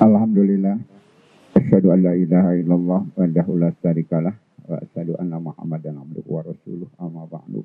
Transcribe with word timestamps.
Alhamdulillah. 0.00 0.80
Asyhadu 1.60 1.92
an 1.92 2.00
la 2.00 2.16
ilaha 2.16 2.56
illallah 2.56 3.04
wa 3.04 3.24
la 3.60 3.68
syarikalah 3.84 4.32
wa 4.64 4.80
asyhadu 4.80 5.12
anna 5.20 5.36
Muhammadan 5.36 6.00
abduhu 6.00 6.40
wa 6.40 6.40
rasuluh 6.40 6.88
amma 6.96 7.28
ba'du. 7.28 7.60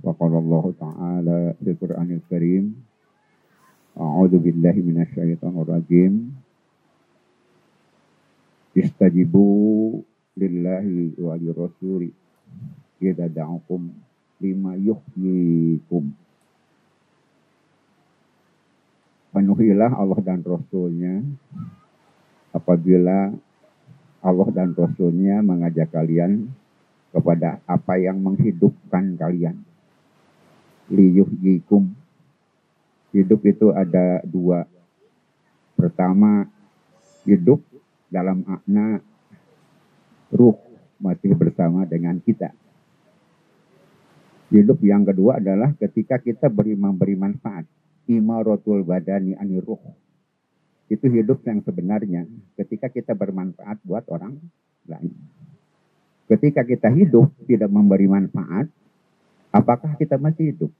Wa 0.00 0.16
qala 0.16 0.40
Allah 0.40 0.64
Ta'ala 0.80 1.38
fi 1.60 1.76
Qur'anil 1.76 2.24
Karim 2.24 2.72
A'udzu 4.00 4.40
billahi 4.40 4.80
minasyaitonir 4.80 5.68
rajim. 5.68 6.32
Istajibu 8.72 10.00
lillahi 10.40 11.20
wa 11.20 11.36
li 11.36 11.52
rasuli 11.52 12.10
idza 13.04 13.28
da'akum 13.28 13.92
lima 14.40 14.72
yuhyikum 14.80 16.16
penuhilah 19.34 19.90
Allah 19.98 20.20
dan 20.22 20.46
Rasulnya 20.46 21.18
apabila 22.54 23.34
Allah 24.22 24.48
dan 24.54 24.70
Rasulnya 24.78 25.42
mengajak 25.42 25.90
kalian 25.90 26.54
kepada 27.10 27.58
apa 27.66 27.98
yang 27.98 28.22
menghidupkan 28.22 29.18
kalian. 29.18 29.58
Liyuhyikum. 30.86 31.90
Hidup 33.10 33.42
itu 33.46 33.74
ada 33.74 34.22
dua. 34.22 34.66
Pertama, 35.74 36.46
hidup 37.26 37.58
dalam 38.06 38.46
makna 38.46 39.02
ruh 40.30 40.58
masih 41.02 41.34
bersama 41.34 41.82
dengan 41.86 42.18
kita. 42.22 42.54
Hidup 44.54 44.78
yang 44.86 45.02
kedua 45.02 45.42
adalah 45.42 45.74
ketika 45.74 46.22
kita 46.22 46.46
beri 46.46 46.78
memberi 46.78 47.18
manfaat 47.18 47.66
imaratul 48.10 48.84
badani 48.84 49.36
aniruh. 49.36 49.80
Itu 50.88 51.08
hidup 51.08 51.40
yang 51.48 51.64
sebenarnya 51.64 52.28
ketika 52.60 52.92
kita 52.92 53.16
bermanfaat 53.16 53.80
buat 53.82 54.04
orang 54.12 54.36
lain. 54.84 55.14
Ketika 56.24 56.64
kita 56.64 56.88
hidup 56.92 57.32
tidak 57.44 57.68
memberi 57.68 58.08
manfaat, 58.08 58.68
apakah 59.52 59.96
kita 59.96 60.16
masih 60.16 60.52
hidup? 60.56 60.72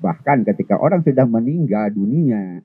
Bahkan 0.00 0.42
ketika 0.48 0.80
orang 0.80 1.04
sudah 1.04 1.28
meninggal 1.28 1.92
dunia, 1.92 2.64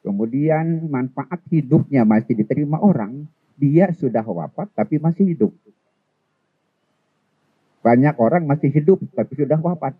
kemudian 0.00 0.88
manfaat 0.88 1.42
hidupnya 1.52 2.06
masih 2.06 2.38
diterima 2.38 2.80
orang, 2.80 3.28
dia 3.60 3.92
sudah 3.92 4.24
wafat 4.24 4.72
tapi 4.72 4.96
masih 4.96 5.36
hidup. 5.36 5.52
Banyak 7.84 8.16
orang 8.16 8.48
masih 8.48 8.72
hidup 8.72 9.04
tapi 9.12 9.36
sudah 9.36 9.60
wafat. 9.60 9.96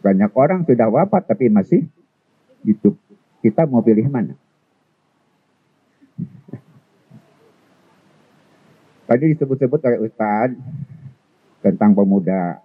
Banyak 0.00 0.32
orang 0.32 0.64
sudah 0.64 0.88
wafat 0.88 1.28
tapi 1.28 1.52
masih 1.52 1.84
hidup. 2.64 2.96
Kita 3.40 3.64
mau 3.68 3.84
pilih 3.84 4.08
mana? 4.08 4.32
Tadi 9.08 9.24
disebut-sebut 9.36 9.80
oleh 9.84 10.00
Ustaz 10.08 10.56
tentang 11.60 11.92
pemuda. 11.92 12.64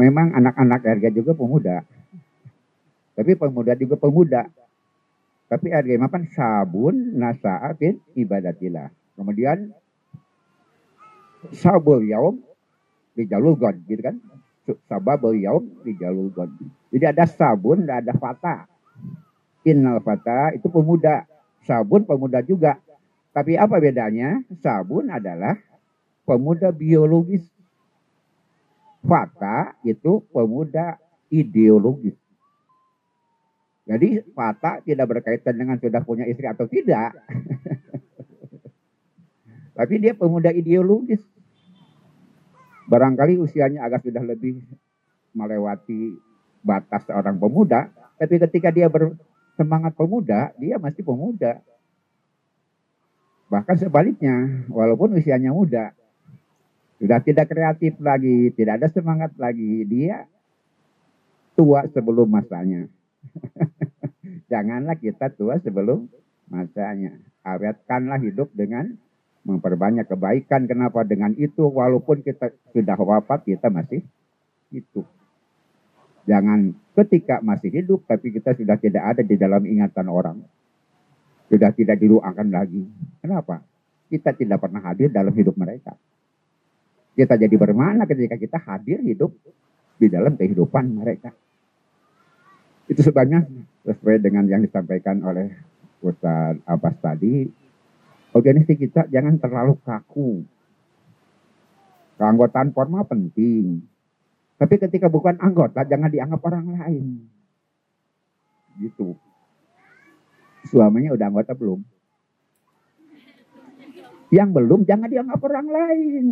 Memang 0.00 0.32
anak-anak 0.32 0.80
harga 0.84 1.10
juga 1.12 1.34
pemuda. 1.34 1.82
Tapi 3.18 3.34
pemuda 3.34 3.74
juga 3.74 3.98
pemuda. 3.98 4.46
Tapi 5.48 5.72
harga 5.72 5.96
makan 5.96 6.22
sabun 6.30 6.94
nasa'atin 7.18 7.98
ibadatillah. 8.14 8.92
Kemudian 9.16 9.74
sabul 11.50 12.04
yaum 12.06 12.38
dijalulkan 13.18 13.82
gitu 13.90 14.02
kan 14.02 14.16
sabab 14.88 15.32
yaum 15.36 15.64
dijalulkan. 15.86 16.50
Jadi 16.92 17.04
ada 17.04 17.24
sabun 17.24 17.88
ada 17.88 18.12
fata. 18.16 18.68
Innal 19.64 20.00
fata 20.00 20.56
itu 20.56 20.68
pemuda. 20.68 21.28
Sabun 21.64 22.04
pemuda 22.08 22.40
juga. 22.40 22.80
Tapi 23.32 23.54
apa 23.54 23.76
bedanya? 23.78 24.40
Sabun 24.64 25.12
adalah 25.12 25.56
pemuda 26.24 26.72
biologis. 26.72 27.44
Fata 29.04 29.78
itu 29.86 30.24
pemuda 30.34 30.98
ideologis. 31.30 32.16
Jadi 33.88 34.20
fata 34.36 34.84
tidak 34.84 35.16
berkaitan 35.16 35.56
dengan 35.56 35.80
sudah 35.80 36.04
punya 36.04 36.28
istri 36.28 36.44
atau 36.44 36.68
tidak. 36.68 37.16
Tapi 39.78 39.94
dia 39.96 40.12
pemuda 40.12 40.52
ideologis. 40.52 41.24
Barangkali 42.88 43.36
usianya 43.36 43.84
agak 43.84 44.08
sudah 44.08 44.24
lebih 44.24 44.64
melewati 45.36 46.16
batas 46.64 47.04
seorang 47.04 47.36
pemuda, 47.36 47.92
tapi 48.16 48.40
ketika 48.40 48.72
dia 48.72 48.88
bersemangat 48.88 49.92
pemuda, 49.92 50.50
dia 50.56 50.80
masih 50.80 51.04
pemuda. 51.04 51.60
Bahkan 53.52 53.76
sebaliknya, 53.80 54.64
walaupun 54.72 55.20
usianya 55.20 55.52
muda, 55.52 55.92
sudah 56.98 57.20
tidak 57.22 57.46
kreatif 57.52 57.94
lagi, 58.02 58.50
tidak 58.56 58.82
ada 58.82 58.88
semangat 58.90 59.32
lagi, 59.38 59.86
dia 59.86 60.26
tua 61.54 61.86
sebelum 61.92 62.26
masanya. 62.26 62.88
Janganlah 64.52 64.96
kita 64.98 65.30
tua 65.32 65.62
sebelum 65.62 66.10
masanya. 66.50 67.14
Awetkanlah 67.46 68.20
hidup 68.20 68.52
dengan 68.52 68.98
memperbanyak 69.46 70.06
kebaikan. 70.08 70.66
Kenapa? 70.66 71.04
Dengan 71.06 71.34
itu 71.36 71.68
walaupun 71.68 72.22
kita 72.22 72.50
sudah 72.74 72.96
wafat 72.98 73.46
kita 73.46 73.68
masih 73.70 74.02
hidup. 74.72 75.06
Jangan 76.28 76.76
ketika 76.92 77.40
masih 77.40 77.72
hidup 77.72 78.04
tapi 78.04 78.34
kita 78.34 78.52
sudah 78.52 78.76
tidak 78.76 79.04
ada 79.16 79.22
di 79.24 79.36
dalam 79.40 79.64
ingatan 79.64 80.06
orang. 80.12 80.38
Sudah 81.48 81.72
tidak 81.72 81.96
diluangkan 81.96 82.48
lagi. 82.52 82.84
Kenapa? 83.24 83.64
Kita 84.12 84.36
tidak 84.36 84.60
pernah 84.60 84.84
hadir 84.84 85.08
dalam 85.08 85.32
hidup 85.32 85.56
mereka. 85.56 85.96
Kita 87.16 87.34
jadi 87.34 87.56
bermana 87.56 88.04
ketika 88.04 88.36
kita 88.36 88.60
hadir 88.60 89.00
hidup 89.00 89.32
di 89.98 90.06
dalam 90.06 90.36
kehidupan 90.36 90.84
mereka. 90.92 91.32
Itu 92.88 93.04
sebabnya 93.04 93.44
sesuai 93.84 94.20
dengan 94.20 94.48
yang 94.48 94.64
disampaikan 94.64 95.20
oleh 95.24 95.52
Ustaz 96.00 96.56
Abbas 96.64 96.96
tadi, 97.02 97.48
organisasi 98.36 98.74
kita 98.76 99.08
jangan 99.08 99.40
terlalu 99.40 99.78
kaku. 99.84 100.44
Keanggotaan 102.18 102.74
formal 102.74 103.06
penting. 103.06 103.86
Tapi 104.58 104.74
ketika 104.74 105.06
bukan 105.06 105.38
anggota, 105.38 105.86
jangan 105.86 106.10
dianggap 106.10 106.42
orang 106.42 106.66
lain. 106.74 107.06
Gitu. 108.82 109.14
Suaminya 110.66 111.14
udah 111.14 111.26
anggota 111.30 111.54
belum? 111.54 111.80
Yang 114.34 114.50
belum, 114.50 114.80
jangan 114.82 115.08
dianggap 115.08 115.40
orang 115.46 115.68
lain. 115.70 116.24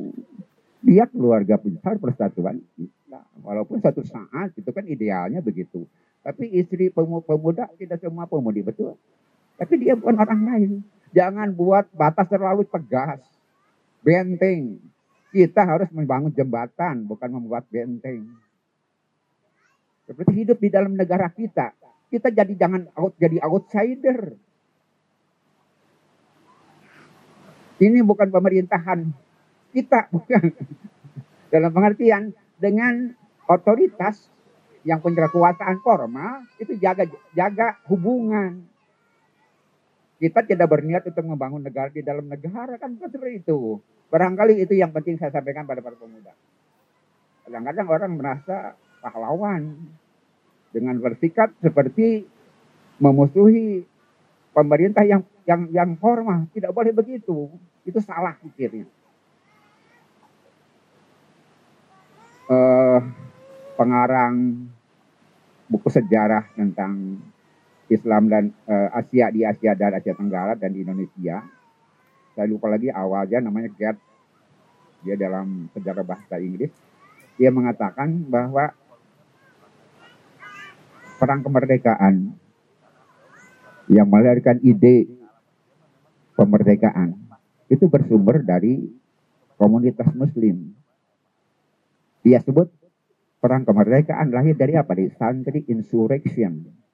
Dia 0.82 1.06
keluarga 1.06 1.54
besar 1.56 2.02
persatuan 2.02 2.60
Islam. 2.74 3.26
Walaupun 3.46 3.78
satu 3.78 4.02
saat, 4.02 4.52
itu 4.58 4.70
kan 4.74 4.84
idealnya 4.90 5.38
begitu. 5.38 5.86
Tapi 6.26 6.50
istri 6.58 6.90
pemuda, 6.90 7.70
tidak 7.78 8.02
semua 8.02 8.26
pemudi, 8.26 8.66
betul. 8.66 8.98
Tapi 9.54 9.74
dia 9.78 9.94
bukan 9.94 10.18
orang 10.18 10.42
lain. 10.42 10.72
Jangan 11.16 11.48
buat 11.56 11.88
batas 11.96 12.28
terlalu 12.28 12.68
tegas. 12.68 13.24
Benteng. 14.04 14.76
Kita 15.32 15.64
harus 15.64 15.88
membangun 15.88 16.28
jembatan, 16.28 17.08
bukan 17.08 17.40
membuat 17.40 17.64
benteng. 17.72 18.28
Seperti 20.04 20.44
hidup 20.44 20.60
di 20.60 20.68
dalam 20.68 20.92
negara 20.92 21.32
kita. 21.32 21.72
Kita 22.12 22.28
jadi 22.28 22.52
jangan 22.52 22.92
out, 22.94 23.16
jadi 23.16 23.40
outsider. 23.42 24.36
Ini 27.80 27.98
bukan 28.04 28.28
pemerintahan 28.28 29.08
kita, 29.72 30.12
bukan. 30.12 30.52
Dalam 31.52 31.70
pengertian 31.72 32.32
dengan 32.56 33.12
otoritas 33.46 34.28
yang 34.86 35.02
punya 35.02 35.28
kekuasaan 35.28 35.82
formal 35.82 36.46
itu 36.62 36.78
jaga 36.78 37.04
jaga 37.34 37.78
hubungan 37.90 38.64
kita 40.16 40.40
tidak 40.48 40.68
berniat 40.72 41.04
untuk 41.04 41.24
membangun 41.28 41.60
negara 41.60 41.92
di 41.92 42.00
dalam 42.00 42.24
negara 42.24 42.80
kan 42.80 42.96
seperti 42.96 43.44
itu. 43.44 43.76
Barangkali 44.08 44.64
itu 44.64 44.72
yang 44.72 44.94
penting 44.94 45.20
saya 45.20 45.28
sampaikan 45.34 45.68
pada 45.68 45.84
para 45.84 45.98
pemuda. 45.98 46.32
Kadang-kadang 47.44 47.86
orang 47.86 48.12
merasa 48.16 48.74
pahlawan 49.04 49.76
dengan 50.72 50.96
bersikap 50.98 51.52
seperti 51.60 52.24
memusuhi 52.96 53.84
pemerintah 54.56 55.04
yang 55.04 55.22
yang 55.44 55.68
yang 55.68 55.90
formal. 56.00 56.48
Tidak 56.50 56.72
boleh 56.72 56.96
begitu. 56.96 57.52
Itu 57.84 58.00
salah 58.00 58.40
pikirnya. 58.40 58.88
Uh, 62.46 63.02
pengarang 63.74 64.64
buku 65.66 65.90
sejarah 65.90 66.46
tentang 66.54 67.18
Islam 67.86 68.26
dan 68.26 68.44
uh, 68.66 68.90
Asia 68.94 69.30
di 69.30 69.46
Asia 69.46 69.78
dan 69.78 69.94
Asia 69.94 70.14
Tenggara 70.14 70.58
dan 70.58 70.74
di 70.74 70.82
Indonesia. 70.82 71.42
Saya 72.34 72.46
lupa 72.50 72.68
lagi 72.68 72.90
awalnya 72.90 73.40
namanya 73.46 73.70
Gerd. 73.72 73.98
Dia 75.06 75.14
dalam 75.14 75.70
sejarah 75.70 76.02
bahasa 76.02 76.36
Inggris. 76.42 76.72
Dia 77.38 77.54
mengatakan 77.54 78.26
bahwa 78.26 78.74
perang 81.16 81.40
kemerdekaan 81.46 82.34
yang 83.86 84.08
melahirkan 84.10 84.58
ide 84.66 85.06
pemerdekaan 86.34 87.14
itu 87.70 87.86
bersumber 87.86 88.42
dari 88.42 88.82
komunitas 89.56 90.10
muslim. 90.12 90.74
Dia 92.26 92.42
sebut 92.42 92.66
perang 93.38 93.62
kemerdekaan 93.62 94.34
lahir 94.34 94.58
dari 94.58 94.74
apa? 94.74 94.92
Dari 94.92 95.10
santri 95.14 95.60
insurrection. 95.70 96.85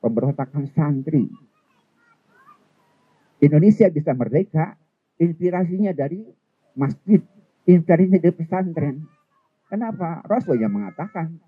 Pemberontakan 0.00 0.64
santri. 0.72 1.28
Indonesia 3.40 3.88
bisa 3.88 4.12
merdeka, 4.12 4.76
inspirasinya 5.20 5.92
dari 5.92 6.24
masjid, 6.76 7.20
inspirasinya 7.64 8.20
dari 8.20 8.34
pesantren. 8.36 8.96
Kenapa? 9.68 10.24
Rasul 10.24 10.60
yang 10.60 10.72
mengatakan, 10.72 11.40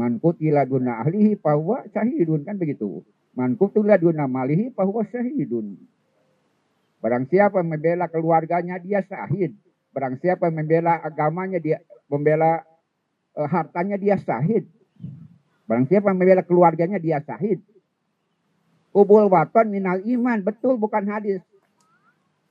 Man 0.00 0.16
kutila 0.22 0.64
duna 0.64 1.02
ahlihi 1.02 1.36
bahwa 1.36 1.84
syahidun. 1.90 2.46
Kan 2.46 2.56
begitu. 2.56 3.02
Man 3.36 3.58
kutila 3.58 4.00
duna 4.00 4.24
malihi 4.24 4.72
bahwa 4.72 5.02
syahidun. 5.04 5.76
Barang 7.00 7.28
siapa 7.28 7.64
membela 7.64 8.06
keluarganya 8.08 8.80
dia 8.80 9.04
syahid. 9.04 9.56
Barang 9.90 10.20
siapa 10.20 10.48
membela 10.52 11.00
agamanya 11.00 11.58
dia 11.58 11.84
membela 12.06 12.64
uh, 13.36 13.48
hartanya 13.48 13.96
dia 14.00 14.16
syahid. 14.20 14.68
Barang 15.70 15.86
siapa 15.86 16.10
membela 16.10 16.42
keluarganya 16.42 16.98
dia 16.98 17.22
syahid. 17.22 17.62
Ubul 18.90 19.30
waton 19.30 19.70
minal 19.70 20.02
iman. 20.02 20.42
Betul 20.42 20.74
bukan 20.74 21.06
hadis. 21.06 21.46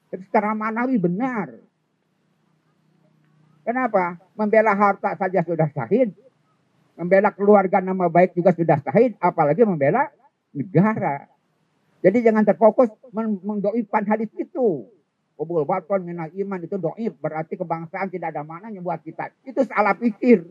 Secara 0.08 0.56
manawi 0.56 0.96
benar. 0.96 1.52
Kenapa? 3.68 4.16
Membela 4.40 4.72
harta 4.72 5.20
saja 5.20 5.44
sudah 5.44 5.68
syahid. 5.76 6.16
Membela 6.96 7.36
keluarga 7.36 7.84
nama 7.84 8.08
baik 8.08 8.40
juga 8.40 8.56
sudah 8.56 8.80
syahid. 8.88 9.20
Apalagi 9.20 9.68
membela 9.68 10.08
negara. 10.56 11.28
Jadi 12.00 12.24
jangan 12.24 12.48
terfokus 12.48 12.88
mendoipan 13.44 14.08
hadis 14.08 14.32
itu. 14.40 14.88
Kubul 15.36 15.68
baton 15.68 16.08
minal 16.08 16.32
iman 16.32 16.64
itu 16.64 16.80
doib. 16.80 17.20
Berarti 17.20 17.60
kebangsaan 17.60 18.08
tidak 18.08 18.32
ada 18.32 18.48
mananya 18.48 18.80
buat 18.80 19.04
kita. 19.04 19.36
Itu 19.44 19.68
salah 19.68 20.00
pikir. 20.00 20.48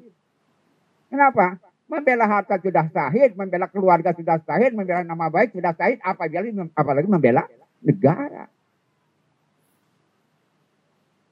Kenapa? 1.08 1.56
Membela 1.88 2.28
harta 2.28 2.60
sudah 2.60 2.84
sahid, 2.92 3.32
membela 3.32 3.64
keluarga 3.72 4.12
sudah 4.12 4.36
sahid, 4.44 4.76
membela 4.76 5.00
nama 5.00 5.32
baik 5.32 5.56
sudah 5.56 5.72
sahid, 5.72 5.96
apalagi, 6.04 6.52
apalagi 6.76 7.08
membela 7.08 7.48
negara. 7.80 8.44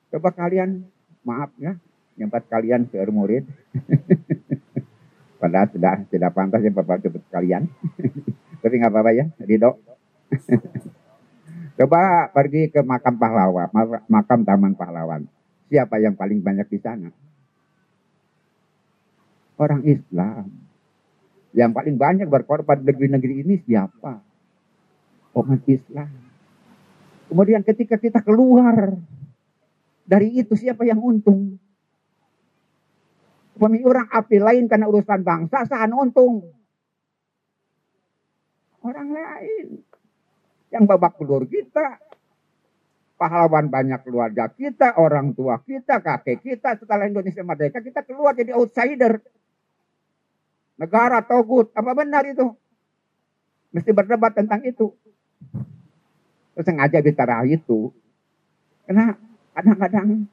Coba 0.08 0.32
kalian, 0.32 0.80
maaf 1.28 1.52
ya, 1.60 1.76
nyempat 2.16 2.48
kalian 2.48 2.88
ke 2.88 2.96
murid. 3.12 3.44
Padahal 5.40 5.68
sudah 5.68 6.00
tidak 6.08 6.32
pantas 6.32 6.64
ya 6.64 6.72
Bapak 6.72 7.04
jemput 7.04 7.20
kalian. 7.28 7.68
Tapi 8.64 8.74
nggak 8.80 8.92
apa-apa 8.92 9.12
ya, 9.12 9.28
Ridho. 9.44 9.76
Coba 11.76 12.32
pergi 12.32 12.72
ke 12.72 12.80
makam 12.80 13.20
pahlawan, 13.20 13.68
makam 14.08 14.40
Taman 14.48 14.72
Pahlawan. 14.72 15.28
Siapa 15.68 16.00
yang 16.00 16.16
paling 16.16 16.40
banyak 16.40 16.64
di 16.72 16.80
sana? 16.80 17.12
Orang 19.56 19.82
Islam. 19.88 20.52
Yang 21.56 21.72
paling 21.72 21.96
banyak 21.96 22.28
berkorban 22.28 22.84
di 22.84 23.08
negeri 23.08 23.34
ini 23.40 23.56
siapa? 23.64 24.20
Orang 25.32 25.64
Islam. 25.64 26.12
Kemudian 27.26 27.64
ketika 27.64 27.96
kita 27.96 28.20
keluar 28.22 28.94
dari 30.06 30.36
itu 30.38 30.54
siapa 30.54 30.86
yang 30.86 31.02
untung? 31.02 31.58
Pemilik 33.56 33.88
orang 33.88 34.08
api 34.12 34.36
lain 34.36 34.64
karena 34.68 34.86
urusan 34.86 35.24
bangsa 35.24 35.64
sahan 35.64 35.90
untung. 35.96 36.44
Orang 38.84 39.16
lain 39.16 39.80
yang 40.70 40.84
babak 40.84 41.16
belur 41.18 41.48
kita. 41.48 41.98
Pahlawan 43.16 43.72
banyak 43.72 44.04
keluarga 44.04 44.52
kita, 44.52 45.00
orang 45.00 45.32
tua 45.32 45.56
kita, 45.64 46.04
kakek 46.04 46.44
kita. 46.44 46.76
Setelah 46.76 47.08
Indonesia 47.08 47.40
merdeka 47.40 47.80
kita 47.80 48.04
keluar 48.04 48.36
jadi 48.36 48.52
outsider. 48.52 49.24
Negara 50.76 51.24
togut, 51.24 51.72
apa 51.72 51.92
benar 51.96 52.28
itu? 52.28 52.52
Mesti 53.72 53.90
berdebat 53.92 54.36
tentang 54.36 54.60
itu. 54.64 54.92
Terus 56.56 56.64
sengaja 56.64 57.00
bicara 57.00 57.44
itu. 57.48 57.92
Karena 58.84 59.16
kadang-kadang 59.56 60.28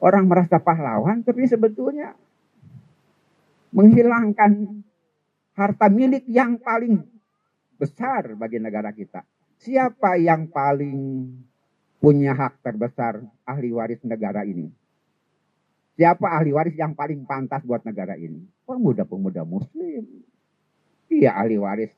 orang 0.00 0.24
merasa 0.24 0.56
pahlawan, 0.60 1.20
tapi 1.20 1.44
sebetulnya 1.48 2.16
menghilangkan 3.70 4.82
harta 5.54 5.86
milik 5.92 6.24
yang 6.26 6.56
paling 6.60 7.04
besar 7.80 8.36
bagi 8.36 8.60
negara 8.60 8.92
kita. 8.92 9.24
Siapa 9.60 10.16
yang 10.16 10.48
paling 10.48 11.28
punya 12.00 12.32
hak 12.32 12.64
terbesar 12.64 13.20
ahli 13.44 13.68
waris 13.72 14.00
negara 14.04 14.44
ini? 14.44 14.72
Siapa 16.00 16.32
ahli 16.32 16.52
waris 16.52 16.76
yang 16.76 16.96
paling 16.96 17.28
pantas 17.28 17.60
buat 17.64 17.84
negara 17.84 18.16
ini? 18.16 18.40
Pemuda-pemuda 18.70 19.42
muslim. 19.42 20.06
Dia 21.10 21.34
ahli 21.34 21.58
waris 21.58 21.90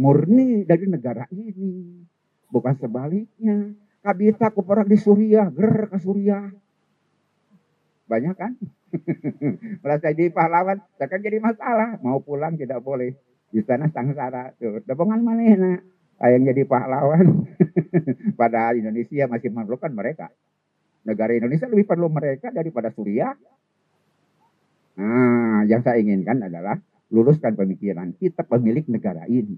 murni 0.00 0.64
dari 0.64 0.88
negara 0.88 1.28
ini. 1.28 2.00
Bukan 2.48 2.80
sebaliknya. 2.80 3.76
Kabita 4.00 4.48
pernah 4.48 4.88
di 4.88 4.96
Suriah, 4.96 5.52
ger 5.52 5.92
ke 5.92 6.00
Suriah. 6.00 6.48
Banyak 8.08 8.32
kan? 8.32 8.56
Merasa 9.84 10.16
jadi 10.16 10.32
pahlawan, 10.32 10.80
kan 10.96 11.20
jadi 11.20 11.36
masalah. 11.36 12.00
Mau 12.00 12.24
pulang 12.24 12.56
tidak 12.56 12.80
boleh 12.80 13.12
di 13.50 13.60
sana 13.66 13.90
sangsara 13.90 14.54
tuh 14.56 14.78
depongan 14.86 15.20
mana 15.26 15.42
yang 16.22 16.42
jadi 16.46 16.62
pahlawan 16.62 17.50
pada 18.40 18.70
Indonesia 18.78 19.26
masih 19.26 19.50
memerlukan 19.50 19.90
mereka 19.90 20.30
negara 21.02 21.34
Indonesia 21.34 21.66
lebih 21.66 21.90
perlu 21.90 22.06
mereka 22.06 22.54
daripada 22.54 22.94
Suriah 22.94 23.34
nah 25.00 25.64
yang 25.64 25.80
saya 25.80 25.96
inginkan 26.04 26.44
adalah 26.44 26.76
luruskan 27.08 27.56
pemikiran 27.56 28.12
kita 28.20 28.44
pemilik 28.44 28.84
negara 28.92 29.24
ini 29.24 29.56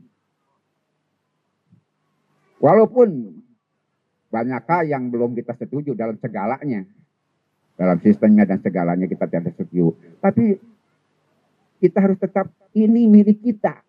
walaupun 2.63 3.43
banyak 4.31 4.63
hal 4.65 4.83
yang 4.87 5.11
belum 5.11 5.35
kita 5.35 5.59
setuju 5.59 5.99
dalam 5.99 6.15
segalanya 6.23 6.87
dalam 7.75 7.99
sistemnya 7.99 8.47
dan 8.47 8.63
segalanya 8.63 9.11
kita 9.11 9.27
tidak 9.27 9.51
setuju 9.59 9.99
tapi 10.23 10.63
kita 11.83 11.99
harus 11.99 12.15
tetap 12.23 12.47
ini 12.79 13.11
milik 13.11 13.43
kita. 13.43 13.83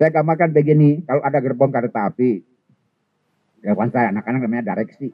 Saya 0.00 0.08
gambarkan 0.08 0.56
begini, 0.56 1.04
kalau 1.04 1.20
ada 1.20 1.36
gerbong 1.44 1.68
kereta 1.68 2.08
api, 2.08 2.40
gerbong 3.60 3.92
saya 3.92 4.08
anak-anak 4.08 4.40
namanya 4.40 4.72
direksi. 4.72 5.12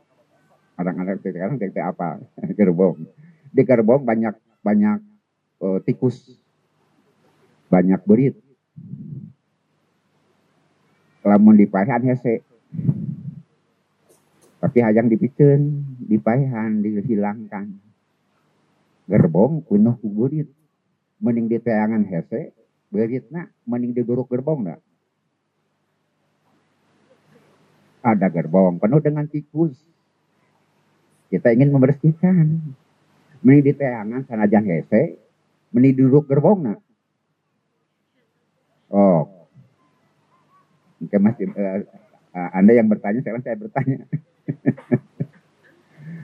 Anak-anak 0.78 1.18
sekarang 1.18 1.58
kereta 1.58 1.90
apa? 1.90 2.22
gerbong. 2.58 3.10
Di 3.50 3.62
gerbong 3.66 4.06
banyak 4.06 4.38
banyak 4.62 4.98
uh, 5.60 5.78
tikus, 5.84 6.38
banyak 7.68 8.00
berit. 8.06 8.38
Lamun 11.22 11.54
dipahan 11.54 12.02
hese. 12.02 12.42
Tapi 14.62 14.78
hajang 14.78 15.10
dipicen, 15.10 15.82
dipahan, 16.06 16.82
dihilangkan. 16.82 17.78
Gerbong 19.10 19.66
penuh 19.66 19.98
kuburit 19.98 20.46
mending 21.22 21.46
di 21.46 21.58
tayangan 21.62 22.02
hese 22.02 22.50
beritna 22.90 23.46
mending 23.62 23.94
di 23.94 24.02
duruk 24.02 24.26
gerbong 24.26 24.66
dah 24.66 24.80
ada 28.02 28.26
gerbong 28.26 28.82
penuh 28.82 28.98
dengan 28.98 29.30
tikus 29.30 29.78
kita 31.30 31.54
ingin 31.54 31.70
membersihkan 31.70 32.74
di 33.42 33.72
tayangan 33.74 34.22
sanajan 34.24 34.64
hese 34.66 35.18
mending 35.74 35.98
duduk 35.98 36.30
gerbong 36.30 36.72
nah 36.72 36.78
oh 38.94 39.28
Oke 41.02 41.18
masih 41.18 41.50
uh, 41.50 41.82
anda 42.54 42.78
yang 42.78 42.86
bertanya 42.86 43.18
sekarang 43.26 43.42
saya 43.42 43.58
bertanya 43.58 44.06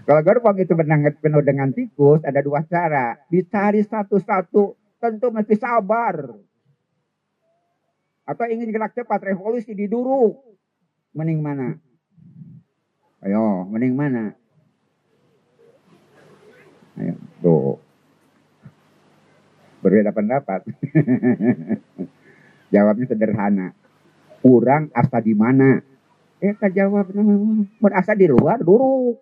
Kalau 0.09 0.25
gerbong 0.25 0.57
itu 0.57 0.73
menangat 0.73 1.21
penuh 1.21 1.45
dengan 1.45 1.69
tikus, 1.69 2.25
ada 2.25 2.41
dua 2.41 2.65
cara. 2.65 3.21
Dicari 3.29 3.85
satu-satu 3.85 4.73
tentu 4.97 5.29
mesti 5.29 5.53
sabar. 5.53 6.33
Atau 8.25 8.49
ingin 8.49 8.73
gerak 8.73 8.97
cepat 8.97 9.21
revolusi 9.21 9.77
diduru. 9.77 10.33
Mending 11.13 11.45
mana? 11.45 11.77
Ayo, 13.21 13.69
mending 13.69 13.93
mana? 13.93 14.33
Tuh. 17.43 17.79
Berbeda 19.79 20.11
pendapat. 20.11 20.67
Jawabnya 22.75 23.07
sederhana. 23.09 23.69
Kurang 24.43 24.91
asa 24.95 25.19
di 25.23 25.35
mana? 25.35 25.83
Eh, 26.39 26.55
kan 26.55 26.71
jawab 26.71 27.11
merasa 27.83 28.15
di 28.15 28.31
luar 28.31 28.63
dulu. 28.63 29.19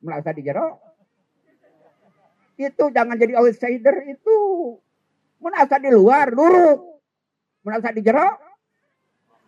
Merasa 0.00 0.32
di 0.32 0.40
jero. 0.40 0.80
Itu 2.56 2.88
jangan 2.88 3.20
jadi 3.20 3.36
outsider 3.36 4.08
itu. 4.08 4.38
Mun 5.36 5.52
asa 5.52 5.76
di 5.76 5.92
luar, 5.92 6.32
luruk. 6.32 7.04
Mun 7.60 7.72
asa 7.76 7.92
di 7.92 8.00
jero, 8.00 8.24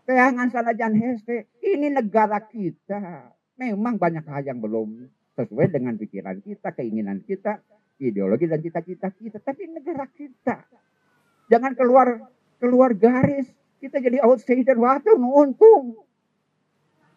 Teangan 0.09 0.49
sanajan 0.49 0.97
hese, 0.97 1.53
ini 1.61 1.93
negara 1.93 2.41
kita. 2.41 3.29
Memang 3.61 4.01
banyak 4.01 4.25
hal 4.25 4.41
yang 4.41 4.57
belum 4.57 5.05
sesuai 5.39 5.71
dengan 5.71 5.95
pikiran 5.95 6.43
kita, 6.43 6.75
keinginan 6.75 7.23
kita, 7.23 7.63
ideologi 8.03 8.51
dan 8.51 8.59
cita-cita 8.59 9.15
kita. 9.15 9.39
Tapi 9.39 9.71
negara 9.71 10.11
kita. 10.11 10.67
Jangan 11.47 11.79
keluar 11.79 12.27
keluar 12.59 12.91
garis. 12.99 13.47
Kita 13.79 14.03
jadi 14.03 14.19
outsider. 14.27 14.75
Waktu 14.75 15.15
untung. 15.15 16.03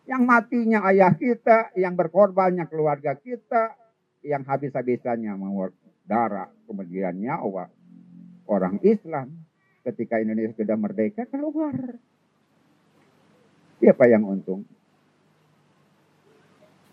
Yang 0.06 0.22
matinya 0.22 0.86
ayah 0.92 1.14
kita, 1.18 1.74
yang 1.78 1.98
berkorbannya 1.98 2.70
keluarga 2.70 3.18
kita, 3.18 3.74
yang 4.26 4.46
habis-habisannya 4.46 5.34
mau 5.38 5.70
darah, 6.04 6.50
kemudian 6.68 7.16
nyawa 7.18 7.70
orang 8.46 8.78
Islam. 8.86 9.46
Ketika 9.82 10.22
Indonesia 10.22 10.62
sudah 10.62 10.78
merdeka, 10.78 11.26
keluar. 11.26 11.74
Siapa 13.82 14.06
yang 14.06 14.22
untung? 14.30 14.62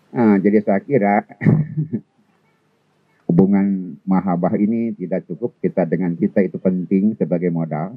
Nah, 0.09 0.41
jadi 0.41 0.65
saya 0.65 0.81
kira 0.81 1.21
hubungan 3.29 3.93
mahabah 4.01 4.57
ini 4.57 4.97
tidak 4.97 5.29
cukup 5.29 5.53
kita 5.61 5.85
dengan 5.85 6.17
kita 6.17 6.41
itu 6.41 6.57
penting 6.57 7.13
sebagai 7.13 7.53
modal. 7.53 7.93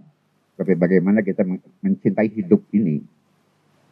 Tapi 0.57 0.77
bagaimana 0.77 1.25
kita 1.25 1.43
mencintai 1.81 2.29
hidup 2.29 2.61
ini. 2.77 3.01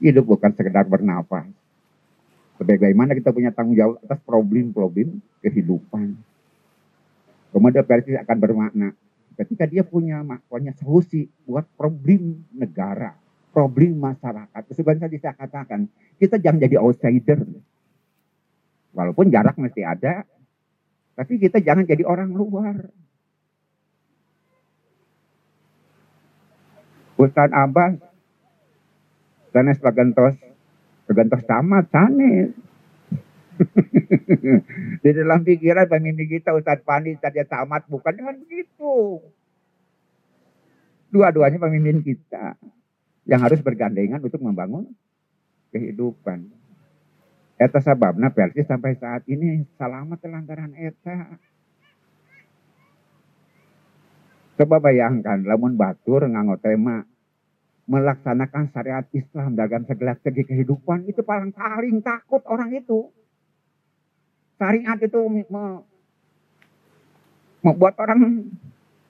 Hidup 0.00 0.28
bukan 0.28 0.52
sekedar 0.52 0.84
bernafas. 0.84 1.48
Bagaimana 2.60 3.16
kita 3.16 3.32
punya 3.32 3.48
tanggung 3.56 3.72
jawab 3.72 3.96
atas 4.04 4.20
problem-problem 4.20 5.16
kehidupan. 5.40 6.12
Kemudian 7.50 7.84
versi 7.88 8.12
akan 8.14 8.36
bermakna 8.36 8.88
ketika 9.40 9.64
dia 9.64 9.80
punya 9.80 10.20
punya 10.44 10.76
solusi 10.76 11.24
buat 11.48 11.64
problem 11.72 12.44
negara 12.52 13.16
problem 13.50 13.98
masyarakat. 13.98 14.62
Sebenarnya 14.72 15.10
bisa 15.10 15.34
katakan, 15.34 15.90
kita 16.16 16.38
jangan 16.38 16.62
jadi 16.62 16.76
outsider. 16.78 17.42
Walaupun 18.90 19.30
jarak 19.30 19.54
mesti 19.54 19.86
ada, 19.86 20.26
tapi 21.14 21.38
kita 21.38 21.62
jangan 21.62 21.86
jadi 21.86 22.02
orang 22.02 22.32
luar. 22.34 22.90
Ustaz 27.20 27.52
Abbas, 27.52 28.00
sanes 29.52 29.76
pagentos, 29.76 30.34
pagentos 31.04 31.44
sama 31.44 31.84
sanes. 31.92 32.56
Di 35.04 35.10
dalam 35.12 35.44
pikiran 35.44 35.84
pemimpin 35.84 36.40
kita 36.40 36.56
Ustaz 36.56 36.80
Pandi 36.80 37.12
saja 37.20 37.44
tamat 37.44 37.84
bukan 37.92 38.16
dengan 38.16 38.34
begitu. 38.40 39.20
Dua-duanya 41.12 41.60
pemimpin 41.60 42.00
kita 42.00 42.56
yang 43.28 43.44
harus 43.44 43.60
bergandengan 43.60 44.24
untuk 44.24 44.40
membangun 44.40 44.88
kehidupan. 45.76 46.59
Eta 47.60 47.76
sababna 47.84 48.32
Persis 48.32 48.64
sampai 48.64 48.96
saat 48.96 49.20
ini 49.28 49.60
selamat 49.76 50.24
lantaran 50.32 50.72
eta. 50.80 51.36
Coba 54.56 54.80
bayangkan, 54.80 55.44
lamun 55.44 55.76
batur 55.76 56.24
nganggo 56.24 56.56
tema 56.56 57.04
melaksanakan 57.84 58.72
syariat 58.72 59.04
Islam 59.12 59.60
dalam 59.60 59.84
segala 59.84 60.16
segi 60.24 60.46
kehidupan 60.48 61.04
itu 61.04 61.20
paling 61.20 61.52
paling 61.52 62.00
takut 62.00 62.40
orang 62.48 62.72
itu. 62.72 63.12
Syariat 64.56 64.96
itu 64.96 65.20
membuat 67.60 67.94
orang 68.00 68.48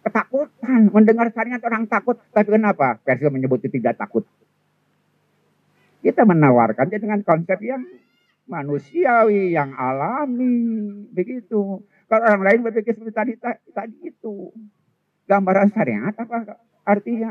ketakutan. 0.02 0.90
Mendengar 0.90 1.30
syariat 1.30 1.62
orang 1.62 1.86
takut. 1.86 2.18
Tapi 2.34 2.50
kenapa? 2.50 2.98
Versi 3.06 3.30
menyebut 3.30 3.62
itu 3.62 3.78
tidak 3.78 3.94
takut. 3.94 4.26
Kita 6.02 6.26
menawarkan 6.26 6.90
dengan 6.90 7.22
konsep 7.22 7.60
yang 7.62 7.84
manusiawi, 8.50 9.54
yang 9.54 9.72
alami. 9.78 11.06
Begitu. 11.14 11.86
Kalau 12.10 12.24
orang 12.26 12.42
lain 12.42 12.60
berpikir 12.66 12.98
seperti 12.98 13.14
tadi, 13.14 13.32
tadi 13.70 13.96
itu. 14.02 14.50
Gambaran 15.30 15.70
syariat 15.70 16.10
apa 16.18 16.58
artinya? 16.82 17.30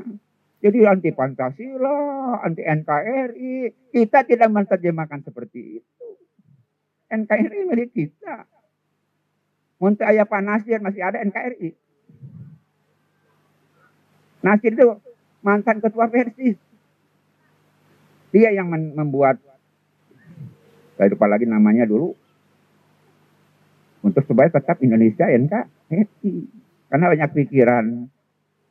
Jadi 0.59 0.87
anti 0.87 1.11
Pancasila, 1.11 2.39
anti 2.39 2.63
NKRI. 2.63 3.55
Kita 3.91 4.23
tidak 4.23 4.47
menerjemahkan 4.47 5.27
seperti 5.27 5.83
itu. 5.83 6.07
NKRI 7.11 7.59
milik 7.67 7.91
kita. 7.91 8.47
Untuk 9.79 10.03
ayah 10.07 10.27
panasir 10.27 10.79
masih 10.79 11.03
ada 11.03 11.23
NKRI. 11.23 11.71
Nasir 14.39 14.71
itu 14.75 14.99
mantan 15.43 15.83
ketua 15.83 16.07
Persis. 16.07 16.59
Dia 18.29 18.53
yang 18.53 18.69
membuat, 18.69 19.41
saya 20.99 21.15
lupa 21.15 21.31
lagi 21.31 21.47
namanya 21.47 21.87
dulu, 21.87 22.11
untuk 24.03 24.23
supaya 24.27 24.51
tetap 24.51 24.83
Indonesia 24.83 25.31
NKRI. 25.31 26.35
Karena 26.91 27.05
banyak 27.07 27.29
pikiran 27.39 27.85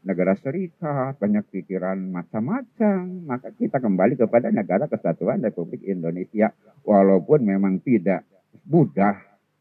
negara 0.04 0.36
serikat, 0.36 1.16
banyak 1.16 1.48
pikiran 1.48 1.96
macam-macam. 2.12 3.00
Maka 3.24 3.48
kita 3.56 3.80
kembali 3.80 4.20
kepada 4.20 4.52
negara 4.52 4.84
kesatuan 4.92 5.40
Republik 5.40 5.88
Indonesia. 5.88 6.52
Walaupun 6.84 7.48
memang 7.48 7.80
tidak 7.80 8.28
mudah. 8.68 9.16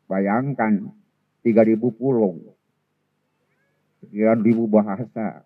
Bayangkan 0.08 0.92
3.000 1.44 1.80
pulau. 1.96 2.36
Sekian 4.04 4.40
ribu 4.44 4.68
bahasa 4.68 5.44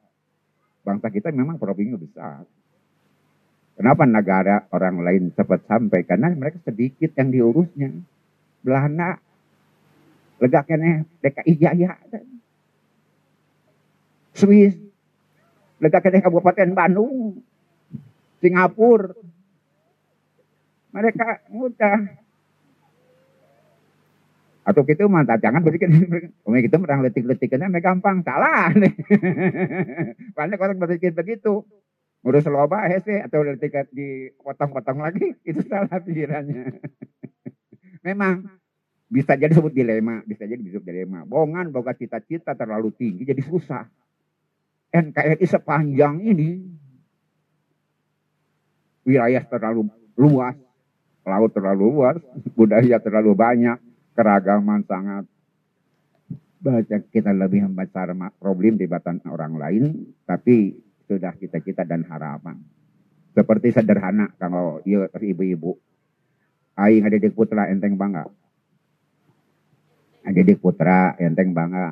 bangsa 0.81 1.07
kita 1.09 1.29
memang 1.33 1.61
provinsi 1.61 1.97
besar. 1.97 2.45
Kenapa 3.81 4.05
negara 4.05 4.69
orang 4.77 5.01
lain 5.01 5.23
cepat 5.33 5.65
sampai? 5.65 6.05
Karena 6.05 6.29
mereka 6.29 6.61
sedikit 6.61 7.17
yang 7.17 7.33
diurusnya. 7.33 7.89
Belanda, 8.61 9.17
legaknya 10.37 11.01
DKI 11.25 11.53
Jaya. 11.57 11.97
Swiss, 14.37 14.77
legaknya 15.81 16.21
Kabupaten 16.21 16.77
Bandung. 16.77 17.41
Singapura. 18.37 19.17
Mereka 20.93 21.49
mudah. 21.49 22.21
Atau 24.61 24.85
kita 24.85 25.09
mantap 25.09 25.41
jangan 25.41 25.65
berpikir 25.65 25.89
Umi 26.45 26.69
kita 26.69 26.77
merang 26.77 27.01
letik-letiknya 27.01 27.65
mereka 27.65 27.97
gampang 27.97 28.21
salah. 28.21 28.69
Banyak 30.37 30.59
orang 30.61 30.77
berpikir 30.77 31.17
begitu. 31.17 31.65
Ngurus 32.21 32.45
loba 32.53 32.85
hese 32.85 33.25
atau 33.25 33.41
letik 33.41 33.89
dipotong-potong 33.89 35.01
lagi 35.01 35.33
itu 35.49 35.65
salah 35.65 35.97
pikirannya. 35.97 36.77
Memang 38.07 38.45
bisa 39.09 39.33
jadi 39.33 39.51
sebut 39.51 39.73
dilema, 39.73 40.21
bisa 40.23 40.45
jadi 40.45 40.61
disebut 40.61 40.85
dilema. 40.85 41.25
Bongan 41.25 41.73
boga 41.73 41.97
cita-cita 41.97 42.53
terlalu 42.53 42.93
tinggi 42.93 43.25
jadi 43.25 43.41
susah. 43.41 43.89
NKRI 44.91 45.45
sepanjang 45.47 46.21
ini 46.21 46.61
wilayah 49.01 49.41
terlalu 49.49 49.89
luas, 50.13 50.53
laut 51.25 51.51
terlalu 51.57 51.89
luas, 51.89 52.21
budaya 52.57 53.01
terlalu 53.01 53.33
banyak, 53.33 53.81
keragaman 54.13 54.85
sangat 54.85 55.25
banyak 56.61 57.09
kita 57.09 57.33
lebih 57.33 57.65
membaca 57.65 58.05
problem 58.37 58.77
di 58.77 58.85
batan 58.85 59.17
orang 59.25 59.57
lain, 59.57 60.13
tapi 60.29 60.77
sudah 61.11 61.35
kita-kita 61.35 61.83
dan 61.83 62.07
harapan. 62.07 62.55
Seperti 63.35 63.75
sederhana 63.75 64.31
kalau 64.39 64.79
iya 64.87 65.11
ibu-ibu. 65.11 65.75
Aing 66.79 67.03
di 67.11 67.27
putra 67.27 67.67
enteng 67.67 67.99
bangga. 67.99 68.31
di 70.23 70.55
putra 70.55 71.19
enteng 71.19 71.51
bangga. 71.51 71.91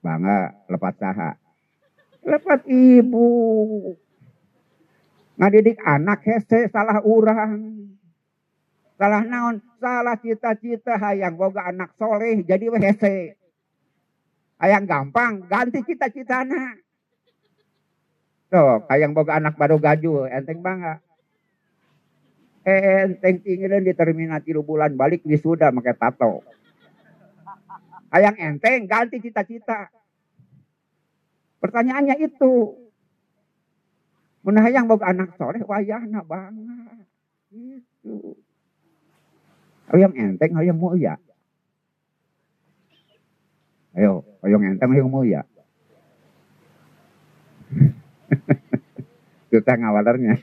Bangga 0.00 0.64
lepas 0.72 0.96
saha. 0.96 1.36
Lepas 2.24 2.64
ibu. 2.64 3.28
Ngadidik 5.36 5.76
anak 5.84 6.24
hese 6.24 6.72
salah 6.72 7.04
orang. 7.04 7.84
Salah 9.00 9.24
naon, 9.24 9.64
salah 9.80 10.16
cita-cita 10.20 11.00
hayang 11.00 11.40
boga 11.40 11.72
anak 11.72 11.96
soleh 11.96 12.44
jadi 12.44 12.68
hese. 12.80 13.40
Hayang 14.60 14.84
gampang, 14.84 15.48
ganti 15.48 15.80
cita-cita 15.80 16.44
anak. 16.44 16.89
Tuh, 18.50 18.82
hayang 18.90 19.14
boga 19.14 19.38
anak 19.38 19.54
baru 19.54 19.78
gaju, 19.78 20.26
enteng 20.26 20.58
bangga. 20.58 20.98
Enteng 22.66 23.40
tinggiin 23.46 23.86
di 23.86 23.94
terminal 23.94 24.42
tilu 24.42 24.66
bulan 24.66 24.98
balik 24.98 25.22
wisuda 25.22 25.70
pakai 25.70 25.94
tato. 25.94 26.42
Hayang 28.10 28.34
enteng, 28.42 28.90
ganti 28.90 29.22
cita-cita. 29.22 29.86
Pertanyaannya 31.62 32.18
itu. 32.26 32.74
Menahayang 34.42 34.90
boga 34.90 35.14
anak 35.14 35.38
soleh, 35.38 35.62
wayahna 35.62 36.26
banget. 36.26 37.06
Itu. 37.54 38.34
Hoyong 39.94 40.14
enteng, 40.18 40.58
hoyong 40.58 40.78
mulia. 40.78 41.14
Ayo, 43.94 44.26
hoyong 44.42 44.74
enteng, 44.74 44.90
hoyong 44.90 45.10
mulia. 45.10 45.46
Kita 49.52 49.72
ngawalernya. 49.74 50.34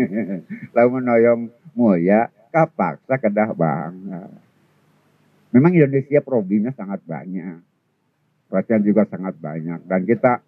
Lalu 0.76 0.88
menoyong 0.96 1.42
muya 1.76 2.32
kapaksa 2.48 3.20
kedah 3.20 3.52
bang. 3.52 3.94
Memang 5.52 5.72
Indonesia 5.76 6.24
problemnya 6.24 6.72
sangat 6.72 7.04
banyak. 7.04 7.60
Perhatian 8.48 8.82
juga 8.82 9.04
sangat 9.06 9.36
banyak. 9.38 9.84
Dan 9.84 10.08
kita 10.08 10.42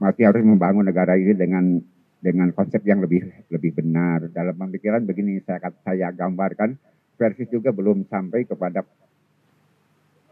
masih 0.00 0.30
harus 0.30 0.42
membangun 0.44 0.86
negara 0.86 1.18
ini 1.18 1.34
dengan 1.34 1.82
dengan 2.22 2.54
konsep 2.54 2.80
yang 2.86 3.02
lebih 3.02 3.26
lebih 3.50 3.74
benar. 3.74 4.30
Dalam 4.30 4.54
pemikiran 4.54 5.02
begini 5.02 5.42
saya 5.42 5.72
saya 5.82 6.14
gambarkan 6.14 6.78
versi 7.18 7.44
juga 7.50 7.74
belum 7.74 8.06
sampai 8.06 8.46
kepada 8.46 8.86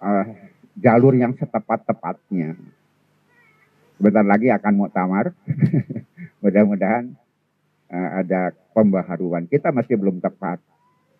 uh, 0.00 0.26
jalur 0.78 1.14
yang 1.18 1.34
setepat-tepatnya. 1.36 2.79
Sebentar 4.00 4.24
lagi 4.24 4.48
akan 4.48 4.72
muktamar. 4.80 5.36
Mudah-mudahan 6.40 7.12
uh, 7.92 8.10
ada 8.24 8.56
pembaharuan. 8.72 9.44
Kita 9.44 9.76
masih 9.76 10.00
belum 10.00 10.24
tepat 10.24 10.56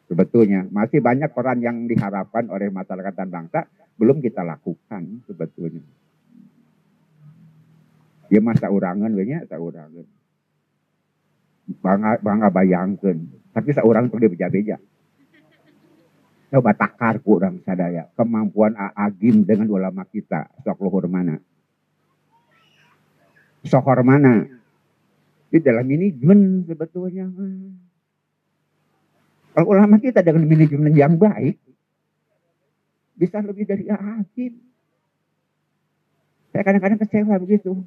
sebetulnya. 0.09 0.65
Masih 0.73 1.05
banyak 1.05 1.29
peran 1.29 1.61
yang 1.61 1.85
diharapkan 1.85 2.49
oleh 2.49 2.73
masyarakat 2.73 3.13
dan 3.13 3.29
bangsa 3.29 3.69
belum 4.01 4.25
kita 4.25 4.41
lakukan 4.41 5.21
sebetulnya. 5.29 5.85
Ya 8.33 8.41
masa 8.41 8.73
urangan 8.73 9.13
banyak 9.13 9.45
urangan. 9.61 10.09
Bangga, 11.85 12.17
bangga 12.25 12.49
bayangkan. 12.49 13.17
Tapi 13.53 13.77
seorang 13.77 14.09
itu 14.09 14.17
dia 14.17 14.33
beja-beja. 14.33 14.77
Coba 16.49 16.73
takar 16.73 17.21
kurang 17.21 17.61
sadaya. 17.61 18.09
Kemampuan 18.17 18.73
agim 18.97 19.45
dengan 19.45 19.69
ulama 19.69 20.09
kita. 20.09 20.49
Sok 20.65 20.81
luhur 20.81 21.05
mana 21.05 21.37
sohor 23.65 24.01
mana. 24.05 24.47
Di 25.51 25.59
dalam 25.59 25.83
manajemen 25.83 26.63
sebetulnya. 26.63 27.27
Kalau 29.51 29.67
ulama 29.67 29.99
kita 29.99 30.23
dengan 30.23 30.47
manajemen 30.47 30.95
yang 30.95 31.19
baik, 31.19 31.59
bisa 33.19 33.43
lebih 33.43 33.67
dari 33.67 33.91
hakim. 33.91 34.63
Saya 36.55 36.63
kadang-kadang 36.63 37.03
kecewa 37.03 37.35
begitu. 37.43 37.83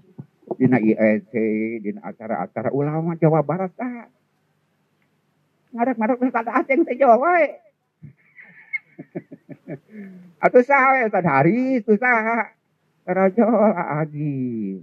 Di 0.60 0.68
IEC, 0.68 1.34
di 1.82 1.89
acara-acara 1.98 2.70
ulama 2.75 3.15
Jawa 3.15 3.39
Barat, 3.42 3.72
tak. 3.80 4.12
Ngarak-ngarak 5.74 6.20
ada 6.20 6.51
aceng 6.62 6.84
teh 6.86 7.00
Jawa, 7.00 7.48
Atau 10.44 10.62
saya 10.62 11.10
tadi 11.10 11.27
hari 11.32 11.82
itu 11.82 11.96
sah. 11.98 12.53
Raja 13.03 13.44
lagi 13.44 14.80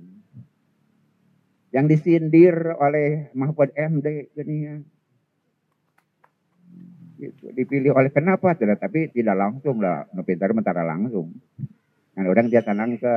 yang 1.70 1.86
disindir 1.86 2.74
oleh 2.78 3.30
Mahfud 3.34 3.70
MD 3.74 4.30
jadinya. 4.34 4.78
Gitu. 7.20 7.52
dipilih 7.52 7.92
oleh 7.92 8.08
kenapa? 8.08 8.56
Tidak 8.56 8.80
tapi 8.80 9.12
tidak 9.12 9.36
langsung 9.36 9.76
lah. 9.76 10.08
No 10.16 10.24
pintar 10.24 10.56
mentara 10.56 10.80
langsung. 10.80 11.36
Kan 12.16 12.24
orang 12.24 12.48
dia 12.48 12.64
ke 12.64 13.14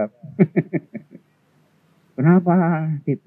kenapa 2.20 2.56
TV 3.08 3.26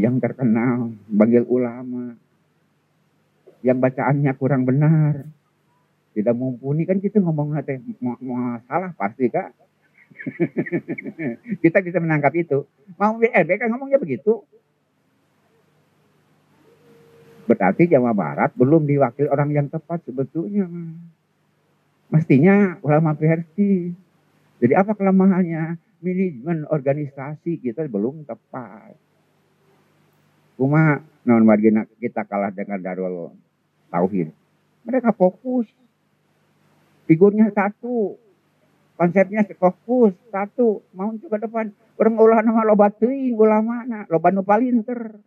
yang 0.00 0.16
terkenal? 0.16 0.96
Panggil 1.12 1.44
ulama. 1.44 2.16
Yang 3.60 3.78
bacaannya 3.84 4.32
kurang 4.40 4.64
benar. 4.64 5.28
Tidak 6.16 6.32
mumpuni. 6.32 6.88
Kan 6.88 7.04
kita 7.04 7.20
ngomong 7.20 7.52
mau, 8.00 8.16
mau 8.24 8.56
salah 8.64 8.96
pasti 8.96 9.28
kak 9.28 9.52
Kita 11.62 11.78
bisa 11.82 11.98
menangkap 11.98 12.32
itu. 12.38 12.64
Mau 12.98 13.18
BLB 13.18 13.50
kan 13.58 13.68
ngomongnya 13.70 13.98
begitu. 13.98 14.42
Berarti 17.46 17.90
Jawa 17.90 18.14
Barat 18.14 18.54
belum 18.54 18.86
diwakili 18.86 19.26
orang 19.26 19.50
yang 19.50 19.66
tepat 19.66 20.06
sebetulnya. 20.06 20.70
Mestinya 22.12 22.78
ulama 22.84 23.16
versi. 23.18 23.90
Jadi 24.62 24.72
apa 24.78 24.94
kelemahannya? 24.94 25.90
Manajemen 26.02 26.66
organisasi 26.66 27.62
kita 27.62 27.86
belum 27.86 28.26
tepat. 28.26 28.98
Cuma 30.58 30.98
non 31.22 31.46
margina 31.46 31.86
kita 32.02 32.26
kalah 32.26 32.50
dengan 32.50 32.82
Darul 32.82 33.30
Tauhid. 33.90 34.34
Mereka 34.82 35.14
fokus. 35.14 35.70
Figurnya 37.06 37.50
satu, 37.54 38.18
konsepnya 38.96 39.42
fokus 39.56 40.14
satu 40.28 40.84
mau 40.92 41.12
juga 41.16 41.40
depan. 41.42 41.72
Orang 41.98 42.18
ulah 42.18 42.40
nama 42.42 42.64
loba 42.66 42.90
teuing 42.90 43.36
ulama 43.36 43.84
na 43.86 44.04
loba 44.08 44.32
nu 44.32 44.42
palinter. 44.42 45.18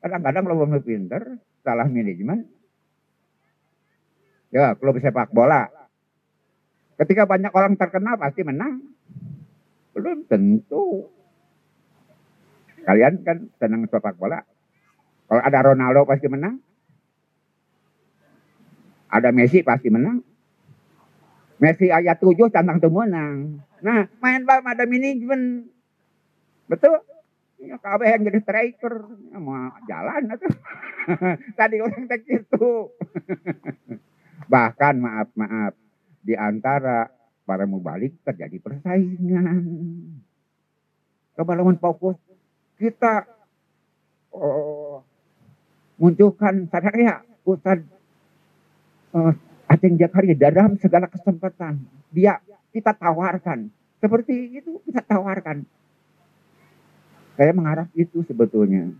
Kadang-kadang 0.00 0.44
loba 0.48 0.64
nu 0.66 0.80
pinter 0.80 1.38
salah 1.60 1.86
manajemen. 1.86 2.46
Ya 4.50 4.74
klub 4.74 4.98
sepak 4.98 5.30
bola. 5.30 5.70
Ketika 6.98 7.24
banyak 7.24 7.52
orang 7.54 7.78
terkenal 7.78 8.18
pasti 8.18 8.42
menang. 8.42 8.82
Belum 9.94 10.22
tentu. 10.26 11.10
Kalian 12.86 13.20
kan 13.22 13.50
senang 13.60 13.86
sepak 13.86 14.16
bola. 14.16 14.40
Kalau 15.30 15.42
ada 15.42 15.58
Ronaldo 15.62 16.08
pasti 16.08 16.26
menang. 16.26 16.58
Ada 19.10 19.34
Messi 19.34 19.66
pasti 19.66 19.90
menang 19.90 20.29
Messi 21.60 21.92
ayat 21.92 22.16
7 22.16 22.48
tentang 22.48 22.80
temenang. 22.80 23.60
Nah, 23.84 24.08
main 24.24 24.42
bal 24.48 24.64
ada 24.64 24.88
manajemen. 24.88 25.68
Betul? 26.64 27.04
Ya, 27.60 27.76
kabeh 27.76 28.08
yang 28.08 28.24
jadi 28.24 28.40
striker. 28.40 29.04
Ya, 29.28 29.36
mau 29.36 29.68
jalan 29.84 30.32
atau. 30.32 30.48
Tadi 31.60 31.76
orang 31.84 32.08
tak 32.08 32.24
itu. 32.24 32.88
Bahkan 34.52 34.94
maaf, 34.96 35.28
maaf. 35.36 35.76
Di 36.24 36.32
antara 36.32 37.12
para 37.44 37.68
mubalik 37.68 38.16
terjadi 38.24 38.56
persaingan. 38.56 39.60
Coba 41.36 41.52
lawan 41.60 41.76
fokus. 41.76 42.16
Kita 42.80 43.28
oh, 44.32 45.04
munculkan 46.00 46.64
sadar 46.72 46.96
ya 46.96 47.20
Ustaz 47.44 47.84
uh, 49.12 49.36
Aceng 49.70 49.94
Jakaria 49.94 50.34
dalam 50.34 50.74
segala 50.82 51.06
kesempatan. 51.06 51.78
Dia 52.10 52.42
kita 52.74 52.90
tawarkan. 52.90 53.70
Seperti 54.02 54.58
itu 54.58 54.82
kita 54.82 54.98
tawarkan. 55.06 55.62
Saya 57.38 57.54
mengharap 57.54 57.86
itu 57.94 58.26
sebetulnya. 58.26 58.90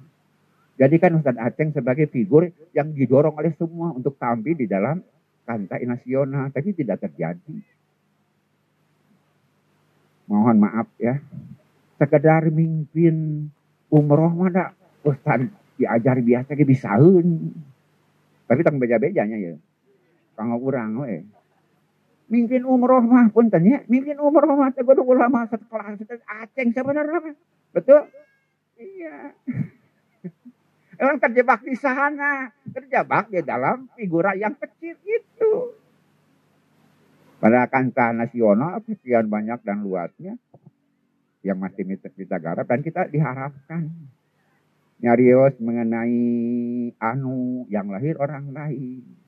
Jadikan 0.79 1.19
Ustaz 1.19 1.35
Aceng 1.43 1.75
sebagai 1.75 2.07
figur 2.07 2.55
yang 2.71 2.95
didorong 2.95 3.35
oleh 3.35 3.51
semua 3.59 3.91
untuk 3.91 4.15
tampil 4.15 4.55
di 4.55 4.71
dalam 4.71 5.03
kantai 5.43 5.83
nasional. 5.91 6.55
Tapi 6.55 6.71
tidak 6.71 7.03
terjadi. 7.03 7.57
Mohon 10.31 10.71
maaf 10.71 10.87
ya. 11.03 11.19
Sekedar 11.99 12.47
mimpin 12.47 13.51
umroh 13.91 14.31
mana 14.31 14.71
Ustaz 15.03 15.51
diajar 15.75 16.23
biasa 16.23 16.55
bisa 16.63 16.95
Tapi 18.47 18.61
tanggung 18.63 18.87
beja-bejanya 18.87 19.35
ya 19.35 19.55
kanggo 20.41 20.57
urang 20.57 21.05
we. 21.05 21.29
Mungkin 22.33 22.65
umroh 22.65 23.05
mah 23.05 23.29
pun 23.29 23.53
tanya, 23.53 23.85
mungkin 23.85 24.17
umroh 24.17 24.57
mah 24.57 24.73
kudu 24.73 25.05
ulama 25.05 25.45
sekelas 25.45 26.01
aceng 26.25 26.73
sebenarnya. 26.73 27.37
Betul? 27.77 28.09
Iya. 28.81 29.37
Orang 31.05 31.21
terjebak 31.21 31.61
di 31.61 31.77
sana, 31.77 32.49
terjebak 32.65 33.29
di 33.29 33.45
dalam 33.45 33.93
figura 33.93 34.33
yang 34.33 34.57
kecil 34.57 34.97
itu. 35.05 35.53
Pada 37.41 37.69
kancah 37.69 38.13
nasional 38.17 38.81
sekian 38.85 39.29
banyak 39.29 39.61
dan 39.65 39.81
luasnya 39.85 40.37
yang 41.41 41.57
masih 41.57 41.89
kita 41.97 42.37
garap 42.37 42.69
dan 42.69 42.85
kita 42.85 43.09
diharapkan 43.09 43.89
nyarios 45.01 45.57
mengenai 45.57 46.93
anu 47.01 47.65
yang 47.73 47.89
lahir 47.89 48.21
orang 48.21 48.53
lain 48.53 49.20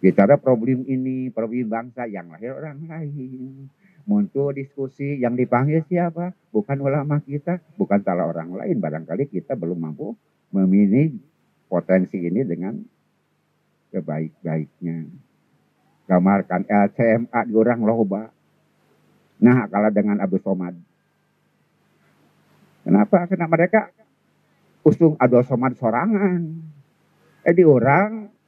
Bicara 0.00 0.40
problem 0.40 0.88
ini, 0.88 1.28
problem 1.28 1.68
bangsa 1.68 2.08
yang 2.08 2.32
lahir 2.32 2.56
orang 2.56 2.88
lain. 2.88 3.68
Muncul 4.08 4.56
diskusi 4.56 5.20
yang 5.20 5.36
dipanggil 5.36 5.84
siapa? 5.84 6.32
Bukan 6.48 6.80
ulama 6.80 7.20
kita, 7.20 7.60
bukan 7.76 8.00
salah 8.00 8.24
orang 8.24 8.56
lain. 8.56 8.80
Barangkali 8.80 9.28
kita 9.28 9.52
belum 9.60 9.76
mampu 9.76 10.16
memilih 10.56 11.20
potensi 11.68 12.16
ini 12.16 12.40
dengan 12.48 12.80
sebaik-baiknya. 13.92 15.04
Gamarkan 16.08 16.64
LCMA 16.64 17.40
di 17.44 17.54
orang 17.54 17.80
loba. 17.84 18.32
Nah, 19.44 19.68
kalau 19.68 19.92
dengan 19.92 20.16
Abu 20.18 20.40
Somad. 20.40 20.74
Kenapa? 22.82 23.28
Karena 23.28 23.46
mereka 23.46 23.92
usung 24.80 25.14
Abu 25.20 25.44
Somad 25.44 25.76
sorangan. 25.76 26.40
Eh 27.44 27.52
di 27.52 27.68
orang 27.68 28.39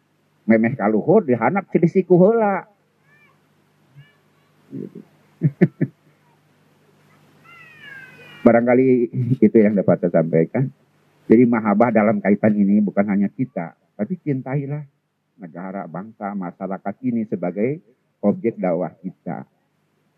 memeh 0.46 0.74
kaluhur 0.74 1.22
dihanap 1.22 1.70
heula. 1.70 2.66
Gitu. 4.72 4.98
Barangkali 8.42 9.06
itu 9.38 9.56
yang 9.58 9.78
dapat 9.78 10.02
saya 10.02 10.18
sampaikan. 10.18 10.66
Jadi 11.30 11.46
mahabah 11.46 11.94
dalam 11.94 12.18
kaitan 12.18 12.58
ini 12.58 12.82
bukan 12.82 13.06
hanya 13.06 13.30
kita, 13.30 13.78
tapi 13.94 14.18
cintailah 14.18 14.82
negara, 15.38 15.86
bangsa, 15.86 16.34
masyarakat 16.34 16.94
ini 17.06 17.22
sebagai 17.30 17.78
objek 18.18 18.58
dakwah 18.58 18.90
kita. 18.98 19.46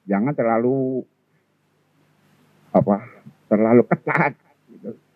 Jangan 0.08 0.32
terlalu 0.32 1.04
apa 2.72 2.96
terlalu 3.48 3.82
ketat. 3.88 4.43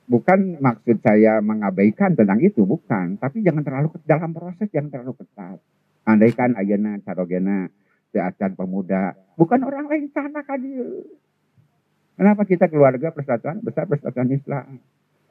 Bukan 0.08 0.56
maksud 0.56 1.04
saya 1.04 1.44
mengabaikan 1.44 2.16
tentang 2.16 2.40
itu, 2.40 2.64
bukan. 2.64 3.20
Tapi 3.20 3.44
jangan 3.44 3.60
terlalu 3.60 3.92
dalam 4.08 4.32
proses 4.32 4.66
jangan 4.72 4.88
terlalu 4.88 5.20
ketat. 5.20 5.60
Andaikan 6.08 6.56
ayana 6.56 6.96
carogena 7.04 7.68
seacan 8.08 8.56
pemuda, 8.56 9.12
bukan 9.36 9.60
orang 9.68 9.84
lain 9.84 10.08
sana 10.16 10.40
kan 10.40 10.64
Kenapa 12.18 12.42
kita 12.48 12.66
keluarga 12.66 13.14
persatuan 13.14 13.62
besar 13.62 13.86
persatuan 13.86 14.26
Islam? 14.32 14.82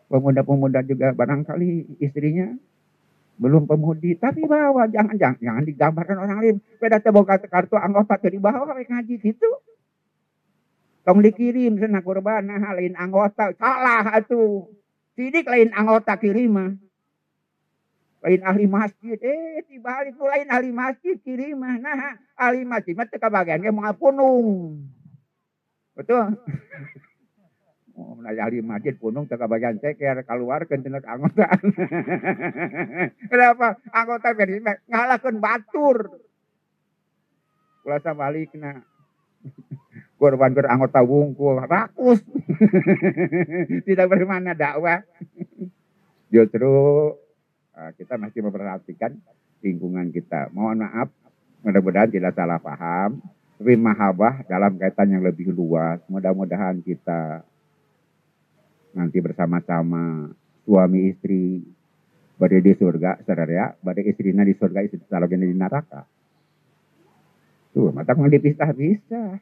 Pemuda-pemuda 0.08 0.88
juga 0.88 1.12
barangkali 1.12 2.00
istrinya 2.00 2.56
belum 3.36 3.68
pemudi, 3.68 4.16
tapi 4.16 4.48
bawa 4.48 4.88
jangan 4.88 5.20
jangan 5.20 5.38
jangan 5.44 5.64
digambarkan 5.68 6.18
orang 6.18 6.38
lain. 6.40 6.56
Beda 6.80 7.04
teboga 7.04 7.36
kartu 7.44 7.76
anggota 7.76 8.16
dari 8.16 8.40
bawah 8.40 8.72
ngaji 8.72 9.20
gitu. 9.20 9.50
Tong 11.08 11.24
dikirim 11.24 11.80
sana 11.80 12.04
nah 12.44 12.76
lain 12.76 13.00
anggota 13.00 13.56
salah 13.56 14.12
atuh. 14.12 14.68
Sidik 15.16 15.48
lain 15.48 15.72
anggota 15.72 16.20
kirim 16.20 16.84
lain 18.28 18.42
ahli 18.44 18.66
masjid 18.68 19.16
eh 19.22 19.64
tiba 19.70 20.04
itu 20.04 20.20
lain 20.20 20.52
ahli 20.52 20.70
masjid 20.74 21.16
kirim 21.22 21.64
nah 21.64 22.18
ahli 22.36 22.66
masjid 22.66 22.98
mah 22.98 23.08
teu 23.08 23.22
kabagian 23.22 23.64
ge 23.64 23.72
punung 23.96 24.76
betul 25.96 26.34
Oh, 27.98 28.14
menaja 28.14 28.46
ahli 28.46 28.62
masjid 28.62 28.94
punung 28.94 29.26
teka 29.26 29.50
bagian 29.50 29.82
ceker 29.82 30.22
keluar 30.22 30.70
ke 30.70 30.78
tina 30.78 31.02
anggota. 31.02 31.50
Kenapa? 33.34 33.74
Anggota 33.90 34.38
versi 34.38 34.62
ngalahkan 34.86 35.42
batur. 35.42 36.22
Kula 37.82 37.98
balik 37.98 38.54
na. 38.54 38.86
Korban 40.18 40.52
ker 40.58 40.66
anggota 40.66 41.06
wungkul 41.06 41.62
rakus. 41.62 42.26
Tidak 43.88 44.08
bermana 44.10 44.58
dakwah. 44.58 45.06
Justru 46.34 46.74
uh, 47.78 47.92
kita 47.96 48.18
masih 48.18 48.42
memperhatikan 48.42 49.14
lingkungan 49.62 50.10
kita. 50.10 50.50
Mohon 50.52 50.90
maaf, 50.90 51.10
mudah-mudahan 51.62 52.10
tidak 52.12 52.36
salah 52.36 52.60
paham. 52.60 53.22
Tapi 53.58 53.74
mahabah 53.74 54.46
dalam 54.46 54.78
kaitan 54.78 55.18
yang 55.18 55.24
lebih 55.26 55.50
luas. 55.50 55.98
Mudah-mudahan 56.12 56.78
kita 56.86 57.42
nanti 58.94 59.18
bersama-sama 59.22 60.30
suami 60.66 61.14
istri 61.14 61.66
berada 62.38 62.62
di 62.62 62.74
surga, 62.78 63.12
saudara 63.26 63.50
ya, 63.50 63.68
berada 63.82 64.06
istrinya 64.06 64.46
di 64.46 64.54
surga, 64.54 64.86
istri 64.86 65.02
salogena 65.10 65.46
di 65.46 65.58
neraka. 65.58 66.06
Tuh, 67.76 67.92
mata 67.94 68.16
mau 68.18 68.30
dipisah-pisah. 68.30 69.38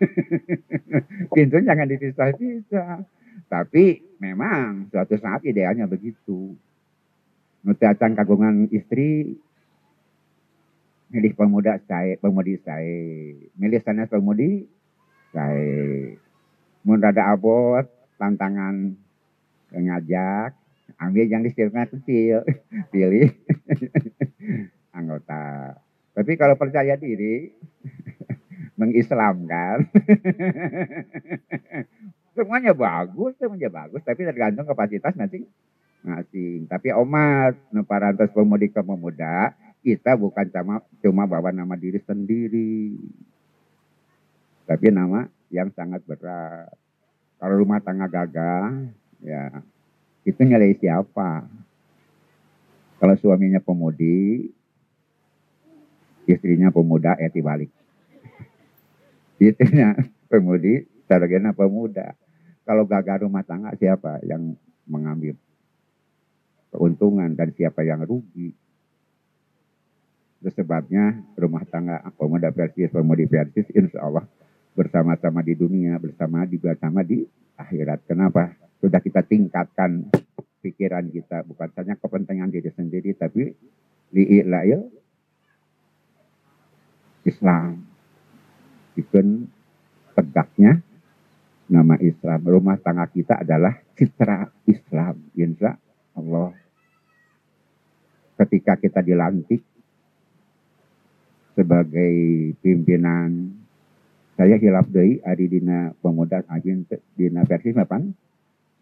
Pintu 1.34 1.56
jangan 1.62 1.88
dipisah-pisah. 1.88 3.04
Tapi 3.46 4.02
memang 4.18 4.90
suatu 4.90 5.14
saat 5.20 5.44
idealnya 5.46 5.86
begitu. 5.86 6.56
Nutiacan 7.66 8.14
kagungan 8.14 8.70
istri, 8.70 9.38
milih 11.10 11.32
pemuda 11.34 11.78
saya, 11.86 12.18
pemudi 12.18 12.58
saya. 12.62 13.34
Milih 13.58 13.80
sana 13.82 14.06
pemudi 14.06 14.66
saya. 15.34 16.14
Mun 16.86 17.02
rada 17.02 17.34
abot, 17.34 17.86
tantangan 18.16 18.94
ngajak 19.74 20.54
ambil 20.96 21.24
yang 21.28 21.42
disirna 21.44 21.84
kecil 21.84 22.40
pilih 22.92 23.28
anggota 24.96 25.76
tapi 26.16 26.32
kalau 26.40 26.56
percaya 26.56 26.96
diri 26.96 27.52
mengislamkan 28.80 29.84
semuanya 32.36 32.72
bagus 32.72 33.36
semuanya 33.36 33.68
bagus. 33.68 34.00
Tapi 34.00 34.24
tergantung 34.24 34.64
kapasitas 34.64 35.12
nanti 35.16 35.44
masing. 36.04 36.68
Tapi 36.68 36.92
omat 36.96 37.56
parantos 37.84 38.32
pemudik 38.32 38.72
ke 38.72 38.80
pemuda 38.80 39.52
kita 39.84 40.18
bukan 40.18 40.50
cuma 40.50 40.76
cuma 41.04 41.22
bawa 41.28 41.52
nama 41.52 41.76
diri 41.76 42.00
sendiri. 42.00 42.96
Tapi 44.64 44.86
nama 44.92 45.28
yang 45.52 45.68
sangat 45.72 46.02
berat. 46.08 46.72
Kalau 47.36 47.54
rumah 47.60 47.78
tangga 47.78 48.08
gagal, 48.08 48.90
ya 49.22 49.62
itu 50.26 50.40
nilai 50.42 50.74
siapa? 50.80 51.46
Kalau 52.96 53.14
suaminya 53.20 53.60
pemudi, 53.60 54.50
istrinya 56.26 56.74
pemuda, 56.74 57.14
ya 57.16 57.30
balik. 57.30 57.70
Istrinya 59.38 59.94
pemudi, 60.30 60.84
sarjana 61.06 61.54
pemuda. 61.54 62.12
Kalau 62.66 62.82
gagal 62.84 63.24
rumah 63.24 63.46
tangga, 63.46 63.72
siapa 63.78 64.18
yang 64.26 64.58
mengambil 64.90 65.38
keuntungan 66.74 67.30
dan 67.38 67.54
siapa 67.54 67.86
yang 67.86 68.02
rugi? 68.02 68.50
Itu 70.42 70.50
sebabnya 70.52 71.22
rumah 71.38 71.62
tangga 71.64 72.02
pemuda 72.18 72.50
versi 72.50 72.84
pemudi 72.90 73.24
versi 73.24 73.62
insya 73.72 74.02
Allah 74.02 74.26
bersama-sama 74.76 75.40
di 75.40 75.56
dunia, 75.56 75.96
bersama 75.96 76.44
di 76.44 76.60
bersama 76.60 77.00
di 77.00 77.24
akhirat. 77.56 78.04
Kenapa? 78.04 78.52
Sudah 78.82 79.00
kita 79.00 79.24
tingkatkan 79.24 80.04
pikiran 80.60 81.08
kita, 81.08 81.46
bukan 81.48 81.72
saja 81.72 81.96
kepentingan 81.96 82.52
diri 82.52 82.68
sendiri, 82.74 83.16
tapi 83.16 83.54
li'ilail 84.12 84.90
Islam. 87.26 87.82
Ikun 88.94 89.50
tegaknya 90.14 90.80
nama 91.66 91.98
Islam. 91.98 92.40
Rumah 92.46 92.78
tangga 92.78 93.10
kita 93.10 93.42
adalah 93.42 93.74
citra 93.98 94.46
Islam. 94.64 95.18
Insya 95.34 95.74
Allah. 96.14 96.54
Ketika 98.36 98.78
kita 98.78 99.00
dilantik 99.02 99.64
sebagai 101.56 102.14
pimpinan 102.60 103.48
saya 104.36 104.60
hilaf 104.60 104.92
deui 104.92 105.24
ari 105.24 105.48
dina 105.48 105.96
pemuda 106.04 106.44
ajin 106.52 106.84
dina 107.16 107.48
versi 107.48 107.72
mapan 107.72 108.12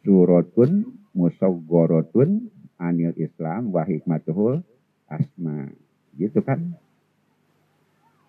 suratun 0.02 0.83
musawwaratun 1.14 2.50
anil 2.83 3.14
Islam 3.14 3.70
wa 3.70 3.87
hikmatuhul 3.87 4.59
asma 5.07 5.70
gitu 6.18 6.42
kan 6.42 6.74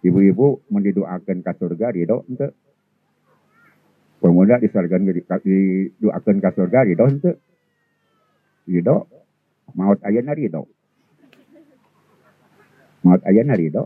ibu-ibu 0.05 0.69
mendidoakan 0.69 1.41
ke 1.41 1.51
surga 1.57 1.89
ridho 1.89 2.21
ente. 2.29 2.53
Pemuda 4.21 4.61
disorgan 4.61 5.05
didoakan 5.09 6.37
ke 6.37 6.49
surga 6.53 6.79
ridho 6.85 7.05
ente. 7.09 7.31
Ridho 8.69 9.09
maut 9.73 9.97
ayana 10.05 10.37
ridho 10.37 10.69
maut 13.05 13.21
ayana 13.21 13.53
ridho 13.53 13.85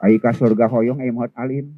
ai 0.00 0.16
ka 0.16 0.32
surga 0.32 0.68
hoyong 0.72 1.04
ai 1.04 1.12
maut 1.12 1.32
alim. 1.36 1.68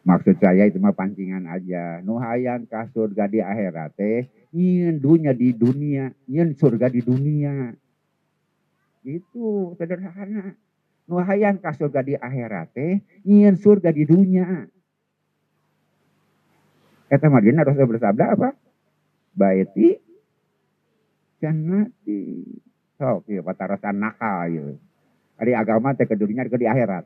Maksud 0.00 0.40
saya 0.40 0.64
itu 0.64 0.80
mah 0.80 0.96
pancingan 0.96 1.44
aja. 1.44 2.00
Nuhayang 2.00 2.64
ka 2.64 2.88
surga 2.88 3.28
di 3.28 3.44
akhirat 3.44 3.92
teh, 4.00 4.32
nyin 4.56 4.96
dunia 4.96 5.36
di 5.36 5.52
dunia, 5.52 6.08
nyin 6.24 6.56
surga 6.56 6.88
di 6.88 7.04
dunia. 7.04 7.68
Itu 9.04 9.76
sederhana. 9.76 10.56
Nuhayang 11.10 11.58
ka 11.58 11.74
surga 11.74 12.06
di 12.06 12.14
akhirat 12.14 12.70
teh, 12.70 13.02
nyin 13.26 13.58
surga 13.58 13.90
di 13.90 14.06
dunia. 14.06 14.46
Kata 17.10 17.26
Madinah 17.26 17.66
Rasul 17.66 17.90
bersabda 17.90 18.38
apa? 18.38 18.54
Baiti 19.34 19.98
jannati. 21.42 22.46
So, 22.94 23.26
iya, 23.26 23.42
patarasan 23.42 23.98
nakal. 23.98 24.46
Ya. 24.54 24.62
Dari 25.40 25.52
agama 25.56 25.96
teh 25.98 26.06
ke 26.06 26.14
dunia 26.14 26.46
ke 26.46 26.54
di 26.60 26.70
akhirat. 26.70 27.04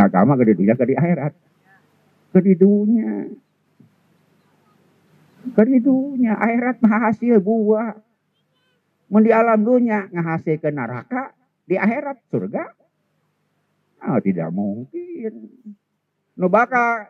Nah, 0.00 0.04
agama 0.08 0.38
ke 0.40 0.48
di 0.48 0.54
dunia, 0.54 0.74
ke 0.78 0.86
di 0.86 0.94
akhirat. 0.96 1.32
Ke 2.32 2.40
di 2.40 2.54
dunia. 2.56 3.12
Ke 5.52 5.62
di 5.66 5.76
dunia. 5.82 6.40
Akhirat 6.40 6.80
hasil 6.80 7.42
buah. 7.42 8.03
Mun 9.12 9.22
di 9.24 9.32
alam 9.32 9.60
dunia 9.60 10.08
ke 10.08 10.70
neraka, 10.72 11.32
di 11.64 11.76
akhirat 11.76 12.18
surga. 12.28 12.64
Oh, 14.04 14.20
tidak 14.20 14.52
mungkin. 14.52 15.32
Nu 16.36 16.46
bakal 16.52 17.08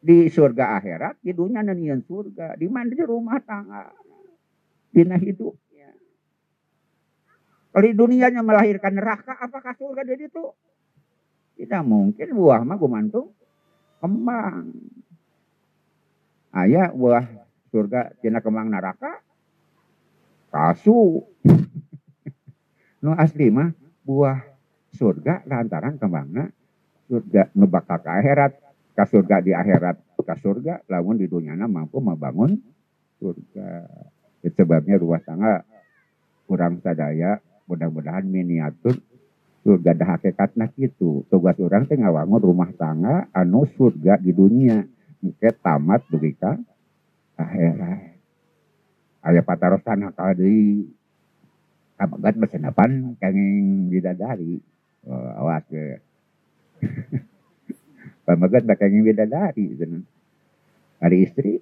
di 0.00 0.28
surga 0.28 0.80
akhirat, 0.80 1.20
di 1.20 1.32
dunia 1.36 1.64
nanian 1.64 2.00
surga. 2.04 2.56
Di 2.56 2.68
mana 2.68 2.92
di 2.92 3.04
rumah 3.04 3.40
tangga. 3.44 3.92
Dina 4.88 5.20
hidupnya. 5.20 5.92
Kalau 7.68 7.90
dunianya 7.92 8.40
melahirkan 8.40 8.96
neraka, 8.96 9.36
apakah 9.36 9.76
surga 9.76 10.02
dari 10.04 10.28
itu? 10.28 10.44
Tidak 11.58 11.82
mungkin 11.84 12.28
buah 12.32 12.62
mah 12.64 12.78
gumantung 12.78 13.34
kembang. 13.98 14.72
Ayah 16.54 16.88
buah 16.94 17.26
surga 17.68 18.16
tina 18.24 18.40
kemang 18.40 18.72
neraka 18.72 19.20
kasu. 20.50 21.24
no 23.04 23.14
asli 23.14 23.46
mah 23.48 23.70
buah 24.02 24.42
surga 24.90 25.46
lantaran 25.46 25.94
kemangna 26.00 26.50
surga 27.06 27.54
nu 27.54 27.70
bakal 27.70 28.00
ke 28.02 28.10
akhirat. 28.10 28.52
Ke 28.98 29.04
surga 29.06 29.38
di 29.38 29.54
akhirat 29.54 29.96
ke 30.18 30.34
surga 30.42 30.82
lamun 30.90 31.16
di 31.16 31.30
dunia 31.30 31.54
mampu 31.54 32.02
membangun 32.02 32.58
surga. 33.22 33.86
Itu 34.42 34.66
sebabnya 34.66 34.98
rumah 34.98 35.22
tangga 35.22 35.62
kurang 36.48 36.82
sadaya 36.82 37.38
mudah-mudahan 37.68 38.24
miniatur 38.24 38.96
surga 39.62 39.92
dah 39.92 40.08
hakikatnya 40.16 40.72
gitu 40.80 41.28
tugas 41.28 41.60
orang 41.60 41.84
teh 41.84 42.00
ngawangun 42.00 42.40
rumah 42.40 42.72
tangga 42.72 43.28
anu 43.36 43.68
surga 43.76 44.16
di 44.16 44.32
dunia 44.32 44.80
mungkin 45.20 45.54
tamat 45.60 46.08
ka 46.40 46.56
akhirat 47.36 48.17
aya 49.28 49.44
patarosan 49.44 50.08
kali 50.16 50.88
kabagat 52.00 52.34
bersenapan 52.40 53.12
kenging 53.20 53.92
bidadari. 53.92 54.56
Oh, 55.04 55.44
awas 55.44 55.60
ke 55.68 56.00
pamagat 58.24 58.64
kenging 58.64 59.04
bidadari? 59.04 59.76
Hari 61.04 61.16
istri. 61.28 61.60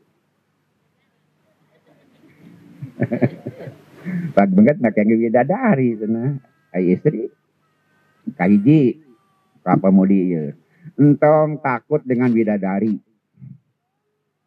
Pag 4.38 4.50
banget 4.54 4.78
kenging 4.94 5.26
bidadari? 5.26 5.98
Sana 5.98 6.38
ay 6.70 6.94
istri. 6.94 7.26
Kahiji 8.38 9.02
apa 9.66 9.90
mau 9.90 10.06
dia 10.06 10.54
entong 10.94 11.58
takut 11.58 11.98
dengan 12.06 12.30
bidadari. 12.30 12.94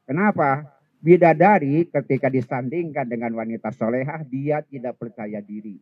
Kenapa 0.07 0.78
bidadari 0.99 1.87
ketika 1.87 2.27
disandingkan 2.27 3.07
dengan 3.07 3.31
wanita 3.31 3.71
solehah 3.71 4.23
dia 4.27 4.59
tidak 4.67 4.99
percaya 4.99 5.39
diri. 5.39 5.79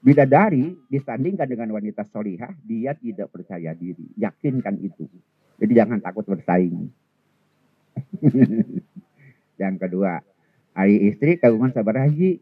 Bidadari 0.00 0.72
disandingkan 0.88 1.44
dengan 1.44 1.76
wanita 1.76 2.08
solehah 2.08 2.56
dia 2.64 2.96
tidak 2.96 3.28
percaya 3.28 3.76
diri. 3.76 4.08
Yakinkan 4.16 4.80
itu. 4.80 5.04
Jadi 5.60 5.72
jangan 5.76 6.00
takut 6.00 6.24
bersaing. 6.24 6.88
Yang 9.60 9.76
kedua 9.76 10.24
hari 10.72 11.12
istri 11.12 11.36
kagungan 11.36 11.76
sabar 11.76 12.00
haji. 12.08 12.40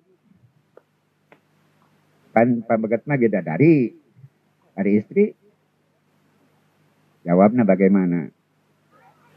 Kan 2.31 2.62
pembegatnya 2.62 3.18
bidadari. 3.18 3.98
Hari 4.79 4.92
istri 5.03 5.35
jawabnya 7.27 7.66
bagaimana 7.66 8.31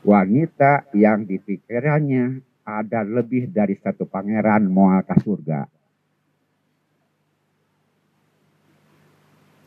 wanita 0.01 0.89
yang 0.97 1.25
dipikirannya 1.25 2.41
ada 2.65 3.01
lebih 3.05 3.49
dari 3.49 3.77
satu 3.77 4.05
pangeran 4.05 4.65
moal 4.69 5.01
ke 5.05 5.15
surga. 5.21 5.61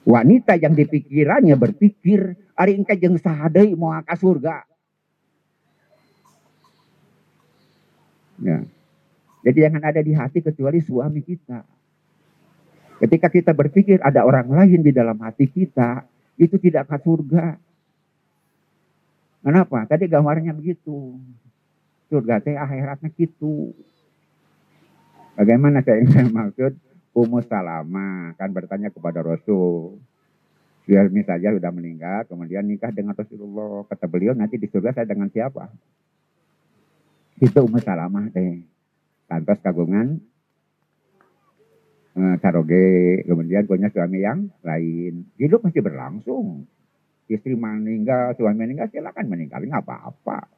Wanita 0.05 0.61
yang 0.61 0.77
dipikirannya 0.77 1.57
berpikir, 1.57 2.37
hari 2.53 2.77
engkau 2.77 2.93
jeng 2.93 3.17
sahadai 3.17 3.73
ke 3.73 4.15
surga. 4.21 4.69
Ya. 8.45 8.59
Jadi 9.45 9.59
jangan 9.61 9.83
ada 9.85 10.01
di 10.05 10.13
hati 10.13 10.45
kecuali 10.45 10.81
suami 10.85 11.21
kita. 11.25 11.65
Ketika 13.01 13.29
kita 13.33 13.53
berpikir 13.57 14.01
ada 14.01 14.25
orang 14.25 14.49
lain 14.49 14.81
di 14.81 14.93
dalam 14.93 15.17
hati 15.21 15.49
kita, 15.49 16.05
itu 16.37 16.57
tidak 16.61 16.89
ke 16.89 16.97
surga. 17.01 17.57
Kenapa? 19.45 19.85
Tadi 19.85 20.09
gambarnya 20.09 20.57
begitu. 20.57 21.21
Surga 22.09 22.41
teh 22.41 22.57
akhiratnya 22.57 23.13
gitu. 23.13 23.77
Bagaimana 25.37 25.85
saya 25.85 26.01
yang 26.01 26.33
maksud? 26.33 26.73
Ummu 27.15 27.47
Salama 27.47 28.35
kan 28.35 28.51
bertanya 28.51 28.91
kepada 28.91 29.23
Rasul. 29.23 30.01
Suami 30.85 31.23
saja 31.23 31.55
sudah 31.55 31.71
meninggal, 31.71 32.27
kemudian 32.27 32.67
nikah 32.67 32.91
dengan 32.91 33.15
Rasulullah. 33.15 33.87
Kata 33.87 34.11
beliau, 34.11 34.35
nanti 34.35 34.59
di 34.59 34.67
surga 34.67 34.91
saya 34.93 35.07
dengan 35.07 35.31
siapa? 35.31 35.71
Itu 37.39 37.69
Ummu 37.69 37.79
Salamah 37.79 38.33
teh. 38.35 38.67
Tantos 39.31 39.63
kagungan 39.63 40.19
eh, 42.19 42.37
karoge, 42.43 43.23
kemudian 43.29 43.65
punya 43.65 43.89
suami 43.95 44.19
yang 44.25 44.51
lain. 44.67 45.29
Hidup 45.39 45.63
masih 45.63 45.81
berlangsung 45.81 46.67
istri 47.29 47.57
meninggal, 47.57 48.37
suami 48.37 48.57
meninggal, 48.67 48.89
silakan 48.93 49.27
meninggal, 49.29 49.61
nggak 49.65 49.85
apa-apa. 49.85 50.49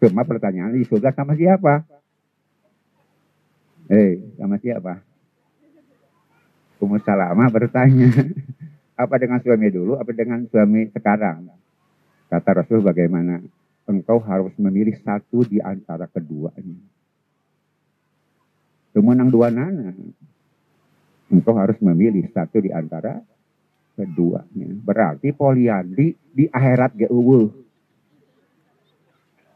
Cuma 0.00 0.24
pertanyaan 0.24 0.72
di 0.72 0.84
surga 0.84 1.12
sama 1.12 1.36
siapa? 1.36 1.84
Eh, 3.90 4.22
sama 4.38 4.56
siapa? 4.60 5.02
Ummu 6.80 6.96
Salamah 7.04 7.48
bertanya, 7.52 8.08
apa 9.02 9.14
dengan 9.20 9.40
suami 9.44 9.68
dulu, 9.68 10.00
apa 10.00 10.12
dengan 10.16 10.40
suami 10.48 10.88
sekarang? 10.92 11.52
Kata 12.32 12.50
Rasul 12.62 12.80
bagaimana? 12.80 13.42
Engkau 13.90 14.22
harus 14.22 14.54
memilih 14.54 14.94
satu 15.02 15.42
di 15.42 15.58
antara 15.58 16.06
keduanya. 16.06 16.78
Kemenang 18.94 19.28
dua 19.34 19.50
nana. 19.50 19.90
Engkau 21.26 21.58
harus 21.58 21.74
memilih 21.82 22.30
satu 22.30 22.62
di 22.62 22.70
antara 22.70 23.18
keduanya. 24.00 24.68
Berarti 24.80 25.36
poliandri 25.36 26.16
di 26.32 26.48
akhirat 26.48 26.96
ge 26.96 27.08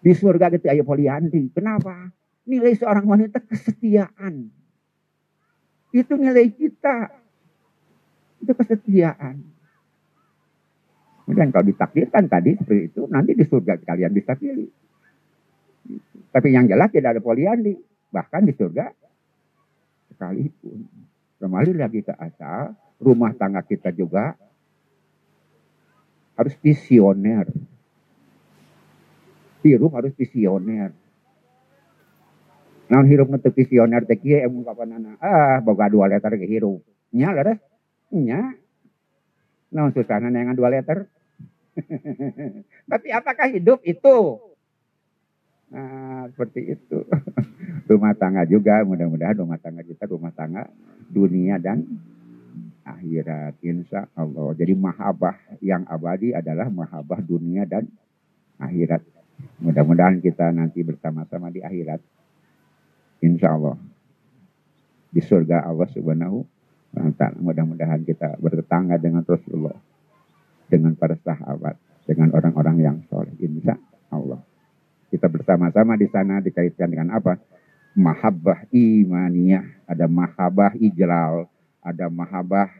Di 0.05 0.13
surga 0.13 0.53
gitu 0.53 0.69
ayo 0.69 0.85
poliandri. 0.85 1.49
Kenapa? 1.49 2.13
Nilai 2.45 2.77
seorang 2.77 3.09
wanita 3.09 3.41
kesetiaan. 3.41 4.53
Itu 5.97 6.21
nilai 6.21 6.53
kita. 6.53 7.09
Itu 8.45 8.53
kesetiaan. 8.53 9.41
Dan 11.25 11.49
kalau 11.49 11.65
ditakdirkan 11.65 12.29
tadi 12.29 12.53
seperti 12.53 12.93
itu, 12.93 13.09
nanti 13.09 13.33
di 13.33 13.49
surga 13.49 13.81
kalian 13.81 14.13
bisa 14.13 14.37
pilih. 14.37 14.69
Tapi 16.29 16.53
yang 16.53 16.69
jelas 16.69 16.93
tidak 16.93 17.17
ada 17.17 17.23
poliandri. 17.25 17.81
Bahkan 18.13 18.45
di 18.45 18.53
surga 18.53 18.93
sekalipun. 20.13 20.85
Kembali 21.41 21.73
lagi 21.81 22.05
ke 22.05 22.13
asal, 22.13 22.77
rumah 23.05 23.37
tangga 23.37 23.61
kita 23.61 23.93
juga 23.93 24.33
harus 26.35 26.55
visioner. 26.59 27.47
Hirup 29.65 29.93
harus 29.97 30.13
visioner. 30.17 30.93
Naon 32.85 33.09
hirup 33.09 33.33
ngetuk 33.33 33.57
visioner 33.57 34.05
teh 34.05 34.21
kieu 34.21 34.45
emu 34.45 34.61
kapanana. 34.61 35.17
Ah, 35.17 35.61
boga 35.65 35.89
dua 35.89 36.09
letter 36.09 36.37
ke 36.37 36.45
hirup. 36.45 36.85
Nya 37.17 37.33
leres. 37.33 37.61
Nya. 38.13 38.53
Naon 39.73 39.93
susahna 39.97 40.29
nengan 40.29 40.57
dua 40.57 40.69
letter. 40.69 41.09
Tapi 42.93 43.09
apakah 43.09 43.49
hidup 43.49 43.81
itu? 43.83 44.37
Nah, 45.73 46.29
seperti 46.29 46.77
itu. 46.77 47.03
rumah 47.91 48.15
tangga 48.15 48.47
juga, 48.47 48.85
mudah-mudahan 48.87 49.43
rumah 49.43 49.59
tangga 49.59 49.83
kita 49.83 50.07
rumah 50.07 50.31
tangga 50.31 50.69
dunia 51.11 51.59
dan 51.59 51.83
akhirat 52.85 53.59
insya 53.65 54.07
Allah. 54.15 54.53
Jadi 54.55 54.77
mahabah 54.77 55.35
yang 55.65 55.89
abadi 55.89 56.37
adalah 56.37 56.69
mahabah 56.69 57.19
dunia 57.25 57.65
dan 57.65 57.89
akhirat. 58.61 59.01
Mudah-mudahan 59.65 60.21
kita 60.21 60.53
nanti 60.53 60.85
bersama-sama 60.85 61.51
di 61.51 61.65
akhirat. 61.65 61.99
Insya 63.25 63.57
Allah. 63.57 63.81
Di 65.11 65.21
surga 65.25 65.65
Allah 65.65 65.89
subhanahu 65.91 66.45
wa 66.95 67.11
ta'ala. 67.17 67.41
Mudah-mudahan 67.41 68.05
kita 68.05 68.37
bertetangga 68.39 69.01
dengan 69.01 69.25
Rasulullah. 69.25 69.77
Dengan 70.69 70.93
para 70.95 71.17
sahabat. 71.19 71.81
Dengan 72.05 72.37
orang-orang 72.37 72.77
yang 72.85 72.97
soleh. 73.09 73.33
Insya 73.41 73.75
Allah. 74.13 74.39
Kita 75.09 75.27
bersama-sama 75.31 75.97
di 75.97 76.07
sana 76.13 76.45
dikaitkan 76.45 76.91
dengan 76.91 77.17
apa? 77.17 77.41
Mahabbah 77.97 78.69
imaniyah. 78.75 79.89
Ada 79.89 80.11
mahabbah 80.11 80.77
ijlal 80.79 81.47
ada 81.85 82.09
mahabah, 82.09 82.73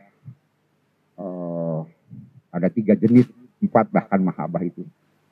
uh, 1.21 1.85
ada 2.49 2.67
tiga 2.73 2.97
jenis, 2.97 3.29
empat 3.61 3.93
bahkan 3.93 4.17
mahabah 4.17 4.65
itu. 4.65 4.81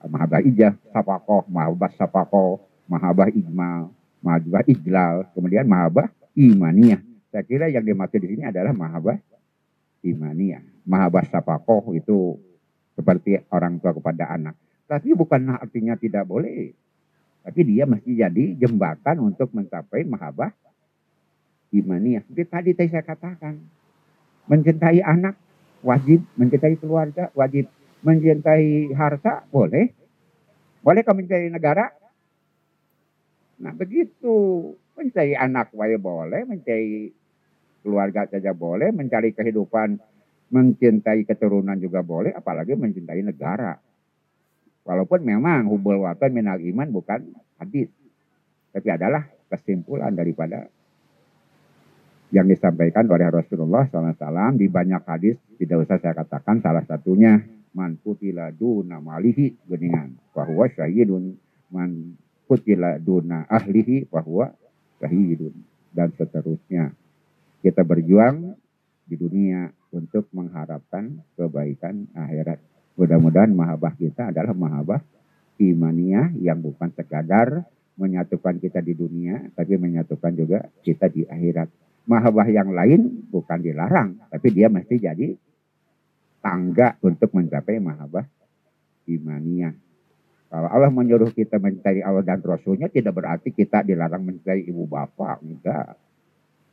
Mahabah 0.05 0.45
ijah, 0.45 0.77
sapakoh, 0.93 1.47
mahabah 1.49 1.89
sapakoh, 1.97 2.61
mahabah 2.85 3.33
ijmal, 3.33 3.89
mahabah 4.21 4.61
ijlal, 4.69 5.25
kemudian 5.33 5.65
mahabah 5.65 6.11
imaniyah. 6.37 7.01
Saya 7.33 7.43
kira 7.49 7.65
yang 7.71 7.81
dimaksud 7.81 8.21
di 8.21 8.37
sini 8.37 8.43
adalah 8.45 8.75
mahabah 8.77 9.17
imaniyah. 10.05 10.61
Mahabah 10.85 11.25
sapakoh 11.31 11.97
itu 11.97 12.37
seperti 12.93 13.41
orang 13.49 13.81
tua 13.81 13.95
kepada 13.95 14.29
anak. 14.29 14.53
Tapi 14.85 15.17
bukan 15.17 15.57
artinya 15.57 15.97
tidak 15.97 16.27
boleh. 16.29 16.75
Tapi 17.43 17.59
dia 17.65 17.83
mesti 17.89 18.11
jadi 18.13 18.55
jembatan 18.55 19.19
untuk 19.19 19.49
mencapai 19.51 20.05
mahabah 20.05 20.51
imaniyah. 21.73 22.23
Seperti 22.29 22.73
tadi 22.73 22.89
saya 22.93 23.03
katakan. 23.03 23.57
Mencintai 24.43 24.99
anak 25.01 25.39
wajib, 25.81 26.21
mencintai 26.37 26.75
keluarga 26.77 27.31
wajib, 27.33 27.67
mencintai 28.05 28.91
harta 28.93 29.47
boleh. 29.49 29.89
Boleh 30.83 31.01
kau 31.01 31.15
mencari 31.15 31.47
negara? 31.49 31.89
Nah 33.63 33.73
begitu. 33.73 34.69
Mencari 34.93 35.33
anak 35.33 35.73
wae 35.73 35.97
boleh, 35.97 36.45
mencari 36.45 37.09
keluarga 37.81 38.29
saja 38.29 38.53
boleh, 38.53 38.93
mencari 38.93 39.33
kehidupan, 39.33 39.97
mencintai 40.53 41.25
keturunan 41.25 41.75
juga 41.81 42.05
boleh, 42.05 42.29
apalagi 42.29 42.77
mencintai 42.77 43.25
negara. 43.25 43.73
Walaupun 44.83 45.23
memang 45.23 45.65
hubul 45.71 46.03
watan 46.03 46.35
minal 46.35 46.59
iman 46.59 46.87
bukan 46.91 47.25
hadis. 47.57 47.89
Tapi 48.69 48.87
adalah 48.91 49.25
kesimpulan 49.49 50.13
daripada 50.13 50.67
yang 52.33 52.49
disampaikan 52.49 53.05
oleh 53.05 53.29
Rasulullah 53.29 53.85
SAW 53.85 54.57
di 54.57 54.65
banyak 54.65 55.05
hadis. 55.05 55.37
Tidak 55.61 55.77
usah 55.77 56.01
saya 56.01 56.17
katakan 56.17 56.65
salah 56.65 56.81
satunya 56.89 57.37
man 57.77 58.01
kutila 58.01 58.49
duna 58.49 58.97
malihi 58.97 59.53
geningan 59.69 60.17
bahwa 60.33 60.65
syahidun. 60.73 61.37
Man 61.69 62.17
kutila 62.49 62.97
duna 62.97 63.45
ahlihi 63.45 64.09
bahwa 64.09 64.49
syahidun 64.97 65.53
dan 65.93 66.09
seterusnya. 66.17 66.97
Kita 67.61 67.85
berjuang 67.85 68.57
di 69.05 69.15
dunia 69.15 69.69
untuk 69.93 70.25
mengharapkan 70.33 71.21
kebaikan 71.37 72.09
akhirat. 72.17 72.57
Mudah-mudahan 72.97 73.53
mahabah 73.53 73.93
kita 73.93 74.33
adalah 74.33 74.57
mahabah 74.57 75.05
imaniah 75.61 76.33
yang 76.41 76.65
bukan 76.65 76.89
sekadar 76.97 77.61
menyatukan 77.93 78.57
kita 78.57 78.81
di 78.81 78.97
dunia 78.97 79.53
tapi 79.53 79.77
menyatukan 79.77 80.33
juga 80.33 80.65
kita 80.81 81.13
di 81.13 81.29
akhirat 81.29 81.82
mahabah 82.03 82.47
yang 82.51 82.69
lain 82.71 83.27
bukan 83.31 83.59
dilarang 83.63 84.19
tapi 84.27 84.47
dia 84.51 84.67
mesti 84.67 84.95
jadi 84.99 85.27
tangga 86.43 86.99
untuk 86.99 87.31
mencapai 87.31 87.79
mahabbah 87.79 88.27
imaniah. 89.07 89.71
Kalau 90.53 90.69
Allah 90.69 90.91
menyuruh 90.93 91.33
kita 91.33 91.57
mencari 91.57 92.05
Allah 92.05 92.21
dan 92.21 92.43
Rasulnya 92.43 92.85
tidak 92.91 93.17
berarti 93.17 93.49
kita 93.49 93.81
dilarang 93.81 94.21
mencari 94.21 94.69
ibu 94.69 94.85
bapak, 94.85 95.41
enggak. 95.41 95.97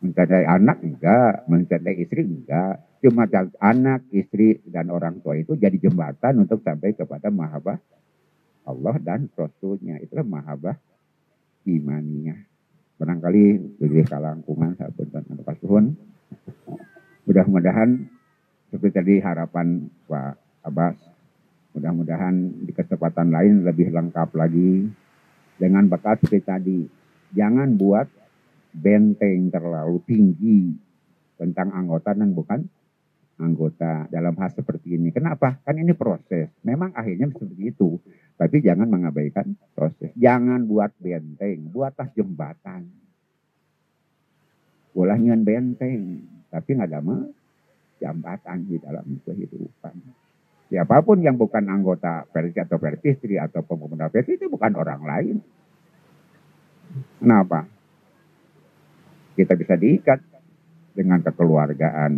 Mencari 0.04 0.44
anak, 0.44 0.84
enggak. 0.84 1.48
Mencari 1.48 1.96
istri, 1.96 2.28
enggak. 2.28 2.76
Cuma 3.00 3.24
anak, 3.56 4.04
istri, 4.12 4.60
dan 4.68 4.92
orang 4.92 5.24
tua 5.24 5.40
itu 5.40 5.56
jadi 5.56 5.72
jembatan 5.80 6.44
untuk 6.44 6.60
sampai 6.60 6.92
kepada 6.92 7.32
mahabbah 7.32 7.80
Allah 8.68 8.94
dan 9.00 9.32
Rasulnya. 9.32 9.96
Itulah 9.96 10.28
mahabbah 10.28 10.76
imaniah. 11.64 12.49
Barangkali 13.00 13.44
lebih 13.80 14.04
kalangkungan 14.04 14.76
saat 14.76 14.92
pun 14.92 15.96
Mudah-mudahan 17.24 17.96
seperti 18.68 18.92
tadi 18.92 19.14
harapan 19.24 19.88
Pak 20.04 20.36
Abbas. 20.68 21.00
Mudah-mudahan 21.72 22.60
di 22.60 22.72
kesempatan 22.76 23.32
lain 23.32 23.64
lebih 23.64 23.88
lengkap 23.88 24.36
lagi 24.36 24.84
dengan 25.56 25.88
bekal 25.88 26.20
seperti 26.20 26.44
tadi. 26.44 26.80
Jangan 27.32 27.72
buat 27.80 28.04
benteng 28.76 29.48
terlalu 29.48 29.96
tinggi 30.04 30.76
tentang 31.40 31.72
anggota 31.72 32.12
dan 32.12 32.36
bukan 32.36 32.60
anggota 33.40 34.12
dalam 34.12 34.36
hal 34.36 34.52
seperti 34.52 35.00
ini. 35.00 35.08
Kenapa? 35.08 35.56
Kan 35.64 35.80
ini 35.80 35.96
proses. 35.96 36.52
Memang 36.60 36.92
akhirnya 36.92 37.32
seperti 37.32 37.72
itu. 37.72 37.96
Tapi 38.40 38.56
jangan 38.64 38.88
mengabaikan 38.88 39.52
proses. 39.76 40.16
Jangan 40.16 40.64
buat 40.64 40.96
benteng, 40.96 41.68
buatlah 41.68 42.08
jembatan. 42.16 42.88
Boleh 44.96 45.20
benteng, 45.44 46.24
tapi 46.48 46.68
nggak 46.72 46.88
ada 46.88 47.04
mah 47.04 47.28
jambatan 48.00 48.58
di 48.64 48.80
dalam 48.80 49.04
kehidupan. 49.28 49.94
Siapa 50.72 51.04
pun 51.04 51.20
yang 51.20 51.36
bukan 51.36 51.68
anggota 51.68 52.24
Persi 52.32 52.56
atau 52.56 52.80
Persistri 52.80 53.36
atau 53.36 53.60
pemuda 53.60 54.08
Persi 54.08 54.40
itu 54.40 54.48
bukan 54.48 54.72
orang 54.72 55.02
lain. 55.04 55.36
Kenapa? 57.20 57.68
Kita 59.36 59.52
bisa 59.52 59.76
diikat 59.76 60.20
dengan 60.96 61.20
kekeluargaan 61.20 62.12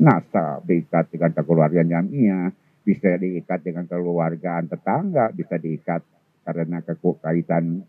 nasa, 0.00 0.64
diikat 0.64 1.12
dengan 1.12 1.30
kekeluargaan 1.36 1.90
jamiah, 1.90 2.48
bisa 2.88 3.20
diikat 3.20 3.60
dengan 3.60 3.84
kekeluargaan 3.84 4.72
tetangga, 4.72 5.28
bisa 5.36 5.60
diikat 5.60 6.00
karena 6.48 6.80
kekaitan 6.80 7.84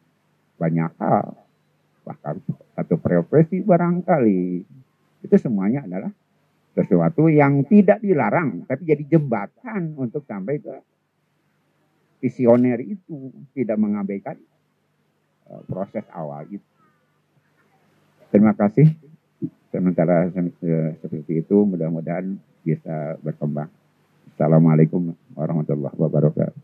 banyak 0.59 0.91
hal. 0.99 1.39
Bahkan 2.03 2.35
satu 2.75 2.99
profesi 2.99 3.63
barangkali. 3.63 4.43
Itu 5.23 5.35
semuanya 5.39 5.87
adalah 5.87 6.11
sesuatu 6.75 7.31
yang 7.31 7.63
tidak 7.63 8.03
dilarang, 8.03 8.67
tapi 8.67 8.91
jadi 8.91 9.03
jembatan 9.07 9.95
untuk 9.95 10.27
sampai 10.27 10.59
ke 10.59 10.75
visioner 12.19 12.83
itu, 12.83 13.31
tidak 13.55 13.79
mengabaikan 13.79 14.35
uh, 15.47 15.63
proses 15.63 16.03
awal 16.11 16.43
itu. 16.51 16.67
Terima 18.35 18.51
kasih. 18.51 18.91
Sementara 19.71 20.27
uh, 20.27 20.91
seperti 20.99 21.39
itu, 21.39 21.57
mudah-mudahan 21.63 22.35
bisa 22.67 23.15
berkembang. 23.23 23.78
Assalamualaikum 24.39 25.11
warahmatullahi 25.35 25.99
wabarakatuh. 25.99 26.63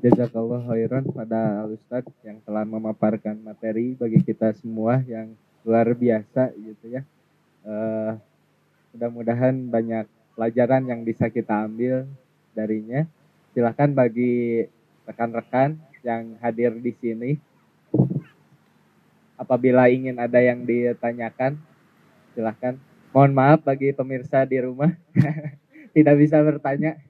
Jazakallah 0.00 0.64
khairan 0.72 1.04
pada 1.12 1.68
Ustadz 1.68 2.16
yang 2.24 2.40
telah 2.40 2.64
memaparkan 2.64 3.36
materi 3.44 3.92
bagi 3.92 4.24
kita 4.24 4.56
semua 4.56 5.04
yang 5.04 5.36
luar 5.68 5.92
biasa 5.92 6.48
gitu 6.56 6.96
ya 6.96 7.04
uh, 7.68 8.16
mudah-mudahan 8.96 9.68
banyak 9.68 10.08
pelajaran 10.32 10.88
yang 10.88 11.04
bisa 11.04 11.28
kita 11.28 11.68
ambil 11.68 12.08
darinya. 12.56 13.04
Silahkan 13.52 13.92
bagi 13.92 14.64
rekan-rekan 15.04 15.76
yang 16.00 16.40
hadir 16.40 16.72
di 16.72 16.96
sini, 16.96 17.36
apabila 19.36 19.92
ingin 19.92 20.16
ada 20.16 20.40
yang 20.40 20.64
ditanyakan, 20.64 21.60
silahkan. 22.32 22.80
Mohon 23.16 23.32
maaf 23.32 23.64
bagi 23.64 23.96
pemirsa 23.96 24.44
di 24.44 24.60
rumah, 24.60 24.92
tidak 25.96 26.20
bisa 26.20 26.36
bertanya. 26.44 27.00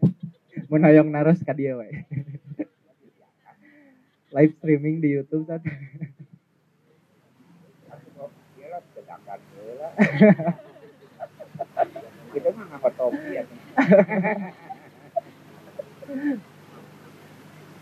Menhoyong 0.70 1.10
naros 1.10 1.42
kadia 1.42 1.74
Live 4.38 4.54
streaming 4.54 5.02
di 5.02 5.18
YouTube 5.18 5.50
tadi. 5.50 5.66
Kita 12.30 12.48
mah 12.54 12.64
ngapa 12.70 12.90
topi 12.94 13.30
ya. 13.34 13.42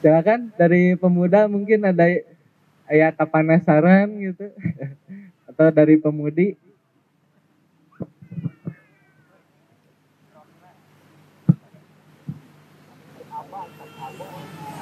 Silakan 0.01 0.49
dari 0.57 0.97
pemuda 0.97 1.45
mungkin 1.45 1.93
ada 1.93 2.09
ayat 2.89 3.21
penasaran 3.21 4.09
gitu 4.17 4.49
atau 5.53 5.69
dari 5.69 6.01
pemudi 6.01 6.57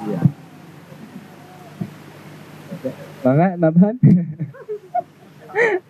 Iya. 0.02 0.18
Bangga, 3.22 3.54
nabahan? 3.54 3.96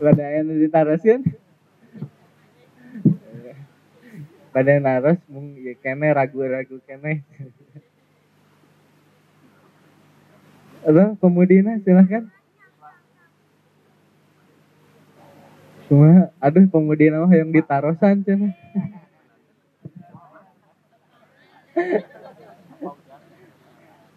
pada 0.02 0.24
yang 0.34 0.50
ditarasin 0.50 1.20
pada 4.50 4.68
yang 4.74 4.84
naras 4.84 5.18
mung 5.30 5.54
ya 5.56 5.72
kene 5.78 6.10
ragu-ragu 6.12 6.76
kene 6.84 7.22
Halo, 10.82 11.14
pemudina 11.22 11.78
silahkan. 11.86 12.26
Cuma, 15.86 16.34
aduh 16.42 16.66
pemudina 16.66 17.22
mah 17.22 17.30
yang 17.30 17.54
ditarosan 17.54 18.26
cina. 18.26 18.50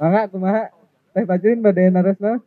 Mangga 0.01 0.26
kumaha? 0.26 0.74
Teh 1.13 1.22
bajuin 1.22 1.61
badai 1.61 1.93
naras 1.93 2.18
naon? 2.18 2.41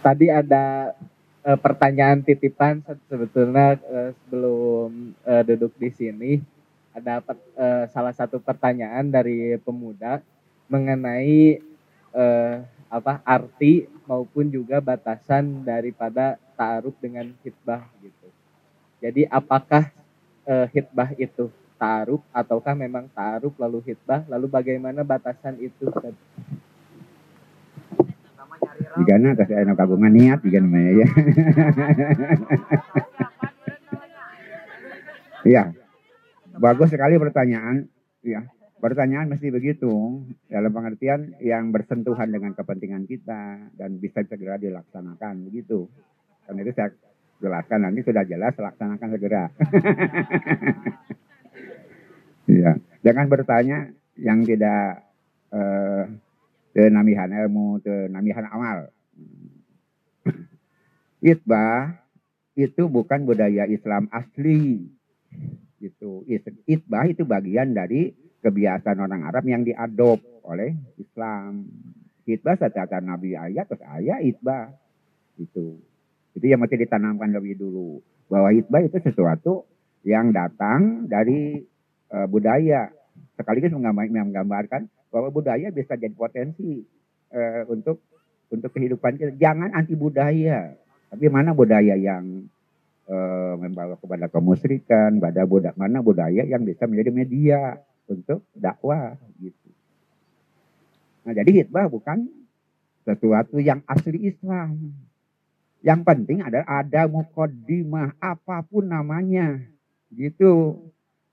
Tadi 0.00 0.32
ada 0.32 0.96
uh, 1.44 1.58
pertanyaan 1.60 2.24
titipan 2.24 2.80
sebetulnya 3.08 3.76
uh, 3.86 4.10
sebelum 4.16 5.14
uh, 5.24 5.42
duduk 5.44 5.72
di 5.76 5.90
sini 5.92 6.32
ada 6.90 7.22
uh, 7.22 7.84
salah 7.92 8.12
satu 8.16 8.42
pertanyaan 8.42 9.06
dari 9.08 9.54
pemuda 9.62 10.18
mengenai 10.66 11.60
uh, 12.16 12.64
apa 12.90 13.22
arti 13.22 13.86
maupun 14.10 14.50
juga 14.50 14.82
batasan 14.82 15.62
daripada 15.62 16.34
taaruf 16.58 16.98
dengan 16.98 17.30
hitbah 17.46 17.86
gitu. 18.02 18.28
Jadi 18.98 19.22
apakah 19.30 19.94
uh, 20.44 20.66
hitbah 20.74 21.14
itu 21.14 21.46
taaruf 21.78 22.20
ataukah 22.34 22.74
memang 22.74 23.06
taaruf 23.14 23.54
lalu 23.56 23.94
hitbah 23.94 24.26
lalu 24.26 24.50
bagaimana 24.50 25.06
batasan 25.06 25.56
itu? 25.62 25.86
Jika 28.98 29.14
na 29.22 29.38
kasi 29.38 29.54
ano 29.54 29.78
kagungan 29.78 30.10
niat 30.10 30.42
jika 30.42 30.58
namanya 30.58 31.06
ya 31.06 31.08
Ya, 35.44 35.72
bagus 36.60 36.92
sekali 36.92 37.16
pertanyaan. 37.16 37.88
Ya, 38.20 38.44
pertanyaan 38.80 39.32
mesti 39.32 39.48
begitu 39.48 40.20
dalam 40.52 40.68
pengertian 40.72 41.32
yang 41.40 41.72
bersentuhan 41.72 42.28
dengan 42.28 42.52
kepentingan 42.52 43.08
kita 43.08 43.72
dan 43.72 43.96
bisa 43.96 44.20
segera 44.28 44.60
dilaksanakan 44.60 45.48
begitu. 45.48 45.88
Karena 46.44 46.60
itu 46.60 46.72
saya 46.76 46.92
jelaskan 47.40 47.80
nanti 47.88 48.00
sudah 48.04 48.24
jelas 48.28 48.52
laksanakan 48.52 49.08
segera. 49.16 49.44
ya, 52.60 52.76
dengan 53.00 53.26
bertanya 53.32 53.78
yang 54.20 54.44
tidak 54.44 55.08
eh, 55.56 56.04
namihan 56.74 57.30
ilmu, 57.30 57.82
namihan 58.10 58.46
amal. 58.50 58.90
Itbah 61.20 62.00
itu 62.56 62.88
bukan 62.88 63.28
budaya 63.28 63.68
Islam 63.68 64.08
asli. 64.08 64.88
Itu 65.80 66.24
itbah 66.68 67.08
itu 67.08 67.24
bagian 67.24 67.72
dari 67.72 68.12
kebiasaan 68.40 69.00
orang 69.00 69.28
Arab 69.28 69.44
yang 69.44 69.64
diadop 69.64 70.20
oleh 70.44 70.76
Islam. 70.96 71.68
Itbah 72.24 72.56
secara 72.56 73.02
Nabi 73.02 73.36
ayat 73.36 73.68
terus 73.68 73.84
ayat 73.84 74.24
itbah. 74.24 74.72
Itu. 75.40 75.80
Itu 76.36 76.44
yang 76.46 76.62
mesti 76.62 76.78
ditanamkan 76.78 77.32
lebih 77.32 77.58
dulu. 77.58 78.00
Bahwa 78.30 78.54
itbah 78.54 78.80
itu 78.84 78.96
sesuatu 79.02 79.66
yang 80.06 80.30
datang 80.30 81.10
dari 81.10 81.60
uh, 82.12 82.28
budaya. 82.30 82.92
Sekaligus 83.36 83.72
menggambarkan 83.72 84.88
bahwa 85.10 85.28
budaya 85.34 85.74
bisa 85.74 85.98
jadi 85.98 86.14
potensi 86.14 86.86
uh, 87.34 87.66
untuk 87.66 88.00
untuk 88.50 88.70
kehidupan 88.74 89.16
kita. 89.16 89.32
Jangan 89.38 89.70
anti 89.74 89.94
budaya. 89.94 90.74
Tapi 91.10 91.26
mana 91.26 91.50
budaya 91.50 91.98
yang 91.98 92.46
e, 93.10 93.16
membawa 93.58 93.98
kepada 93.98 94.30
kemusyrikan, 94.30 95.18
pada 95.18 95.42
budak 95.42 95.74
mana 95.74 95.98
budaya 95.98 96.46
yang 96.46 96.62
bisa 96.62 96.86
menjadi 96.86 97.10
media 97.10 97.60
untuk 98.06 98.46
dakwah 98.54 99.18
gitu. 99.42 99.70
Nah, 101.26 101.34
jadi 101.34 101.62
hitbah 101.62 101.90
bukan 101.90 102.30
sesuatu 103.02 103.58
yang 103.58 103.82
asli 103.90 104.30
Islam. 104.30 104.94
Yang 105.82 106.00
penting 106.06 106.38
adalah 106.46 106.86
ada 106.86 107.10
mukaddimah 107.10 108.14
apa 108.22 108.62
pun 108.62 108.86
namanya. 108.86 109.58
Gitu. 110.14 110.78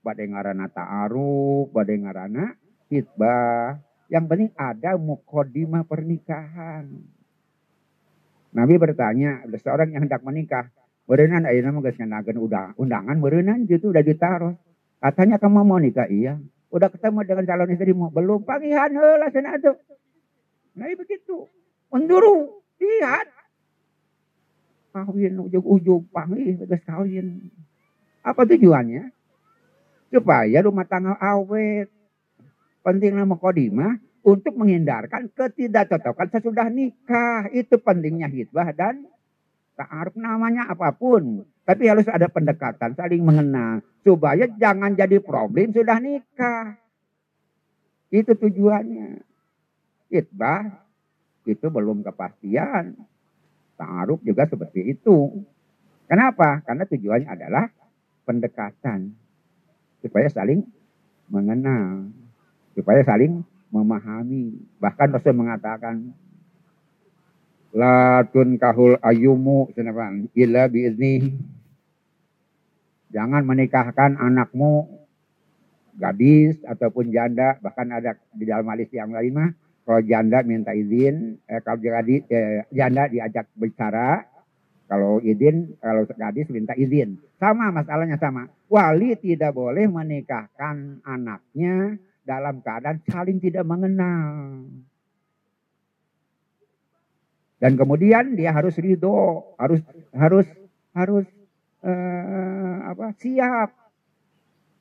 Badai 0.02 0.30
ngarana 0.30 0.66
ta'aruf, 0.70 1.70
ngarana 1.70 2.57
hitbah. 2.88 3.80
Yang 4.08 4.24
penting 4.24 4.50
ada 4.56 4.96
mukaddimah 4.96 5.84
pernikahan. 5.84 6.88
Nabi 8.56 8.74
bertanya, 8.80 9.44
ada 9.44 9.56
seorang 9.60 9.92
yang 9.92 10.08
hendak 10.08 10.24
menikah. 10.24 10.72
Berenan 11.08 11.48
ayo 11.48 11.64
nama 11.64 11.80
geus 11.80 11.96
udah 12.36 12.76
undangan 12.76 13.16
berenan 13.16 13.64
gitu 13.64 13.92
udah 13.92 14.04
ditaruh. 14.04 14.52
Katanya 15.00 15.40
kamu 15.40 15.64
mau 15.64 15.80
nikah 15.80 16.04
iya. 16.04 16.36
Udah 16.68 16.92
ketemu 16.92 17.24
dengan 17.24 17.44
calon 17.48 17.72
istrimu 17.72 18.12
belum 18.12 18.44
pangihan 18.44 18.92
heula 18.92 19.32
sana 19.32 19.56
tuh. 19.56 19.80
Nah 20.76 20.92
begitu. 20.92 21.48
Menduru 21.88 22.60
lihat. 22.76 23.24
Kawin 24.92 25.48
ujung-ujung 25.48 26.12
panggil 26.12 26.60
geus 26.60 26.84
kawin. 26.84 27.48
Apa 28.20 28.44
tujuannya? 28.44 29.08
Supaya 30.12 30.60
rumah 30.60 30.84
tangga 30.84 31.16
awet. 31.16 31.88
Penting 32.88 33.20
nama 33.20 33.36
kodimah 33.36 34.00
untuk 34.24 34.56
menghindarkan 34.56 35.28
ketidakcocokan 35.36 36.32
sesudah 36.32 36.72
nikah. 36.72 37.44
Itu 37.52 37.76
pentingnya 37.84 38.32
hitbah 38.32 38.72
dan 38.72 39.04
ta'aruf 39.76 40.16
namanya 40.16 40.72
apa 40.72 40.96
pun. 40.96 41.44
Tapi 41.68 41.84
harus 41.84 42.08
ada 42.08 42.32
pendekatan, 42.32 42.96
saling 42.96 43.20
mengenal. 43.20 43.84
Supaya 44.00 44.48
jangan 44.56 44.96
jadi 44.96 45.20
problem 45.20 45.68
sudah 45.68 46.00
nikah. 46.00 46.80
Itu 48.08 48.32
tujuannya. 48.32 49.20
Hitbah 50.08 50.80
itu 51.44 51.68
belum 51.68 52.00
kepastian. 52.08 52.96
Ta'aruf 53.76 54.24
juga 54.24 54.48
seperti 54.48 54.96
itu. 54.96 55.44
Kenapa? 56.08 56.64
Karena 56.64 56.88
tujuannya 56.88 57.28
adalah 57.28 57.68
pendekatan. 58.24 59.12
Supaya 60.00 60.32
saling 60.32 60.64
mengenal. 61.28 62.08
Supaya 62.78 63.02
saling 63.02 63.42
memahami. 63.74 64.54
Bahkan 64.78 65.18
Rasul 65.18 65.34
mengatakan 65.34 66.14
latun 67.74 68.54
kahul 68.54 68.94
ayumu 69.02 69.66
senapan 69.74 70.30
illa 70.38 70.70
biizni. 70.70 71.34
Jangan 73.10 73.42
menikahkan 73.42 74.14
anakmu 74.14 74.86
gadis 75.98 76.62
ataupun 76.62 77.10
janda, 77.10 77.58
bahkan 77.58 77.90
ada 77.90 78.14
di 78.30 78.46
dalam 78.46 78.70
hadis 78.70 78.86
yang 78.94 79.10
lain 79.10 79.34
mah 79.34 79.50
kalau 79.88 80.04
janda 80.04 80.44
minta 80.44 80.76
izin, 80.76 81.40
eh, 81.48 81.64
kalau 81.64 81.80
gadis 81.80 82.22
eh, 82.30 82.62
janda 82.70 83.08
diajak 83.08 83.48
bicara, 83.56 84.22
kalau 84.84 85.18
izin, 85.24 85.74
kalau 85.80 86.04
gadis 86.04 86.46
minta 86.52 86.76
izin. 86.76 87.16
Sama 87.40 87.72
masalahnya 87.72 88.20
sama. 88.20 88.52
Wali 88.68 89.16
tidak 89.16 89.56
boleh 89.56 89.88
menikahkan 89.88 91.00
anaknya 91.02 91.96
dalam 92.28 92.60
keadaan 92.60 93.00
saling 93.08 93.40
tidak 93.40 93.64
mengenal. 93.64 94.68
Dan 97.58 97.74
kemudian 97.74 98.36
dia 98.36 98.52
harus 98.52 98.76
ridho, 98.76 99.56
harus 99.56 99.80
harus 100.12 100.46
harus 100.92 101.26
uh, 101.80 102.74
apa 102.92 103.16
siap. 103.16 103.72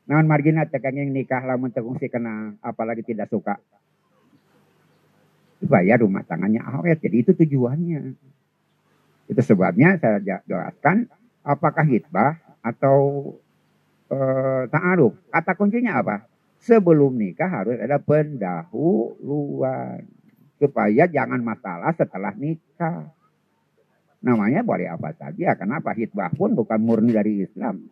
Namun 0.08 0.28
margina 0.28 0.68
yang 0.68 1.12
nikah 1.12 1.44
lamun 1.48 1.72
tegung 1.72 1.96
si 1.98 2.12
kena 2.12 2.60
apalagi 2.60 3.02
tidak 3.08 3.32
suka. 3.32 3.56
Supaya 5.58 5.98
rumah 5.98 6.22
tangannya 6.22 6.62
awet. 6.62 7.02
Jadi 7.02 7.16
itu 7.26 7.32
tujuannya. 7.34 8.14
Itu 9.28 9.42
sebabnya 9.42 9.98
saya 9.98 10.22
jelaskan 10.46 11.10
apakah 11.42 11.84
hitbah 11.84 12.38
atau 12.62 13.34
uh, 14.14 14.64
ta'aruf. 14.70 15.18
Kata 15.34 15.52
kuncinya 15.58 16.00
apa? 16.00 16.37
Sebelum 16.62 17.18
nikah 17.18 17.50
harus 17.50 17.80
ada 17.80 18.00
pendahuluan. 18.02 20.06
Supaya 20.58 21.06
jangan 21.06 21.38
masalah 21.46 21.94
setelah 21.94 22.34
nikah. 22.34 23.14
Namanya 24.26 24.66
boleh 24.66 24.90
apa 24.90 25.14
saja. 25.14 25.54
Kenapa? 25.54 25.94
Hitbah 25.94 26.34
pun 26.34 26.58
bukan 26.58 26.82
murni 26.82 27.14
dari 27.14 27.46
Islam. 27.46 27.86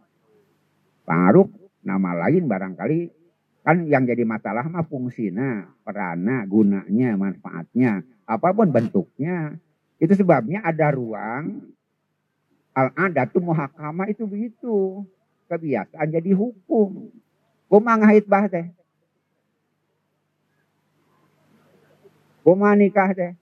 Pengaruh 1.05 1.45
nama 1.86 2.18
lain 2.26 2.49
barangkali 2.49 3.13
kan 3.66 3.82
yang 3.86 4.05
jadi 4.05 4.22
masalah 4.26 4.70
mah 4.70 4.86
fungsinya, 4.86 5.66
perana, 5.82 6.45
gunanya, 6.45 7.18
manfaatnya, 7.18 8.05
apa 8.26 8.53
pun 8.53 8.70
bentuknya. 8.70 9.57
Itu 10.01 10.13
sebabnya 10.18 10.61
ada 10.66 10.91
ruang 10.93 11.74
al-adatu 12.76 13.39
muhakama 13.39 14.11
itu 14.11 14.28
begitu. 14.28 15.05
Kebiasaan 15.47 16.09
jadi 16.09 16.34
hukum. 16.34 17.13
Kumangahit 17.66 18.26
bah 18.30 18.45
teh. 18.45 18.70
Kuma 22.45 22.78
nikah 22.78 23.11
teh. 23.18 23.34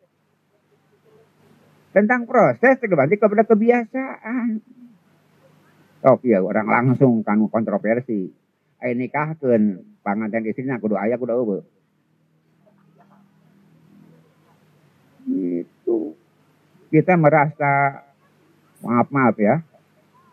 Tentang 1.93 2.25
proses 2.25 2.81
terbalik 2.81 3.21
kepada 3.21 3.45
kebiasaan. 3.45 4.63
Oh 6.03 6.19
iya 6.25 6.43
orang 6.43 6.67
langsung 6.67 7.23
kan 7.23 7.39
kontroversi. 7.47 8.27
Ayo 8.83 8.93
nikahkan 8.99 9.79
panganten 10.03 10.43
istrinya 10.43 10.75
kudu 10.79 10.99
ayah 10.99 11.15
kudu 11.15 11.31
eueuh. 11.31 11.63
Itu 15.63 16.19
kita 16.91 17.15
merasa 17.15 18.03
maaf 18.83 19.07
maaf 19.07 19.39
ya 19.39 19.63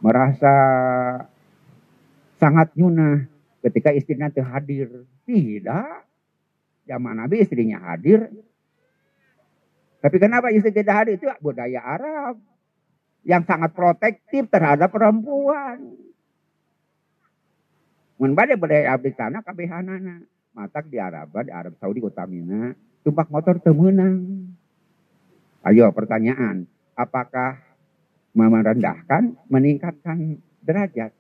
merasa 0.03 0.55
sangat 2.41 2.75
nyunah 2.75 3.31
ketika 3.65 3.93
istrinya 3.93 4.29
itu 4.33 4.43
hadir. 4.45 4.89
Tidak. 5.29 5.93
Zaman 6.89 7.15
Nabi 7.21 7.45
istrinya 7.45 7.79
hadir. 7.93 8.29
Tapi 10.01 10.17
kenapa 10.17 10.49
istri 10.49 10.73
tidak 10.73 11.05
hadir? 11.05 11.15
Itu 11.21 11.29
budaya 11.45 11.81
Arab. 11.85 12.41
Yang 13.21 13.43
sangat 13.53 13.77
protektif 13.77 14.49
terhadap 14.49 14.89
perempuan. 14.89 15.93
Mun 18.17 18.33
bade 18.33 18.57
budaya 18.57 18.97
abdi 18.97 19.13
sana 19.13 19.45
kabehanana. 19.45 20.25
Matak 20.57 20.89
di 20.91 20.99
Arab, 20.99 21.31
di 21.45 21.53
Arab 21.53 21.77
Saudi 21.77 22.01
utamina. 22.01 22.73
Tumpak 23.05 23.29
motor 23.29 23.61
temenang. 23.61 24.51
Ayo 25.65 25.93
pertanyaan. 25.93 26.65
Apakah 26.97 27.61
merendahkan, 28.33 29.37
meningkatkan 29.49 30.41
derajat? 30.65 31.13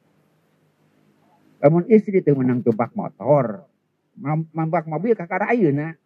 Namun 1.60 1.84
istri 1.92 2.24
itu 2.24 2.32
menang 2.32 2.64
tumpak 2.64 2.96
motor. 2.96 3.68
Mampak 4.52 4.88
mobil 4.88 5.12
kakak 5.12 5.48
ayeuna. 5.52 5.96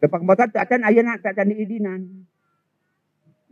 Tumpak 0.00 0.22
motor 0.24 0.48
tak 0.48 0.68
acan 0.68 0.84
ayeuna 0.88 1.20
tak 1.20 1.36
acan 1.36 1.52
diidinan. 1.52 2.00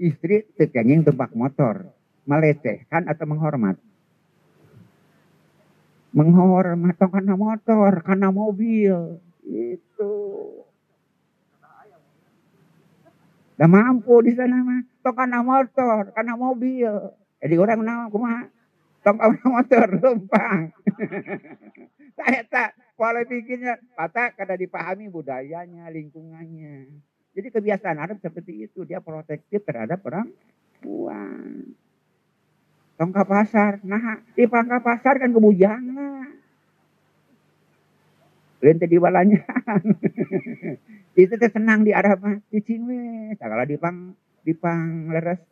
Istri 0.01 0.57
tekenging 0.57 1.05
tumpak 1.05 1.37
motor. 1.37 1.93
Melecehkan 2.25 3.05
atau 3.05 3.29
menghormat. 3.29 3.77
menghormat 6.15 6.95
karena 6.95 7.35
motor, 7.35 7.93
karena 8.07 8.31
mobil. 8.31 9.19
Itu. 9.43 10.15
Udah 13.59 13.69
mampu 13.71 14.15
di 14.23 14.33
sana 14.39 14.63
mah. 14.63 14.81
Karena 15.03 15.43
motor, 15.43 16.15
karena 16.15 16.35
mobil. 16.39 16.91
Jadi 17.43 17.55
orang 17.61 17.83
nama 17.83 18.09
kumaha? 18.09 18.47
Tong 19.05 19.21
karena 19.21 19.45
motor, 19.61 19.89
lumpang. 20.01 20.73
Saya 22.17 22.41
tak 22.49 22.73
pola 22.97 23.21
pikirnya, 23.29 23.77
patah 23.93 24.33
kada 24.33 24.57
dipahami 24.57 25.13
budayanya, 25.13 25.93
lingkungannya. 25.93 26.89
Jadi 27.37 27.49
kebiasaan 27.53 28.01
Arab 28.01 28.17
seperti 28.25 28.65
itu, 28.65 28.89
dia 28.89 29.05
protektif 29.05 29.61
terhadap 29.67 30.01
perempuan. 30.01 31.77
Tongka 32.95 33.27
pasar. 33.27 33.83
Nah, 33.83 34.23
di 34.33 34.47
pangka 34.47 34.79
pasar 34.81 35.19
kan 35.19 35.35
kebujangan. 35.35 36.31
Lente 38.63 38.87
di 38.87 38.97
balanya. 38.97 39.43
itu 41.19 41.35
teh 41.37 41.51
senang 41.53 41.83
di 41.83 41.91
arah 41.91 42.15
mah 42.17 42.39
cicing 42.49 42.87
we. 42.87 43.03
Sagala 43.37 43.67
di 43.67 43.77
pang 43.77 44.15
di 44.47 44.55
pang 44.55 45.11
leres 45.11 45.43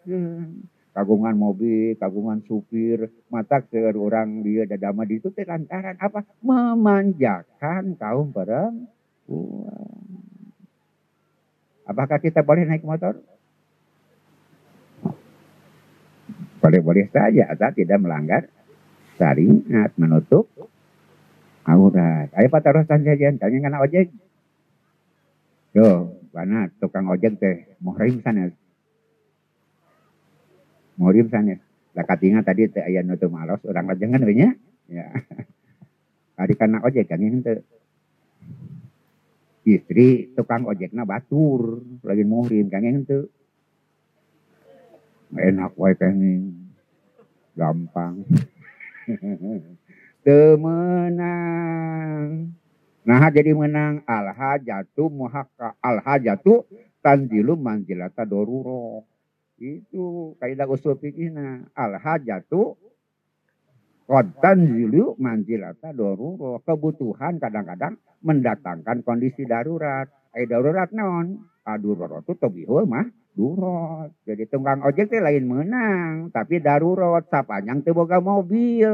kagungan 0.93 1.37
mobil, 1.37 1.97
kagungan 1.97 2.45
supir, 2.45 3.09
mata 3.33 3.65
orang 3.97 4.45
dia 4.45 4.69
dadama 4.69 5.09
di 5.09 5.21
itu 5.21 5.33
teh 5.33 5.45
lantaran 5.45 5.97
apa? 5.97 6.25
Memanjakan 6.45 7.97
kaum 7.97 8.33
perempuan. 8.33 8.87
Apakah 11.89 12.23
kita 12.23 12.45
boleh 12.45 12.69
naik 12.69 12.85
motor? 12.87 13.19
boleh-boleh 16.63 17.11
saja 17.11 17.51
asal 17.51 17.75
tidak 17.75 17.99
melanggar 17.99 18.47
syariat 19.19 19.91
menutup 19.99 20.47
aurat. 21.67 22.31
Ayo 22.39 22.47
Pak 22.47 22.63
jajan, 23.03 23.43
tanya 23.43 23.59
kena 23.59 23.83
ojek. 23.83 24.15
Yo, 25.75 26.23
mana 26.31 26.71
tukang 26.79 27.11
ojek 27.11 27.35
teh 27.43 27.75
muhrim 27.83 28.23
sana. 28.23 28.55
Muhrim 30.97 31.29
sana. 31.33 31.57
Lah 31.93 32.05
katinga 32.09 32.41
tadi 32.45 32.69
teh 32.73 32.85
aya 32.85 33.05
nutup 33.05 33.29
malos 33.29 33.61
orang 33.69 33.93
lajengan 33.93 34.25
we 34.25 34.35
nya. 34.37 34.51
Ya. 34.89 35.09
Tadi 36.37 36.53
kena 36.57 36.81
ojek 36.81 37.07
kan 37.07 37.21
itu. 37.21 37.61
Istri 39.63 40.35
tukang 40.35 40.67
ojekna 40.67 41.07
batur 41.07 41.85
lagi 42.03 42.25
muhrim 42.27 42.67
kan 42.67 42.83
itu 42.83 43.31
enak 45.39 45.73
wae 45.81 45.97
kene 45.97 46.53
gampang 47.57 48.21
temenang 50.25 51.73
nah 53.03 53.25
jadi 53.33 53.57
menang 53.57 54.05
al 54.07 54.31
hajatu 54.31 55.09
muhakka 55.11 55.75
al 55.81 55.99
hajatu 56.05 56.69
tanzilu 57.01 57.57
manjilata 57.59 58.29
doruro 58.29 59.09
itu 59.63 60.35
kaidah 60.43 60.67
usul 60.67 60.99
fikihna 60.99 61.71
al 61.79 62.03
hajatu 62.03 62.75
qad 64.11 64.27
tanzilu 64.43 65.15
manjilata 65.23 65.95
doruro 65.95 66.59
kebutuhan 66.67 67.39
kadang-kadang 67.39 67.95
mendatangkan 68.27 69.07
kondisi 69.07 69.47
darurat 69.47 70.11
ai 70.35 70.51
darurat 70.51 70.91
naon 70.91 71.47
adurat 71.63 72.27
itu 72.27 72.35
tobihul 72.35 72.91
mah 72.91 73.07
durot. 73.33 74.13
Jadi 74.29 74.45
tunggang 74.49 74.85
ojek 74.85 75.09
teh 75.09 75.21
lain 75.21 75.49
menang, 75.49 76.31
tapi 76.31 76.61
darurat 76.61 77.25
sapanjang 77.33 77.81
teu 77.81 77.97
boga 77.97 78.21
mobil. 78.21 78.93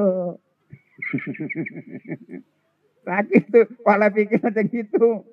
Lagi 3.09 3.41
itu 3.41 3.61
pola 3.81 4.13
pikir 4.13 4.43
macam 4.43 4.65
gitu. 4.69 5.25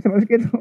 Seperti 0.00 0.40
itu. 0.40 0.56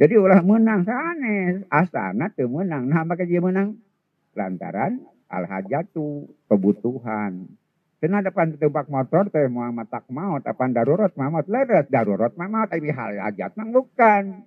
Jadi 0.00 0.16
ulah 0.16 0.40
menang 0.40 0.80
sanes, 0.88 1.60
asana 1.68 2.32
teu 2.32 2.48
menang. 2.48 2.88
Nah, 2.88 3.04
maka 3.04 3.28
dia 3.28 3.36
menang 3.36 3.76
lantaran 4.32 4.96
al 5.28 5.44
hajatu 5.44 6.24
kebutuhan. 6.48 7.44
Kena 8.00 8.24
depan 8.24 8.56
tebak 8.56 8.88
motor 8.88 9.28
teh 9.28 9.44
mau 9.52 9.68
matak 9.68 10.08
maut, 10.08 10.40
apa 10.40 10.64
darurat 10.72 11.12
maut 11.20 11.44
leres, 11.52 11.84
darurat 11.92 12.32
maut 12.32 12.72
tapi 12.72 12.88
hal 12.88 13.12
hajat 13.28 13.52
nang 13.60 13.76
bukan 13.76 14.40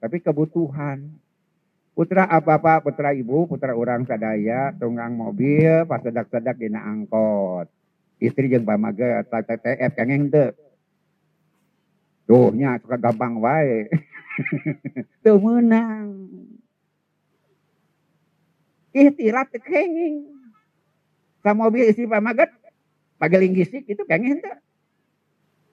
tapi 0.00 0.16
kebutuhan. 0.24 1.12
Putra 1.92 2.24
apa-apa, 2.24 2.80
putra 2.80 3.12
ibu, 3.12 3.44
putra 3.44 3.76
orang 3.76 4.08
sadaya, 4.08 4.72
tunggang 4.80 5.12
mobil, 5.12 5.84
pas 5.84 6.00
sedak-sedak 6.00 6.56
dina 6.56 6.80
angkot. 6.80 7.68
Istri 8.16 8.48
yang 8.48 8.64
pamaga, 8.64 9.20
TTF, 9.28 9.92
kengeng 9.92 10.32
tuh. 10.32 10.56
Tuh, 12.24 12.48
nya 12.56 12.80
suka 12.80 12.96
gampang 12.96 13.36
wae. 13.44 13.90
tuh 15.24 15.38
menang. 15.38 16.28
Ihtirat 18.90 19.54
kenging. 19.54 20.26
Sa 21.40 21.56
mobil 21.56 21.88
istri 21.88 22.04
pamagat, 22.04 22.52
pageling 23.16 23.54
gisik 23.56 23.86
itu 23.86 24.02
kengeng 24.04 24.42
tuh. 24.42 24.58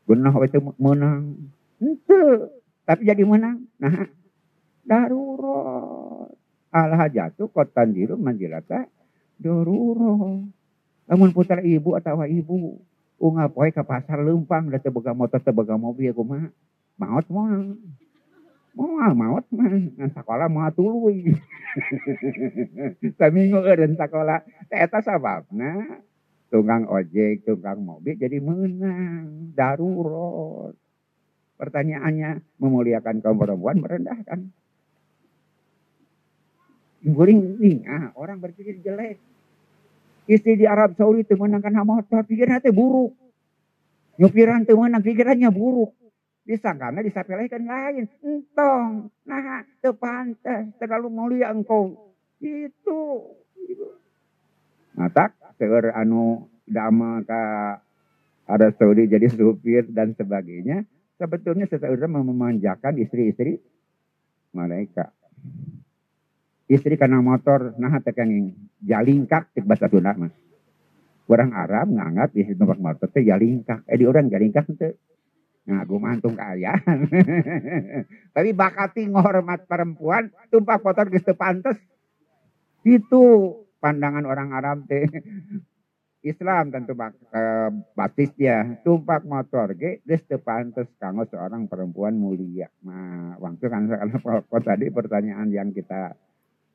Gunah 0.08 0.32
itu 0.48 0.60
menang. 0.80 1.52
Itu. 1.82 2.52
Tapi 2.88 3.04
jadi 3.04 3.24
menang. 3.28 3.68
Nah, 3.76 4.08
darurat. 4.88 6.32
Al 6.72 6.92
hajatu 6.96 7.52
kotan 7.52 7.92
diru 7.92 8.16
manjilata 8.16 8.88
darurat. 9.40 10.48
Namun 11.08 11.32
putra 11.32 11.64
ibu 11.64 11.96
atau 11.96 12.24
ibu 12.24 12.80
unga 13.18 13.50
poe 13.50 13.74
ke 13.74 13.82
pasar 13.82 14.22
lempang 14.22 14.70
da 14.70 14.78
teboga 14.78 15.12
motor 15.12 15.42
teboga 15.42 15.74
mobil 15.74 16.14
mah 16.14 16.54
maut 17.02 17.26
mah 17.34 17.74
mau 18.78 19.12
maut. 19.18 19.46
Mah 19.50 19.74
ngan 19.74 20.12
sekolah 20.14 20.46
mau 20.46 20.70
tuluy 20.70 21.34
saminggu 23.18 23.58
eureun 23.66 23.98
sekolah. 23.98 24.46
Eta 24.70 25.02
sababna 25.02 26.02
tunggang 26.54 26.86
ojek 26.86 27.42
tunggang 27.42 27.82
mobil 27.82 28.14
jadi 28.14 28.38
menang. 28.38 29.54
Darurat. 29.58 30.78
Pertanyaannya 31.58 32.62
memuliakan 32.62 33.26
kaum 33.26 33.42
perempuan 33.42 33.82
merendahkan. 33.82 34.54
Guring 37.02 37.82
ah, 37.90 38.14
orang 38.14 38.38
berpikir 38.38 38.78
jelek. 38.86 39.18
Istri 40.28 40.60
di 40.60 40.66
Arab 40.68 40.92
Saudi 41.00 41.24
itu 41.24 41.40
menangkan 41.40 41.72
motor, 41.88 42.28
pikirannya 42.28 42.60
itu 42.60 42.76
buruk. 42.76 43.16
Nyupiran 44.20 44.68
itu 44.68 44.76
menang, 44.76 45.00
pikirannya 45.00 45.48
buruk. 45.56 45.96
Disangkanya 46.48 47.04
disapelekan 47.04 47.68
lain. 47.68 48.08
Entong, 48.24 49.12
nah, 49.28 49.68
itu 49.68 49.92
pantas, 50.00 50.72
terlalu 50.80 51.12
mulia 51.12 51.52
engkau. 51.52 52.16
Itu. 52.40 53.36
Matak, 54.96 55.36
seger 55.60 55.92
anu 55.92 56.48
dama 56.64 57.20
ke 57.28 57.44
Arab 58.48 58.72
Saudi 58.80 59.12
jadi 59.12 59.28
supir 59.28 59.92
dan 59.92 60.16
sebagainya. 60.16 60.88
Sebetulnya 61.20 61.68
seseorang 61.68 62.24
memanjakan 62.24 62.96
istri-istri 62.96 63.60
mereka 64.56 65.12
istri 66.68 67.00
karena 67.00 67.24
motor 67.24 67.74
nah 67.80 68.00
tekeng 68.04 68.52
jalingkak 68.84 69.52
cek 69.56 69.64
bahasa 69.64 69.88
Sunda 69.88 70.12
mas 70.20 70.36
orang 71.32 71.56
Arab 71.56 71.88
nganggap 71.96 72.36
istri 72.36 72.60
numpak 72.60 72.80
motor 72.80 73.08
jalingkak 73.16 73.88
eh 73.88 73.98
di 73.98 74.06
orang 74.06 74.28
jalingkak 74.28 74.68
teh 74.76 75.00
nah 75.68 75.84
gue 75.84 76.00
mantung 76.00 76.34
keayaan 76.34 77.12
tapi 78.36 78.50
bakati 78.56 79.04
ngormat 79.12 79.68
perempuan 79.68 80.32
tumpak 80.48 80.80
motor 80.80 81.12
geus 81.12 81.28
pantes 81.36 81.76
itu 82.88 83.52
pandangan 83.84 84.24
orang 84.24 84.56
Arab 84.56 84.88
teh 84.88 85.04
Islam 86.28 86.74
tentu 86.74 86.92
bak, 86.92 87.16
eh, 87.32 87.72
batis 87.96 88.36
ya 88.36 88.66
tumpak 88.84 89.24
motor 89.24 89.72
ge 89.78 90.04
geus 90.04 90.24
teu 90.28 90.42
pantes 90.42 90.90
kanggo 91.00 91.24
seorang 91.30 91.70
perempuan 91.72 92.20
mulia. 92.20 92.68
Nah, 92.84 93.40
waktu 93.40 93.66
kan 93.72 93.88
karena 93.88 94.18
tadi 94.68 94.86
pertanyaan 94.92 95.48
yang 95.54 95.70
kita 95.72 96.18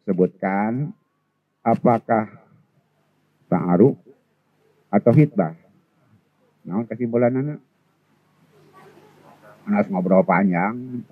sebutkan 0.09 0.95
apakah 1.61 2.33
ta'aruf 3.51 3.99
atau 4.89 5.13
hitbah. 5.13 5.53
Nah, 6.65 6.87
kesimpulan 6.89 7.35
anak. 7.37 7.59
Anak 9.69 9.87
ngobrol 9.91 10.27
panjang. 10.27 11.05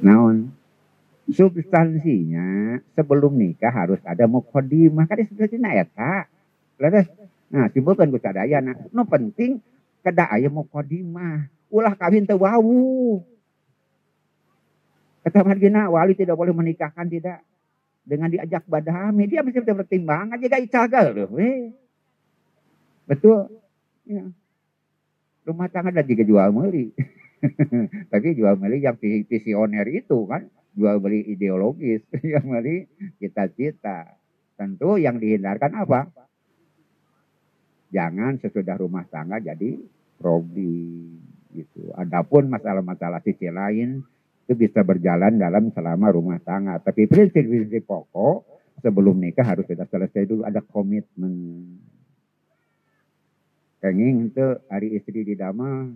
Naon 0.00 0.56
substansinya 1.26 2.78
sebelum 2.94 3.34
nikah 3.34 3.74
harus 3.74 3.98
ada 4.06 4.30
mukhodimah. 4.30 5.10
Kan 5.10 5.22
disebutnya 5.22 5.82
eta. 5.82 6.30
Leres. 6.78 7.10
Nah, 7.50 7.70
simpulkan 7.70 8.10
ku 8.10 8.18
sadaya. 8.18 8.62
Nah, 8.62 8.74
no 8.94 9.06
penting 9.06 9.58
kada 10.02 10.30
aya 10.30 10.46
mukhodimah. 10.46 11.50
Ulah 11.70 11.94
kawin 11.98 12.26
teu. 12.26 12.38
Kata 15.26 15.42
margina, 15.42 15.90
wali 15.90 16.14
tidak 16.14 16.38
boleh 16.38 16.54
menikahkan 16.54 17.10
tidak 17.10 17.42
dengan 18.06 18.30
diajak 18.30 18.62
badami. 18.70 19.26
Dia 19.26 19.42
mesti 19.42 19.58
bertimbang 19.58 20.30
aja 20.30 20.44
gak 20.46 20.62
icagal 20.70 21.06
loh. 21.10 21.34
Betul. 23.10 23.50
Ya. 24.06 24.22
Rumah 25.46 25.68
tangga 25.70 25.94
dan 25.94 26.06
juga 26.10 26.26
jual 26.26 26.48
beli. 26.50 26.90
Tapi 28.12 28.28
jual 28.34 28.58
beli 28.58 28.82
yang 28.82 28.98
visioner 28.98 29.86
itu 29.86 30.26
kan. 30.26 30.50
Jual 30.74 30.98
beli 30.98 31.22
ideologis. 31.30 32.02
Yang 32.34 32.44
beli 32.50 32.76
cita-cita. 33.22 34.18
Tentu 34.56 34.96
yang 34.96 35.20
dihindarkan 35.20 35.72
apa? 35.84 36.08
Jangan 37.92 38.40
sesudah 38.40 38.80
rumah 38.80 39.04
tangga 39.04 39.36
jadi 39.36 39.76
problem. 40.16 41.20
Gitu. 41.52 41.92
Adapun 41.92 42.48
masalah-masalah 42.48 43.20
sisi 43.20 43.52
lain 43.52 44.00
itu 44.46 44.52
bisa 44.56 44.80
berjalan 44.80 45.36
dalam 45.36 45.68
selama 45.76 46.08
rumah 46.08 46.40
tangga. 46.40 46.80
Tapi 46.80 47.04
prinsip-prinsip 47.04 47.84
pokok 47.84 48.56
sebelum 48.80 49.16
nikah 49.16 49.44
harus 49.44 49.64
kita 49.68 49.88
selesai 49.88 50.24
dulu 50.28 50.42
ada 50.44 50.60
komitmen. 50.64 51.76
Kenging 53.86 54.34
itu 54.34 54.46
hari 54.66 54.98
istri 54.98 55.22
di 55.22 55.38
dama. 55.38 55.86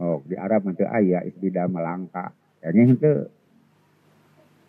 Oh, 0.00 0.24
di 0.24 0.40
Arab 0.40 0.72
itu 0.72 0.88
ayah 0.88 1.20
istri 1.28 1.52
dama 1.52 1.84
langka. 1.84 2.32
Kenging 2.64 2.96
itu 2.96 3.12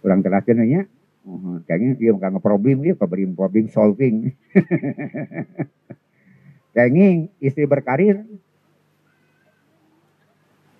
kurang 0.04 0.20
terakhir 0.20 0.60
ya. 0.68 0.84
Oh, 1.24 1.64
kenging 1.64 1.96
dia 1.96 2.12
bukan 2.12 2.44
problem 2.44 2.84
dia 2.84 2.92
problem 2.92 3.40
problem 3.40 3.72
solving. 3.72 4.36
kenging 6.76 7.32
istri 7.40 7.64
berkarir 7.64 8.20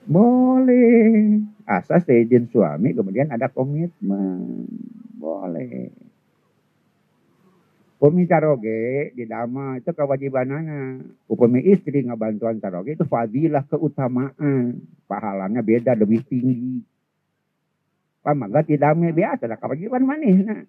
boleh. 0.04 1.40
Asas 1.64 2.04
izin 2.12 2.52
suami 2.52 2.92
kemudian 2.92 3.32
ada 3.32 3.48
komitmen. 3.48 4.68
Boleh. 5.16 6.07
Upami 7.98 8.30
caroge 8.30 9.10
di 9.18 9.26
dama 9.26 9.82
itu 9.82 9.90
kewajibannya. 9.90 11.02
Upami 11.26 11.66
istri 11.66 12.06
ngebantuan 12.06 12.62
caroge 12.62 12.94
itu 12.94 13.10
fadilah 13.10 13.66
keutamaan. 13.66 14.78
Pahalanya 15.10 15.66
beda 15.66 15.98
lebih 15.98 16.22
tinggi. 16.30 16.86
Pamaga 18.22 18.62
tidak 18.62 18.94
biasa 18.94 19.50
ada 19.50 19.58
kewajiban 19.58 20.06
manis. 20.06 20.46
Nah. 20.46 20.62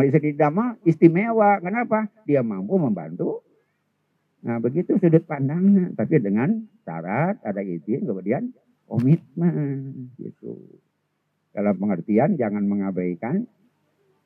Istri 0.00 0.32
di 0.32 0.40
dama 0.40 0.80
istimewa. 0.88 1.60
Kenapa? 1.60 2.08
Dia 2.24 2.40
mampu 2.40 2.80
membantu. 2.80 3.44
Nah 4.40 4.56
begitu 4.56 4.96
sudut 4.96 5.28
pandangnya. 5.28 5.92
Tapi 5.92 6.24
dengan 6.24 6.56
syarat 6.88 7.36
ada 7.44 7.60
izin 7.60 8.08
kemudian 8.08 8.48
komitmen 8.88 10.08
gitu. 10.16 10.56
Dalam 11.52 11.76
pengertian 11.76 12.40
jangan 12.40 12.64
mengabaikan 12.64 13.44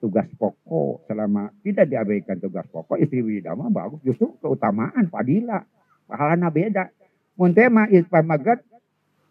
tugas 0.01 0.27
pokok. 0.41 1.05
Selama 1.07 1.53
tidak 1.61 1.87
diabaikan 1.87 2.41
tugas 2.41 2.65
pokok 2.73 2.99
istri 2.99 3.21
widama 3.21 3.69
bagus. 3.69 4.01
Justru 4.03 4.35
keutamaan 4.41 5.07
fadilah 5.13 5.63
pahalana 6.09 6.49
beda. 6.49 6.89
Mun 7.37 7.53
tema 7.53 7.87
pamagat 8.09 8.65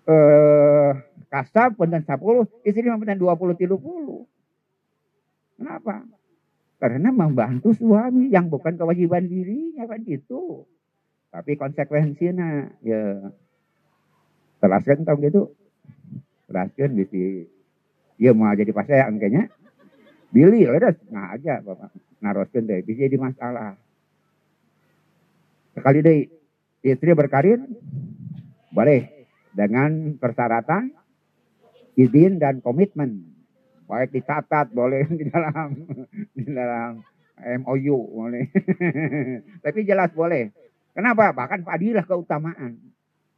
eh 0.10 0.94
kasab 1.30 1.78
dan 1.86 2.02
sepuluh 2.02 2.46
istri 2.66 2.86
mah 2.88 3.02
puluh 3.36 3.54
tiga 3.58 3.76
puluh. 3.76 4.26
Kenapa? 5.60 6.08
Karena 6.80 7.12
membantu 7.12 7.76
suami 7.76 8.32
yang 8.32 8.48
bukan 8.48 8.80
kewajiban 8.80 9.28
dirinya 9.28 9.84
kan 9.84 10.00
itu 10.08 10.64
tapi 11.30 11.54
konsekuensinya 11.60 12.74
ya 12.82 13.30
teraskan 14.64 15.06
tahu 15.06 15.18
gitu. 15.28 15.54
Teraskan 16.50 16.98
bisa 16.98 17.46
dia 18.18 18.32
mau 18.34 18.50
jadi 18.56 18.72
pasien 18.74 19.20
kayaknya 19.22 19.52
Billy 20.30 20.66
ledas 20.70 20.98
nah 21.10 21.34
aja 21.34 21.58
bapak. 21.66 21.90
Naroskan 22.22 22.70
deh 22.70 22.86
bisa 22.86 23.10
jadi 23.10 23.18
masalah. 23.18 23.74
Sekali 25.74 26.06
deh 26.06 26.18
istri 26.86 27.18
berkarir 27.18 27.58
boleh 28.70 29.26
dengan 29.58 30.14
persyaratan 30.22 30.94
izin 31.98 32.38
dan 32.38 32.62
komitmen. 32.62 33.26
Baik 33.90 34.14
dicatat 34.22 34.70
boleh 34.70 35.10
di 35.20 35.26
dalam 35.34 35.74
di 36.38 36.46
dalam 36.46 37.02
MOU 37.66 37.98
boleh. 38.14 38.46
Tapi 39.66 39.80
jelas 39.82 40.14
boleh. 40.14 40.54
Kenapa? 40.94 41.34
Bahkan 41.34 41.66
fadilah 41.66 42.06
keutamaan. 42.06 42.78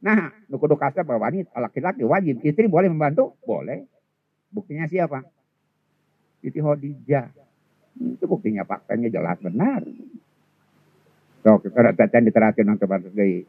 Nah 0.04 0.28
nukudu 0.52 0.76
kasar 0.76 1.08
bahwa 1.08 1.32
wanita 1.32 1.56
laki-laki 1.56 2.04
wajib. 2.04 2.44
Istri 2.44 2.68
boleh 2.68 2.92
membantu? 2.92 3.32
Boleh. 3.48 3.88
Buktinya 4.52 4.84
siapa 4.84 5.24
Siti 6.42 6.58
Khadijah. 6.58 7.30
Itu 8.18 8.26
buktinya 8.26 8.66
faktanya 8.66 9.06
jelas 9.06 9.38
benar. 9.38 9.86
So, 11.46 11.58
kita 11.62 11.94
datang 11.94 12.26
diterapkan 12.26 12.66
nang 12.66 12.78
kepada 12.78 13.06
gay. 13.14 13.46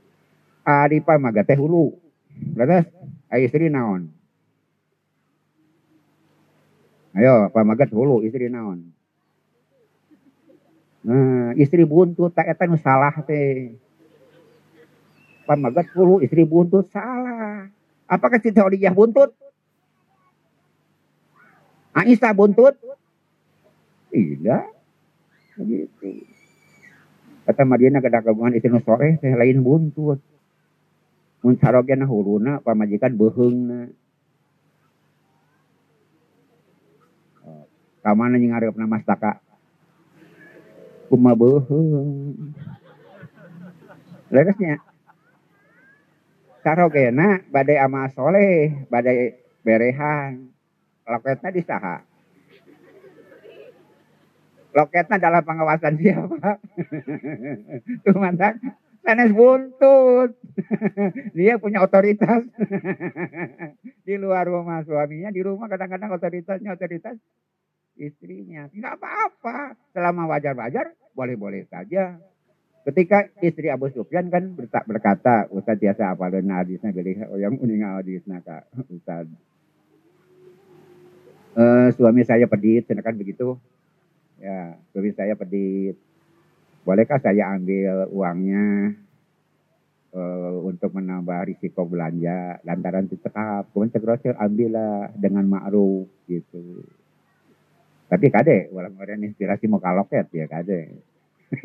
Adi 0.62 1.02
pa 1.02 1.18
magateh 1.18 1.58
hulu. 1.58 1.94
Lantas, 2.58 2.90
ay 3.30 3.50
istri 3.50 3.70
naon. 3.70 4.10
Ayo, 7.14 7.54
pamagat 7.54 7.94
hulu 7.94 8.26
istri 8.26 8.50
naon. 8.50 8.90
Nah, 11.06 11.54
istri 11.60 11.86
buntut 11.86 12.34
tak 12.34 12.50
eta 12.50 12.66
nu 12.66 12.80
salah 12.80 13.14
teh. 13.22 13.78
Pamagat 15.46 15.94
hulu 15.94 16.26
istri 16.26 16.42
buntut 16.42 16.90
salah. 16.90 17.70
Apakah 18.10 18.42
Siti 18.42 18.58
Khadijah 18.58 18.96
buntut? 18.98 19.38
Aisyah 21.94 22.34
buntut? 22.34 22.74
Tidak. 24.10 24.66
Begitu. 25.62 26.26
Kata 27.46 27.62
Madinah 27.68 28.02
kada 28.02 28.26
kagungan 28.26 28.58
istri 28.58 28.74
sore 28.82 29.22
teh 29.22 29.34
lain 29.38 29.62
buntut. 29.62 30.18
Mun 31.46 31.54
sarogena 31.62 32.10
huruna 32.10 32.64
pamajikan 32.66 33.14
beuheungna. 33.14 33.92
Oh, 37.46 37.68
Kamana 38.02 38.40
yang 38.40 38.56
ngarep 38.58 38.74
nama 38.74 38.98
staka. 39.04 39.44
Kuma 41.12 41.38
beuheung. 41.38 42.56
Leresnya. 44.34 44.82
Sarogena 46.64 47.44
badai 47.52 47.78
ama 47.78 48.08
soleh, 48.08 48.88
badai 48.88 49.36
berehan 49.62 50.54
loketnya 51.08 51.50
di 51.52 51.62
saha. 51.64 51.98
Loketnya 54.74 55.18
dalam 55.22 55.44
pengawasan 55.46 55.96
siapa? 56.02 56.58
Tuh 58.04 58.18
mantan 58.18 58.58
Tenis 59.04 59.36
buntut. 59.36 60.32
Dia 61.38 61.60
punya 61.60 61.84
otoritas. 61.84 62.48
di 64.08 64.16
luar 64.16 64.48
rumah 64.48 64.80
suaminya, 64.88 65.28
di 65.28 65.44
rumah 65.44 65.68
kadang-kadang 65.68 66.16
otoritasnya 66.16 66.72
otoritas 66.72 67.20
istrinya. 68.00 68.72
Tidak 68.72 68.96
apa-apa. 68.96 69.76
Selama 69.92 70.32
wajar-wajar, 70.32 70.96
boleh-boleh 71.12 71.68
saja. 71.68 72.16
Ketika 72.88 73.28
istri 73.44 73.68
Abu 73.68 73.92
Sufyan 73.92 74.32
kan 74.32 74.56
berkata, 74.88 75.52
Ustaz 75.52 75.80
biasa 75.80 76.16
apa 76.16 76.32
dan 76.32 76.52
hadisnya 76.52 76.96
pilih 76.96 77.28
yang 77.40 77.56
uning 77.60 77.84
hadisnya 77.84 78.44
kak 78.44 78.68
Ustaz 78.92 79.24
uh, 81.58 81.88
suami 81.94 82.22
saya 82.26 82.46
pedit, 82.50 82.86
sedangkan 82.86 83.18
begitu. 83.18 83.58
Ya, 84.42 84.76
suami 84.92 85.14
saya 85.16 85.38
pedit. 85.38 85.96
Bolehkah 86.84 87.22
saya 87.24 87.56
ambil 87.56 88.12
uangnya 88.12 88.92
uh, 90.14 90.56
untuk 90.68 90.92
menambah 90.94 91.48
risiko 91.48 91.88
belanja 91.88 92.60
lantaran 92.68 93.08
tetap 93.08 93.72
kemudian 93.72 94.04
ambil 94.04 94.36
ambillah 94.36 94.96
dengan 95.16 95.46
ma'ruf 95.48 96.12
gitu. 96.28 96.84
Tapi 98.12 98.30
kade, 98.30 98.70
walau 98.70 98.94
kemudian 98.94 99.26
inspirasi 99.26 99.66
mau 99.66 99.82
kaloket 99.82 100.30
ya 100.30 100.46
kade. 100.46 101.02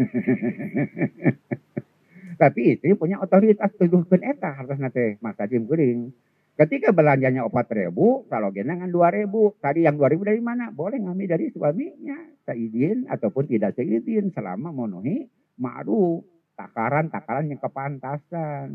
Tapi 2.40 2.78
istri 2.78 2.94
punya 2.94 3.18
otoritas 3.18 3.74
tuduhkan 3.74 4.22
eta 4.22 4.54
harus 4.54 4.78
nanti 4.78 5.18
masa 5.18 5.50
jim 5.50 5.66
kuring. 5.66 6.14
Ketika 6.58 6.90
belanjanya 6.90 7.46
empat 7.46 7.70
ribu, 7.70 8.26
kalau 8.26 8.50
genangan 8.50 8.90
dua 8.90 9.14
ribu. 9.14 9.54
Tadi 9.62 9.86
yang 9.86 9.94
dua 9.94 10.10
ribu 10.10 10.26
dari 10.26 10.42
mana? 10.42 10.74
Boleh 10.74 10.98
ngambil 10.98 11.38
dari 11.38 11.54
suaminya. 11.54 12.18
Seizin 12.42 13.06
ataupun 13.06 13.46
tidak 13.46 13.78
seizin 13.78 14.34
selama 14.34 14.74
memenuhi 14.74 15.30
ma'ruf. 15.62 16.26
Takaran-takaran 16.58 17.46
yang 17.46 17.62
kepantasan. 17.62 18.74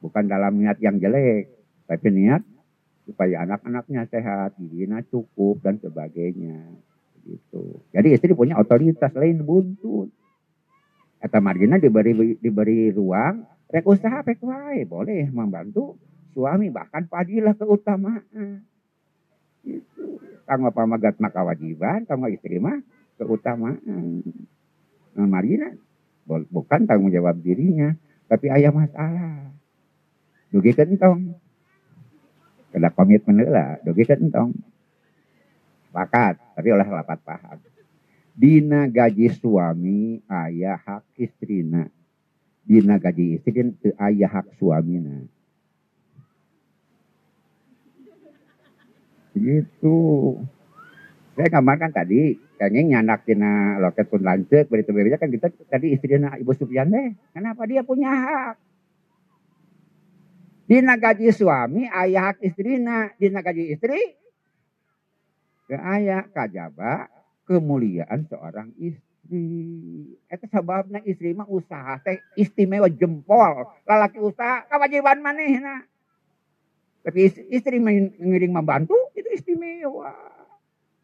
Bukan 0.00 0.24
dalam 0.24 0.56
niat 0.56 0.80
yang 0.80 0.96
jelek. 0.96 1.52
Tapi 1.84 2.08
niat 2.08 2.40
supaya 3.04 3.44
anak-anaknya 3.44 4.08
sehat, 4.08 4.56
giginya 4.56 5.04
cukup, 5.12 5.60
dan 5.60 5.76
sebagainya. 5.76 6.80
Gitu. 7.28 7.84
Jadi 7.92 8.16
istri 8.16 8.32
punya 8.32 8.56
otoritas 8.56 9.12
lain 9.12 9.44
buntut. 9.44 10.08
Kata 11.20 11.44
margina 11.44 11.76
diberi 11.76 12.40
diberi 12.40 12.88
ruang, 12.88 13.44
rek 13.68 13.84
usaha 13.84 14.24
pek 14.24 14.40
boleh 14.88 15.28
membantu 15.28 16.00
suami 16.34 16.68
bahkan 16.68 17.06
padilah 17.06 17.54
keutamaan. 17.54 18.66
Itu. 19.62 20.20
Kang 20.44 20.66
pamagat 20.74 21.16
maka 21.22 21.40
wajiban, 21.40 22.04
kang 22.04 22.20
istri 22.28 22.60
mah 22.60 22.82
keutamaan. 23.16 24.20
Nah, 25.14 25.30
marina 25.30 25.72
Bukan 26.24 26.88
tanggung 26.88 27.12
jawab 27.12 27.36
dirinya, 27.44 27.92
tapi 28.24 28.48
ayah 28.48 28.72
masalah. 28.72 29.52
Dugi 30.48 30.72
kentong. 30.72 31.36
Kena 32.72 32.88
komitmen 32.90 33.44
lah, 33.44 33.76
dugi 33.84 34.08
kentong. 34.08 34.56
Sepakat, 35.92 36.40
tapi 36.56 36.68
oleh 36.72 36.88
lapat 36.88 37.20
paham. 37.22 37.60
Dina 38.34 38.90
gaji 38.90 39.30
suami 39.30 40.18
ayah 40.26 40.80
hak 40.80 41.06
istrina. 41.20 41.86
Dina 42.64 42.98
gaji 42.98 43.38
istri 43.38 43.76
ayah 44.00 44.40
hak 44.40 44.56
suamina. 44.58 45.28
Begitu. 49.34 49.96
Saya 51.34 51.50
gambarkan 51.50 51.90
tadi, 51.90 52.38
kayaknya 52.54 53.02
nyanak 53.02 53.26
tina 53.26 53.82
loket 53.82 54.06
pun 54.06 54.22
lancet, 54.22 54.70
berita 54.70 54.94
berita 54.94 55.18
kan 55.18 55.26
kita 55.34 55.50
tadi 55.66 55.90
istrinya 55.90 56.38
Ibu 56.38 56.54
Sufyan 56.54 56.94
deh. 56.94 57.10
Kenapa 57.34 57.66
dia 57.66 57.82
punya 57.82 58.14
hak? 58.14 58.54
Dina 60.64 60.94
gaji 60.96 61.28
suami, 61.34 61.90
ayah 61.90 62.32
hak 62.32 62.40
istrina. 62.40 63.10
Dina 63.18 63.42
gaji 63.42 63.74
istri, 63.74 64.00
ke 65.66 65.76
ayah 65.76 66.24
kajaba 66.30 67.10
kemuliaan 67.44 68.24
seorang 68.30 68.70
istri. 68.78 69.44
Itu 70.30 70.46
sebabnya 70.48 71.02
istri 71.04 71.34
mah 71.34 71.50
usaha 71.50 71.98
teh 72.00 72.22
istimewa 72.38 72.88
jempol. 72.88 73.66
Lalaki 73.84 74.22
usaha 74.22 74.64
kewajiban 74.70 75.20
manehna. 75.20 75.84
Tapi 77.04 77.52
istri 77.52 77.76
mengiring 77.76 78.48
membantu 78.48 78.96
itu 79.12 79.28
istimewa. 79.36 80.16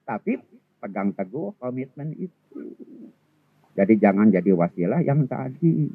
Tapi 0.09 0.41
pegang 0.81 1.13
teguh 1.13 1.53
komitmen 1.61 2.17
itu. 2.17 2.73
Jadi 3.77 4.01
jangan 4.01 4.33
jadi 4.33 4.49
wasilah 4.57 5.05
yang 5.05 5.29
tadi. 5.29 5.93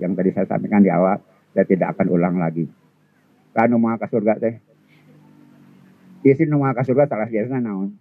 Yang 0.00 0.12
tadi 0.16 0.30
saya 0.32 0.46
sampaikan 0.48 0.80
di 0.80 0.88
awal, 0.88 1.20
saya 1.52 1.68
tidak 1.68 1.92
akan 1.92 2.08
ulang 2.08 2.40
lagi. 2.40 2.64
Kanu 3.52 3.76
mau 3.76 4.00
ke 4.00 4.08
surga 4.08 4.40
teh. 4.40 4.56
Istri 6.24 6.48
nu 6.48 6.56
mau 6.60 6.72
ke 6.72 6.80
surga 6.80 7.04
salah 7.04 7.28
biasa 7.28 7.60
naon. 7.60 7.92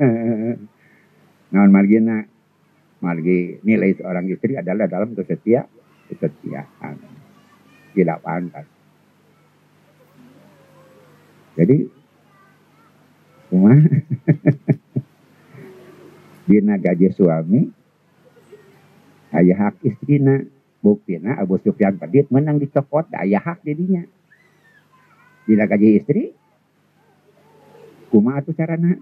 naon 1.52 1.70
margina 1.72 2.24
margi 3.04 3.60
nilai 3.64 3.92
seorang 4.00 4.24
istri 4.32 4.56
adalah 4.56 4.88
dalam 4.88 5.12
kesetia 5.12 5.68
kesetiaan. 6.10 6.98
Tidak 7.94 8.18
pantas. 8.22 8.66
Jadi, 11.58 11.86
cuma 13.50 13.74
dina 16.46 16.74
gaji 16.78 17.10
suami, 17.14 17.70
ayah 19.34 19.58
hak 19.68 19.82
istrina, 19.86 20.46
buktina 20.80 21.38
Abu 21.38 21.58
Sufyan 21.62 21.98
Padit 21.98 22.30
menang 22.30 22.58
dicopot, 22.58 23.06
ayah 23.18 23.42
hak 23.42 23.62
jadinya. 23.66 24.06
Dina 25.44 25.66
gaji 25.66 25.98
istri, 25.98 26.30
kuma 28.08 28.38
itu 28.38 28.54
carana 28.54 28.94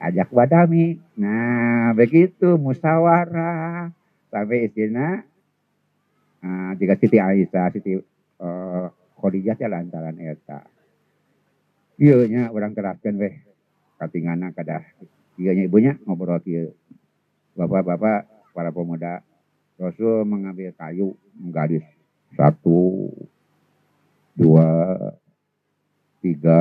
ajak 0.00 0.28
wadami. 0.28 1.00
Nah, 1.16 1.96
begitu 1.96 2.60
musyawarah 2.60 3.88
sampai 4.28 4.68
istrina 4.68 5.24
Nah, 6.44 6.76
jika 6.76 7.00
Siti 7.00 7.16
Aisyah, 7.16 7.72
Siti 7.72 7.96
uh, 7.96 8.86
Khadijah 9.16 9.56
ya 9.56 9.68
lantaran 9.72 10.20
eta. 10.20 10.60
Iya 11.96 12.28
nya 12.28 12.42
orang 12.52 12.76
teraskan 12.76 13.16
weh. 13.16 13.40
Katingana 13.96 14.52
kada 14.52 14.84
iya 15.40 15.56
nya 15.56 15.64
ibunya 15.64 15.96
ngobrol 16.04 16.36
kieu. 16.44 16.76
Bapak-bapak 17.56 18.28
para 18.52 18.68
pemuda 18.68 19.24
Rasul 19.80 20.28
mengambil 20.28 20.76
kayu 20.76 21.16
menggaris 21.32 21.86
satu, 22.36 23.08
dua, 24.36 24.68
tiga, 26.20 26.60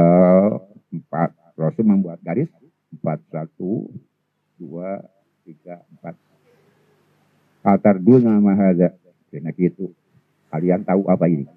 empat. 0.96 1.36
Rasul 1.60 1.84
membuat 1.84 2.24
garis 2.24 2.48
empat 2.96 3.20
satu, 3.28 3.92
dua, 4.56 5.04
tiga, 5.44 5.84
empat. 5.92 6.16
Altar 7.68 8.00
dulu 8.00 8.24
nama 8.24 8.56
hadza 8.56 8.96
karena 9.34 9.50
gitu. 9.58 9.90
Kalian 10.54 10.86
tahu 10.86 11.10
apa 11.10 11.26
ini? 11.26 11.50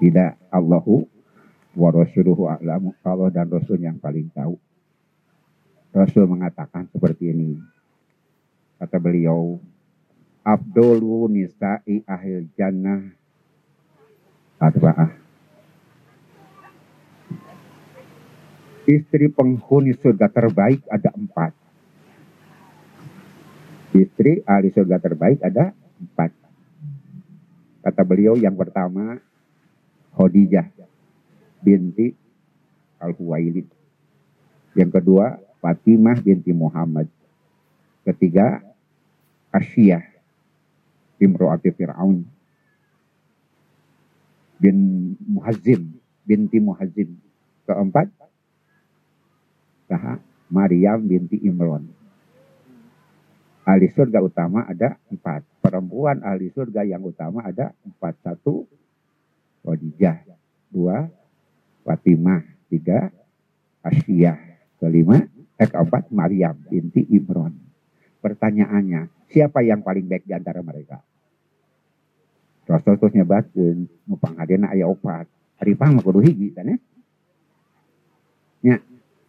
Tidak 0.00 0.48
Allahu 0.48 1.04
wa 1.76 1.92
rasuluhu 1.92 2.48
a'lamu. 2.48 2.96
Allah 3.04 3.28
dan 3.28 3.52
Rasul 3.52 3.84
yang 3.84 4.00
paling 4.00 4.32
tahu. 4.32 4.56
Rasul 5.92 6.24
mengatakan 6.24 6.88
seperti 6.88 7.28
ini. 7.28 7.60
Kata 8.80 8.96
beliau, 8.96 9.60
Abdulu 10.40 11.28
nisa'i 11.28 12.00
ahil 12.08 12.48
jannah 12.56 13.04
arba'ah. 14.56 15.12
Istri 18.88 19.28
penghuni 19.36 19.92
surga 19.92 20.32
terbaik 20.32 20.80
ada 20.88 21.12
empat 21.12 21.67
istri 24.04 24.42
ahli 24.46 24.70
surga 24.70 25.00
terbaik 25.02 25.42
ada 25.42 25.74
empat. 25.98 26.30
Kata 27.82 28.02
beliau 28.04 28.36
yang 28.36 28.54
pertama 28.54 29.18
Khadijah 30.14 30.66
binti 31.62 32.12
Al-Huwailid. 32.98 33.66
Yang 34.74 34.90
kedua 35.00 35.38
Fatimah 35.58 36.18
binti 36.22 36.50
Muhammad. 36.54 37.06
Ketiga 38.06 38.62
Asyiyah 39.50 40.04
Imro'ati 41.18 41.70
Fir'aun 41.74 42.24
bin 44.58 44.76
Muhazzim 45.24 45.96
binti 46.26 46.58
Muhazzim. 46.62 47.14
Keempat 47.68 48.08
Maryam 50.48 51.04
binti 51.04 51.36
Imron 51.44 51.97
ahli 53.68 53.92
surga 53.92 54.24
utama 54.24 54.64
ada 54.64 54.96
empat. 55.12 55.44
Perempuan 55.60 56.24
ahli 56.24 56.48
surga 56.48 56.88
yang 56.88 57.04
utama 57.04 57.44
ada 57.44 57.76
empat. 57.84 58.16
Satu, 58.24 58.64
Khadijah. 59.60 60.24
Dua, 60.72 61.04
Fatimah. 61.84 62.40
Tiga, 62.68 63.12
Asyiyah. 63.84 64.36
Kelima, 64.78 65.18
eh 65.58 65.68
keempat, 65.68 66.08
Maryam 66.14 66.54
binti 66.68 67.02
Imron. 67.12 67.50
Pertanyaannya, 68.22 69.28
siapa 69.32 69.64
yang 69.64 69.82
paling 69.82 70.06
baik 70.06 70.24
di 70.28 70.32
antara 70.36 70.62
mereka? 70.62 71.02
Rasul 72.68 73.00
terus 73.00 73.16
nyebatkan, 73.16 73.88
nupang 74.04 74.36
hadena 74.36 74.70
ayah 74.76 74.92
opat. 74.92 75.26
Arifang 75.58 75.96
mah 75.96 76.04
kudu 76.04 76.20
hiji, 76.22 76.52
kan 76.54 76.68
ya? 76.68 76.76
Ya, 78.60 78.76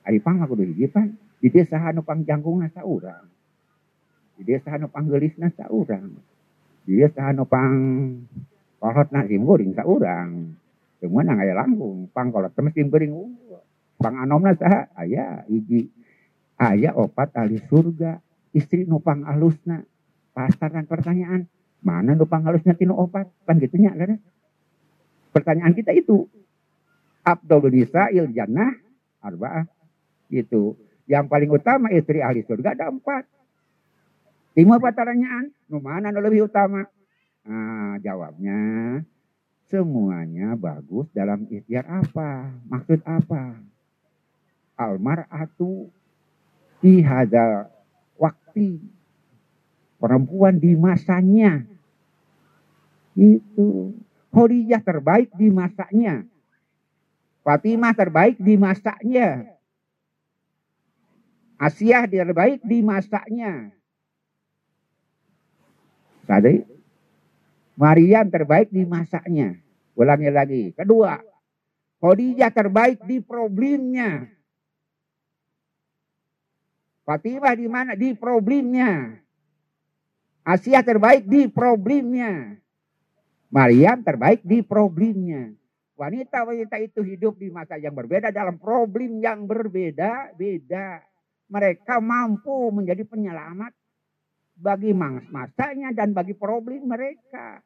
Arifang 0.03 0.37
mah 0.37 0.45
kudu 0.45 0.67
hiji, 0.67 0.85
pan. 0.91 1.17
Di 1.39 1.47
desa 1.47 1.79
nupang 1.95 2.27
jangkung 2.27 2.59
nasa 2.59 2.83
urang 2.83 3.38
dia 4.39 4.57
sahano 4.63 4.87
panggelisna 4.87 5.51
saurang. 5.55 6.15
Dia 6.87 7.11
sahano 7.11 7.43
pang 7.43 7.75
kolot 8.79 9.09
na 9.11 9.27
sim 9.27 9.43
goreng 9.43 9.75
saurang. 9.75 10.55
Semua 10.99 11.23
nang 11.23 11.39
aya 11.39 11.55
langkung, 11.55 12.07
pang 12.11 12.31
kolot 12.31 12.55
temes 12.55 12.71
sim 12.71 12.87
goreng. 12.87 13.13
Pang 13.99 14.15
anomna 14.15 14.55
sah 14.55 14.87
aya 14.95 15.43
iji 15.51 15.91
aya 16.55 16.95
opat 16.95 17.35
ahli 17.35 17.59
surga, 17.67 18.19
istri 18.55 18.87
nupang 18.87 19.27
alusna. 19.27 19.83
Pasaran 20.31 20.87
pertanyaan, 20.87 21.51
mana 21.83 22.15
nupang 22.15 22.47
halusnya 22.47 22.79
tino 22.79 22.95
opat? 22.95 23.27
Kan 23.43 23.59
gitunya 23.59 23.91
kan? 23.91 24.19
Pertanyaan 25.35 25.75
kita 25.75 25.91
itu. 25.91 26.31
Abdul 27.27 27.67
Nisa 27.69 28.07
il 28.15 28.31
jannah 28.31 28.71
arba'ah. 29.19 29.67
Itu. 30.31 30.79
Yang 31.09 31.25
paling 31.27 31.49
utama 31.51 31.91
istri 31.91 32.23
ahli 32.23 32.45
surga 32.45 32.77
ada 32.77 32.87
empat. 32.87 33.38
Timur 34.57 34.81
pertanyaan, 34.81 35.53
nu 35.69 35.77
mana 35.79 36.09
nu 36.09 36.19
lebih 36.19 36.49
utama? 36.49 36.83
Nah, 37.45 38.01
jawabnya 38.01 38.57
semuanya 39.69 40.57
bagus 40.57 41.05
dalam 41.13 41.45
ikhtiar 41.45 41.85
apa? 41.85 42.49
Maksud 42.67 43.05
apa? 43.05 43.61
Almar 44.79 45.29
atu 45.29 45.91
hadal 46.81 47.67
waktu 48.15 48.79
perempuan 49.99 50.55
di 50.57 50.73
masanya 50.79 51.67
itu 53.19 53.91
Khadijah 54.31 54.79
terbaik 54.79 55.29
di 55.35 55.51
masanya 55.51 56.23
Fatimah 57.43 57.91
terbaik 57.91 58.39
di 58.39 58.55
masanya 58.55 59.59
Asia 61.59 62.07
terbaik 62.07 62.63
di 62.63 62.79
masanya 62.79 63.78
Tadi 66.29 66.61
Maryam 67.73 68.29
terbaik 68.29 68.69
di 68.69 68.85
masaknya. 68.85 69.57
Ulangi 69.97 70.29
lagi. 70.29 70.63
Kedua, 70.77 71.17
Khadijah 71.97 72.53
terbaik 72.53 73.01
di 73.09 73.17
problemnya. 73.17 74.29
Fatimah 77.01 77.55
di 77.57 77.65
mana? 77.65 77.97
Di 77.97 78.13
problemnya. 78.13 79.17
Asia 80.45 80.85
terbaik 80.85 81.25
di 81.25 81.49
problemnya. 81.49 82.61
Maryam 83.49 84.05
terbaik 84.05 84.45
di 84.45 84.61
problemnya. 84.61 85.49
Wanita-wanita 85.97 86.77
itu 86.77 87.01
hidup 87.01 87.41
di 87.41 87.49
masa 87.49 87.81
yang 87.81 87.97
berbeda 87.97 88.29
dalam 88.29 88.61
problem 88.61 89.17
yang 89.17 89.49
berbeda-beda. 89.49 91.01
Mereka 91.49 91.97
mampu 91.97 92.69
menjadi 92.69 93.01
penyelamat 93.03 93.78
bagi 94.59 94.91
masanya 95.31 95.95
dan 95.95 96.11
bagi 96.11 96.35
problem 96.35 96.91
mereka. 96.91 97.63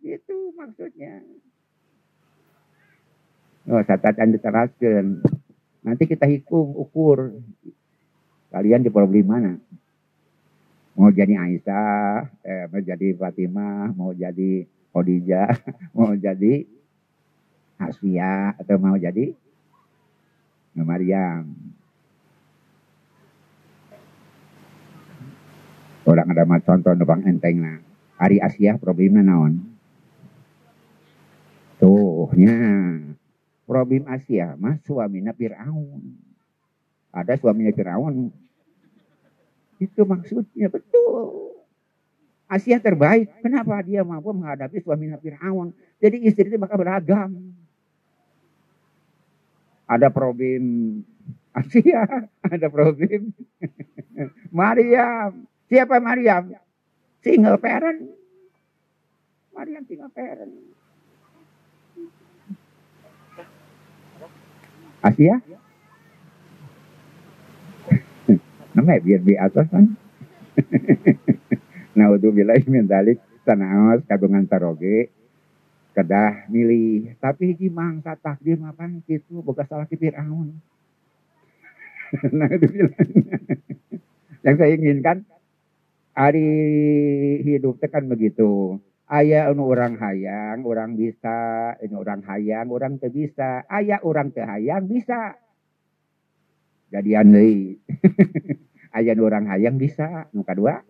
Itu 0.00 0.56
maksudnya. 0.56 1.20
Oh, 3.68 3.80
catatan 3.80 4.36
diteraskan. 4.36 5.24
Nanti 5.84 6.04
kita 6.08 6.24
hitung, 6.28 6.76
ukur. 6.76 7.32
Kalian 8.52 8.84
di 8.84 8.92
problem 8.92 9.24
mana? 9.24 9.52
Mau 10.94 11.10
jadi 11.10 11.34
Aisyah, 11.36 12.28
eh, 12.44 12.64
mau 12.70 12.78
jadi 12.78 13.08
Fatimah, 13.18 13.90
mau 13.98 14.14
jadi 14.14 14.62
Khadijah, 14.94 15.50
mau 15.96 16.14
jadi 16.14 16.62
Asia, 17.74 18.54
atau 18.54 18.78
mau 18.78 18.94
jadi 18.94 19.34
Maryam. 20.78 21.50
Orang 26.04 26.28
ada 26.28 26.44
mat 26.44 26.60
contoh 26.68 26.92
numpang 26.92 27.24
enteng 27.24 27.64
nah. 27.64 27.80
Hari 28.20 28.38
Asia 28.38 28.76
problemnya 28.76 29.24
naon? 29.24 29.64
Tuhnya. 31.80 32.60
Problem 33.64 34.04
Asia 34.04 34.52
mah 34.60 34.76
suaminya 34.84 35.32
Fir'aun. 35.32 36.04
Ada 37.08 37.40
suaminya 37.40 37.72
Fir'aun. 37.72 38.28
Itu 39.80 40.04
maksudnya 40.04 40.68
betul. 40.68 41.56
Asia 42.44 42.76
terbaik. 42.76 43.40
Kenapa 43.40 43.80
dia 43.80 44.04
mampu 44.04 44.30
menghadapi 44.36 44.84
suaminya 44.84 45.16
Fir'aun? 45.16 45.72
Jadi 45.98 46.28
istri 46.28 46.52
itu 46.52 46.60
bakal 46.60 46.84
beragam. 46.84 47.32
Ada 49.88 50.12
problem 50.12 51.00
Asia, 51.56 52.04
ada 52.54 52.66
problem 52.68 53.32
Maryam. 54.52 55.48
Siapa 55.74 55.98
Maryam? 55.98 56.54
Single 57.18 57.58
parent. 57.58 57.98
Maryam 59.50 59.82
single 59.90 60.12
parent. 60.14 60.54
Asia? 65.02 65.42
Namanya 68.78 69.02
biar 69.02 69.22
di 69.26 69.34
atas 69.34 69.66
kan. 69.66 69.98
nah, 71.98 72.06
untuk 72.14 72.30
bila 72.30 72.54
min 72.70 72.86
dalik 72.86 73.18
tanawas 73.42 74.06
kagungan 74.06 74.46
taroge 74.46 75.10
kedah 75.90 76.46
milih 76.54 77.18
tapi 77.18 77.50
hiji 77.50 77.66
mangsa 77.66 78.14
takdir 78.14 78.62
apa 78.62 78.86
gitu 79.10 79.42
boga 79.42 79.66
salah 79.66 79.90
ki 79.90 79.98
Firaun. 79.98 80.54
nah, 82.38 82.46
itu 82.46 82.66
bilang. 82.70 83.10
Yang 84.46 84.54
saya 84.62 84.72
inginkan 84.78 85.26
hari 86.14 86.48
hidup 87.42 87.82
kan 87.90 88.06
begitu. 88.06 88.78
Ayah 89.04 89.52
anu 89.52 89.68
orang 89.68 90.00
hayang, 90.00 90.64
orang 90.64 90.96
bisa, 90.96 91.76
ini 91.84 91.92
orang 91.92 92.24
hayang, 92.24 92.72
orang 92.72 92.96
teu 92.96 93.12
bisa. 93.12 93.66
Ayah 93.68 94.00
orang 94.00 94.32
teu 94.32 94.48
hayang 94.48 94.88
bisa. 94.88 95.36
Jadian 96.88 97.34
deui. 97.34 97.76
Ayah 98.96 99.14
orang 99.20 99.44
hayang 99.50 99.76
bisa. 99.76 100.30
Nu 100.32 100.40
kadua, 100.40 100.80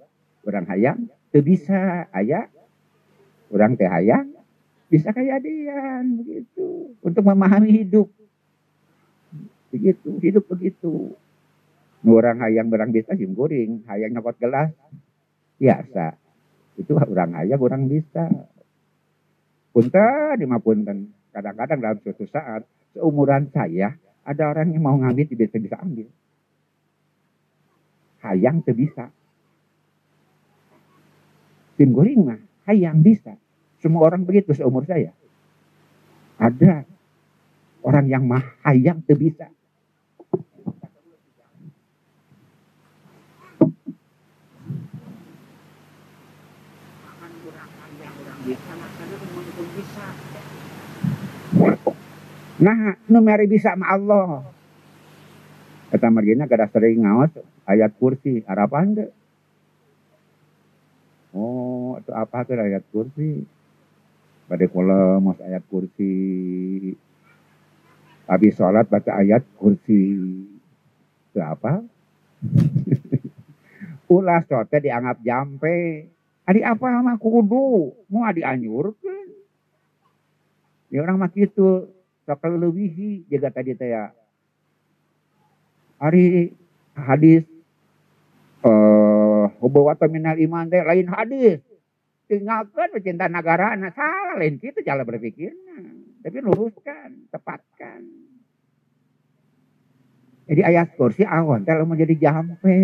orang 0.46 0.64
hayang 0.70 1.10
teu 1.34 1.42
bisa. 1.42 2.06
Ayah 2.14 2.46
orang 3.50 3.74
teu 3.74 3.90
hayang 3.90 4.30
bisa 4.86 5.10
kayak 5.10 5.42
dia 5.42 6.06
begitu. 6.06 6.94
Untuk 7.02 7.26
memahami 7.26 7.82
hidup. 7.82 8.06
Begitu, 9.74 10.22
hidup 10.22 10.46
begitu. 10.46 11.18
Orang 12.06 12.38
hayang 12.46 12.70
berang 12.70 12.94
bisa 12.94 13.16
sim 13.18 13.34
goreng, 13.34 13.82
hayang 13.90 14.14
nyokot 14.14 14.38
gelas 14.38 14.70
biasa. 15.64 16.06
Itu 16.76 16.92
orang 17.00 17.40
ayah 17.40 17.56
orang 17.56 17.88
bisa. 17.88 18.28
Punten 19.72 20.36
lima 20.38 20.60
punten 20.60 21.10
kadang-kadang 21.34 21.78
dalam 21.82 21.98
suatu 22.04 22.28
saat 22.30 22.62
seumuran 22.94 23.50
saya 23.50 23.96
ada 24.22 24.54
orang 24.54 24.70
yang 24.70 24.84
mau 24.84 24.94
ngambil 24.94 25.26
tidak 25.26 25.50
bisa 25.50 25.58
bisa 25.58 25.76
ambil. 25.80 26.08
Hayang 28.22 28.62
tidak 28.62 28.76
bisa. 28.78 29.04
Tim 31.74 31.90
goreng 31.90 32.22
mah 32.22 32.40
hayang 32.70 33.02
bisa. 33.02 33.34
Semua 33.82 34.06
orang 34.06 34.22
begitu 34.22 34.54
seumur 34.54 34.86
saya. 34.86 35.10
Ada 36.38 36.86
orang 37.82 38.06
yang 38.06 38.24
mah 38.24 38.62
hayang 38.62 39.02
tidak 39.02 39.18
bisa 39.18 39.46
Nah, 52.60 52.78
nu 53.08 53.18
meri 53.24 53.48
bisa 53.48 53.72
sama 53.72 53.88
Allah. 53.88 54.44
Kata 55.88 56.12
margina 56.12 56.44
kada 56.44 56.68
sering 56.68 57.00
ngawas 57.00 57.32
ayat 57.64 57.96
kursi 57.96 58.44
harapan 58.44 58.92
deh. 58.92 59.10
Oh, 61.34 61.96
itu 61.96 62.12
apa 62.12 62.44
tuh 62.44 62.60
ayat 62.60 62.84
kursi? 62.92 63.48
Pada 64.44 64.68
kolam 64.68 65.24
mas 65.24 65.40
ayat 65.40 65.64
kursi. 65.66 66.12
Habis 68.28 68.60
sholat 68.60 68.86
baca 68.92 69.24
ayat 69.24 69.40
kursi. 69.56 70.20
Itu 71.32 71.40
apa? 71.40 71.80
Ulah 74.14 74.44
sote 74.44 74.84
dianggap 74.84 75.24
jampe. 75.24 76.12
Adi 76.44 76.60
apa 76.60 76.86
sama 76.92 77.16
kudu? 77.16 77.96
Mau 78.12 78.28
dianjurkan. 78.28 79.26
Ya 80.92 81.00
orang 81.00 81.16
mah 81.16 81.32
gitu. 81.32 81.88
Sakal 82.24 82.56
lewihi 82.56 83.28
jaga 83.28 83.52
tadi 83.52 83.76
teh 83.76 83.92
hari 86.00 86.52
hadis 86.96 87.44
eh 88.64 89.48
uh, 89.60 90.08
minal 90.08 90.36
iman 90.36 90.68
teh 90.68 90.80
lain 90.84 91.08
hadis. 91.08 91.60
Tinggalkan 92.24 92.88
pecinta 92.92 93.28
negara 93.28 93.76
nah 93.76 93.92
salah. 93.92 94.36
Lain 94.40 94.56
kita 94.60 94.84
jalan 94.84 95.04
berpikirnya. 95.04 95.76
Tapi 96.24 96.36
luruskan 96.40 97.28
tepatkan. 97.28 98.00
Jadi 100.44 100.60
ayat 100.60 100.92
kursi 100.96 101.24
awan 101.24 101.64
kalau 101.64 101.88
mau 101.88 101.96
jadi 101.96 102.12
jampe 102.20 102.76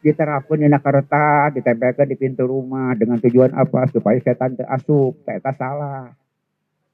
diterapkan 0.00 0.62
di 0.62 0.68
nakareta 0.70 1.50
ditempelkan 1.54 2.06
di 2.06 2.16
pintu 2.16 2.46
rumah 2.46 2.94
dengan 2.94 3.18
tujuan 3.18 3.54
apa 3.54 3.90
supaya 3.90 4.18
setan 4.22 4.54
terasup 4.54 5.18
tak 5.26 5.42
salah 5.58 6.14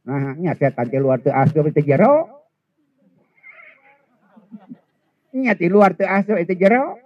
Nah, 0.04 0.36
nya 0.36 0.52
setan 0.52 0.92
di 0.92 1.00
luar 1.00 1.24
teu 1.24 1.32
asup 1.32 1.64
itu 1.64 1.80
jero. 1.80 2.28
Nya 5.32 5.56
di 5.56 5.66
luar 5.72 5.96
teu 5.96 6.04
asup 6.04 6.36
itu 6.36 6.52
jero. 6.52 7.00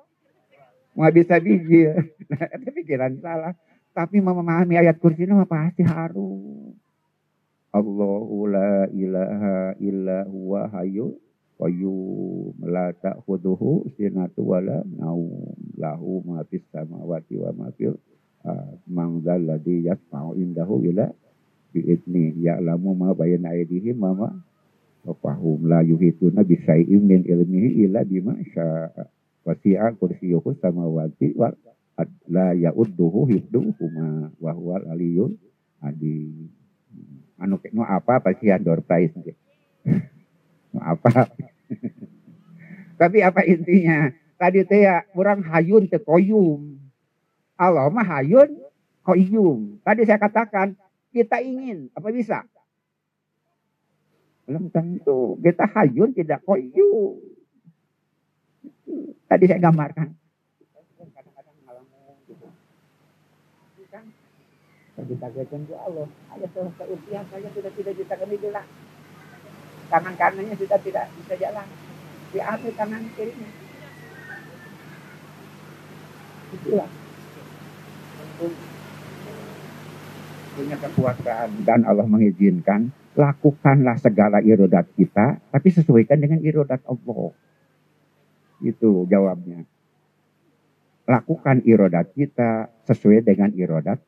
Mau 0.99 1.11
bisa 1.15 1.39
biji. 1.39 1.87
Nah, 2.29 2.45
itu 2.45 2.69
pikiran 2.85 3.17
salah. 3.25 3.57
Tapi 3.97 4.21
memahami 4.21 4.77
ayat 4.77 5.01
kursi 5.01 5.25
nama 5.25 5.49
pasti 5.49 5.81
harus. 5.81 6.77
Allahu 7.73 8.45
la 8.45 8.85
ilaha 8.93 9.73
illa 9.81 10.29
huwa 10.29 10.69
hayu 10.77 11.17
qayyum 11.59 12.55
la 12.65 12.95
ta'khudhuhu 12.95 13.91
sinatu 13.99 14.47
wala 14.47 14.87
naum. 14.97 15.55
Lahu 15.79 16.23
ma 16.27 16.43
fis 16.47 16.63
samawati 16.71 17.39
wa 17.39 17.51
ma 17.55 17.67
fil 17.75 17.95
man 18.89 19.21
dzal 19.23 19.43
ladzi 19.45 19.85
yasma'u 19.87 20.39
indahu 20.39 20.83
ila 20.89 21.11
biidni. 21.75 22.39
Ya'lamu 22.39 22.95
ma 22.95 23.13
bayna 23.13 23.53
aydihim 23.55 23.99
ma 23.99 24.15
ma 24.15 24.31
fahum 25.23 25.67
la 25.67 25.83
yuhituna 25.83 26.47
bisyai'in 26.47 27.03
min 27.03 27.23
ilmihi 27.27 27.87
illa 27.87 28.07
bima 28.07 28.39
sya'a. 28.55 29.05
Wasi'a 29.47 29.97
kursiyuhu 29.97 30.55
samawati 30.61 31.35
wal 31.35 31.57
la 32.31 32.55
ya'udduhu 32.55 33.27
hifduhuma 33.27 34.31
wa 34.39 34.53
huwal 34.55 34.87
aliyul 34.87 35.35
adi 35.83 36.31
anu 37.43 37.59
nu 37.75 37.83
apa 37.83 38.23
pasti 38.23 38.51
door 38.63 38.83
prize 38.87 39.15
apa 40.83 41.31
tapi 43.01 43.19
apa 43.23 43.41
intinya 43.47 44.11
tadi 44.41 44.63
teh 44.67 44.87
ya 44.87 45.07
kurang 45.15 45.45
hayun 45.47 45.87
te 45.91 45.99
koyum 46.03 46.79
Allah 47.59 47.91
mah 47.91 48.07
hayun 48.07 48.59
koyum 49.03 49.83
tadi 49.83 50.07
saya 50.07 50.19
katakan 50.19 50.79
kita 51.13 51.41
ingin. 51.41 51.89
Apa 51.97 52.13
bisa? 52.13 52.45
Belum 54.47 54.69
tentu. 54.73 55.37
Kita 55.41 55.69
hayun 55.77 56.13
tidak 56.13 56.45
koyu. 56.45 57.21
Itu 58.65 58.95
tadi 59.29 59.45
saya 59.49 59.61
gambarkan. 59.61 60.09
Kadang-kadang 60.97 61.57
ngalamun. 61.65 62.17
Kan 63.93 65.05
ditagetkan 65.05 65.63
ke 65.69 65.75
Allah. 65.77 66.09
Ayah 66.35 66.51
seusia 66.55 67.21
saya 67.29 67.49
sudah 67.53 67.73
tidak 67.77 67.95
bisa 67.97 68.15
kami 68.17 68.37
jelas. 68.41 68.67
Tangan 69.89 70.15
kanannya 70.21 70.57
sudah 70.57 70.79
tidak 70.85 71.09
bisa 71.17 71.35
jalan. 71.41 71.67
Diambil 72.33 72.73
tangan 72.77 73.03
kirinya. 73.17 73.51
Itulah. 76.53 76.91
Punya 80.59 80.77
kekuasaan 80.77 81.51
dan 81.65 81.81
Allah 81.89 82.05
mengizinkan 82.05 82.93
lakukanlah 83.19 83.99
segala 83.99 84.39
irodat 84.39 84.87
kita, 84.95 85.43
tapi 85.51 85.69
sesuaikan 85.75 86.23
dengan 86.23 86.39
irodat 86.39 86.79
Allah. 86.87 87.35
Itu 88.63 89.11
jawabnya. 89.11 89.67
Lakukan 91.09 91.67
irodat 91.67 92.15
kita 92.15 92.71
sesuai 92.87 93.27
dengan 93.27 93.51
irodat 93.57 93.99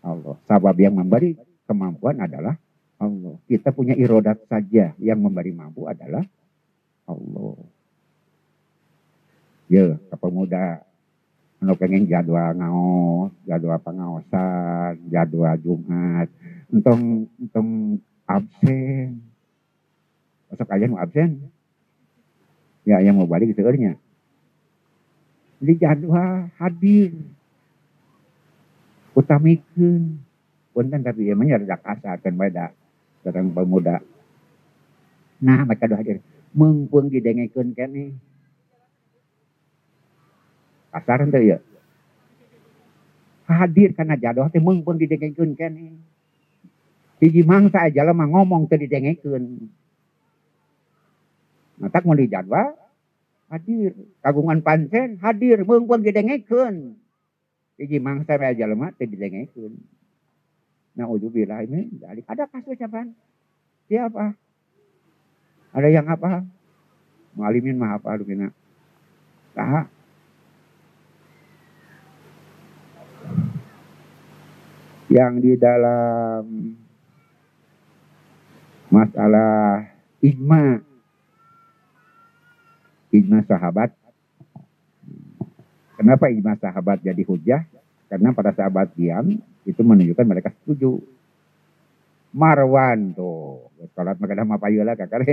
Allah. 0.00 0.40
Sabab 0.48 0.76
yang 0.80 0.96
memberi 0.96 1.36
kemampuan 1.68 2.24
adalah 2.24 2.56
Allah. 3.04 3.36
Kita 3.44 3.70
punya 3.70 3.92
irodat 3.94 4.40
saja, 4.48 4.96
yang 4.96 5.20
memberi 5.20 5.52
mampu 5.52 5.84
adalah 5.84 6.24
Allah. 7.04 7.56
Ya, 9.68 9.96
ke 9.96 10.16
pemuda 10.20 10.84
anu 11.64 11.72
pengen 11.80 12.04
jadwal 12.04 12.52
ngaos, 12.60 13.32
jadwal 13.48 13.80
pengawasan, 13.80 15.00
jadwal 15.08 15.56
Jumat, 15.64 16.28
entong 16.68 17.24
entong 17.40 17.96
absen. 18.28 19.24
Masuk 20.52 20.68
aja 20.68 20.84
mau 20.92 21.00
absen. 21.00 21.40
Ya, 22.84 23.00
yang 23.00 23.16
mau 23.16 23.24
balik 23.24 23.56
sebenarnya. 23.56 23.96
Di 25.56 25.72
jadwal 25.80 26.52
hadir. 26.60 27.16
Utamikan. 29.16 30.20
Punten 30.74 31.00
tapi 31.06 31.30
ya 31.30 31.38
rada 31.38 31.78
kasar 31.80 32.20
kan 32.20 32.34
beda. 32.34 32.74
Seorang 33.24 33.56
pemuda. 33.56 34.04
Nah, 35.40 35.64
mereka 35.64 35.88
doa 35.88 35.98
hadir. 35.98 36.20
Mengpung 36.52 37.08
didengekeun 37.08 37.72
kene. 37.72 38.12
Kasar 40.92 41.24
ente 41.24 41.40
ya. 41.40 41.58
Hadir 43.48 43.96
karena 43.96 44.20
jadwal 44.20 44.52
teh 44.52 44.60
mengpung 44.60 45.00
didengekeun 45.00 45.56
kene. 45.56 45.96
Hiji 47.24 47.40
mangsa 47.48 47.88
aja 47.88 48.04
mah 48.12 48.28
ngomong 48.28 48.68
teu 48.68 48.76
didengekeun. 48.76 49.72
Nah, 51.80 51.88
tak 51.88 52.04
mau 52.04 52.14
dijadwal 52.14 52.76
hadir. 53.48 53.96
Kagungan 54.20 54.60
pancen 54.60 55.16
hadir 55.24 55.64
meungpun 55.64 56.04
didengekeun. 56.04 57.00
Hiji 57.80 57.98
mangsa 58.04 58.36
aja 58.36 58.68
mah 58.76 58.92
teu 58.94 59.08
didengekeun. 59.08 59.74
Ujubillah 60.94 61.66
ini 61.66 61.90
ada 62.30 62.46
kasus 62.46 62.78
apa? 62.78 63.02
Siapa? 63.90 64.38
Ada 65.74 65.88
yang 65.90 66.06
apa? 66.06 66.46
Mualimin 67.34 67.74
mah 67.74 67.98
apa 67.98 68.14
lumina? 68.14 68.54
Nah, 69.58 69.90
yang 75.10 75.38
di 75.42 75.58
dalam 75.58 76.74
masalah 78.90 79.86
ijma 80.22 80.82
ijma 83.14 83.42
sahabat 83.46 83.94
kenapa 85.98 86.30
ijma 86.30 86.58
sahabat 86.58 86.98
jadi 87.02 87.22
hujah 87.26 87.62
karena 88.10 88.34
pada 88.34 88.54
sahabat 88.54 88.90
diam 88.98 89.38
itu 89.64 89.80
menunjukkan 89.80 90.26
mereka 90.28 90.52
setuju 90.62 91.00
Marwan 92.34 93.14
tuh 93.14 93.70
salat 93.94 94.18
makadah 94.18 94.44
apa 94.44 94.66
lah 94.70 94.94
kakak 94.96 95.24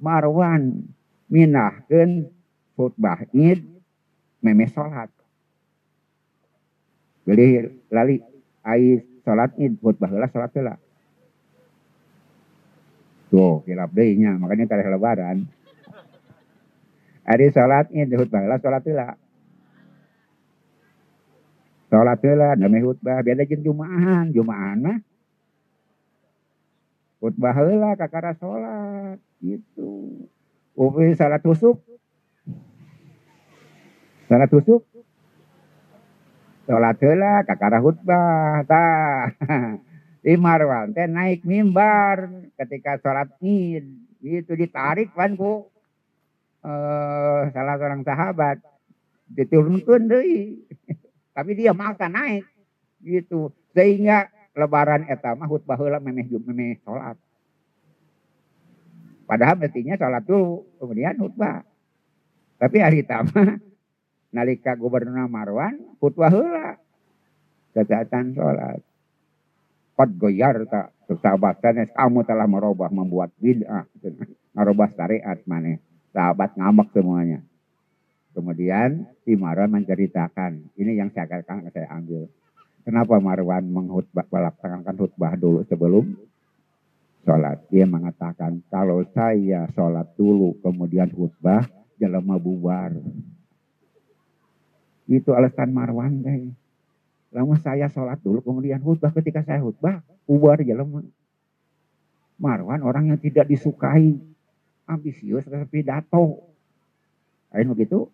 Marwan 0.00 0.84
minahkan 1.30 2.26
khutbah 2.74 3.24
id 3.34 3.62
meme 4.42 4.66
salat 4.70 5.10
jadi 7.28 7.70
lali 7.92 8.18
ai 8.66 9.02
salat 9.22 9.54
id 9.58 9.78
khutbah 9.78 10.10
lah 10.10 10.30
salat 10.32 10.54
lah 10.60 10.78
Tuh, 13.30 13.62
kilap 13.62 13.94
dehnya. 13.94 14.34
Makanya 14.34 14.66
tarikh 14.66 14.90
lebaran. 14.90 15.46
Hari 17.22 17.46
sholatnya 17.54 18.10
di 18.10 18.14
khutbah 18.18 18.42
lah 18.42 18.58
sholat 18.58 18.82
lah. 18.90 19.14
Sholat 21.90 22.22
lah, 22.22 22.54
namanya 22.54 22.86
khutbah. 22.86 23.18
Biasa 23.18 23.50
jeng 23.50 23.66
Jumahan. 23.66 24.30
Jumahan 24.30 24.78
mah. 24.78 24.98
Khutbah 27.18 27.58
lah 27.58 27.98
kakara 27.98 28.38
sholat. 28.38 29.18
Gitu. 29.42 30.22
Upi 30.78 31.18
salat 31.18 31.42
tusuk. 31.42 31.82
Salat 34.30 34.46
tusuk. 34.46 34.86
Sholat 36.70 37.02
lah 37.02 37.42
kakara 37.42 37.82
khutbah. 37.82 38.62
Tah. 38.70 39.34
di 40.20 40.36
Marwan 40.36 40.92
teh 40.92 41.08
naik 41.08 41.48
mimbar 41.48 42.28
ketika 42.60 43.00
sholat 43.00 43.32
id 43.40 43.88
itu 44.20 44.52
ditarik 44.52 45.08
kan 45.16 45.32
ku 45.32 45.64
uh, 46.60 47.48
salah 47.56 47.80
seorang 47.80 48.04
sahabat 48.04 48.60
diturunkan 49.32 50.12
deh 50.12 50.60
tapi 51.30 51.54
dia 51.54 51.70
maksa 51.70 52.10
naik 52.10 52.46
gitu. 53.02 53.54
Sehingga 53.72 54.28
lebaran 54.54 55.06
etama 55.06 55.46
khutbah 55.46 55.78
heula 55.78 56.02
memeh 56.02 56.26
memeh 56.26 56.82
sholat. 56.82 57.16
Padahal 59.24 59.56
mestinya 59.62 59.94
sholat 59.94 60.22
dulu 60.26 60.66
kemudian 60.82 61.14
khutbah. 61.16 61.62
Tapi 62.60 62.76
hari 62.82 63.06
tama 63.06 63.56
nalika 64.34 64.74
gubernur 64.74 65.30
Marwan 65.30 65.96
khutbah 66.02 66.34
kesehatan 67.72 68.34
sholat. 68.34 68.82
Qad 69.94 70.10
goyarta 70.16 70.90
sahabatnya 71.10 71.90
kamu 71.92 72.24
telah 72.24 72.48
merubah 72.48 72.88
membuat 72.88 73.30
bid'ah. 73.36 73.84
Merubah 74.56 74.88
syariat 74.96 75.36
mana? 75.44 75.76
Sahabat 76.10 76.56
ngamak 76.58 76.90
semuanya 76.90 77.44
kemudian 78.40 79.04
si 79.22 79.36
Marwan 79.36 79.68
menceritakan 79.68 80.72
ini 80.80 80.96
yang 80.96 81.12
saya 81.12 81.44
saya 81.44 81.88
ambil 81.92 82.26
kenapa 82.82 83.20
Marwan 83.20 83.68
menghutbah 83.68 84.24
melaksanakan 84.32 84.96
khutbah 84.96 85.36
dulu 85.36 85.60
sebelum 85.68 86.16
sholat 87.28 87.60
dia 87.68 87.84
mengatakan 87.84 88.64
kalau 88.72 89.04
saya 89.12 89.68
sholat 89.76 90.08
dulu 90.16 90.56
kemudian 90.64 91.12
khutbah 91.12 91.68
jalan 92.00 92.24
bubar 92.40 92.96
itu 95.04 95.30
alasan 95.36 95.68
Marwan 95.70 96.24
deh 96.24 96.56
Lama 97.30 97.54
saya 97.62 97.86
sholat 97.86 98.18
dulu, 98.18 98.42
kemudian 98.42 98.82
khutbah. 98.82 99.14
Ketika 99.14 99.46
saya 99.46 99.62
khutbah, 99.62 100.02
ubar 100.26 100.58
jalan. 100.66 101.06
Marwan 102.40 102.82
orang 102.82 103.14
yang 103.14 103.18
tidak 103.22 103.46
disukai. 103.46 104.18
Ambisius 104.90 105.46
tapi 105.46 105.86
dato. 105.86 106.50
Lain 107.54 107.70
begitu. 107.70 108.10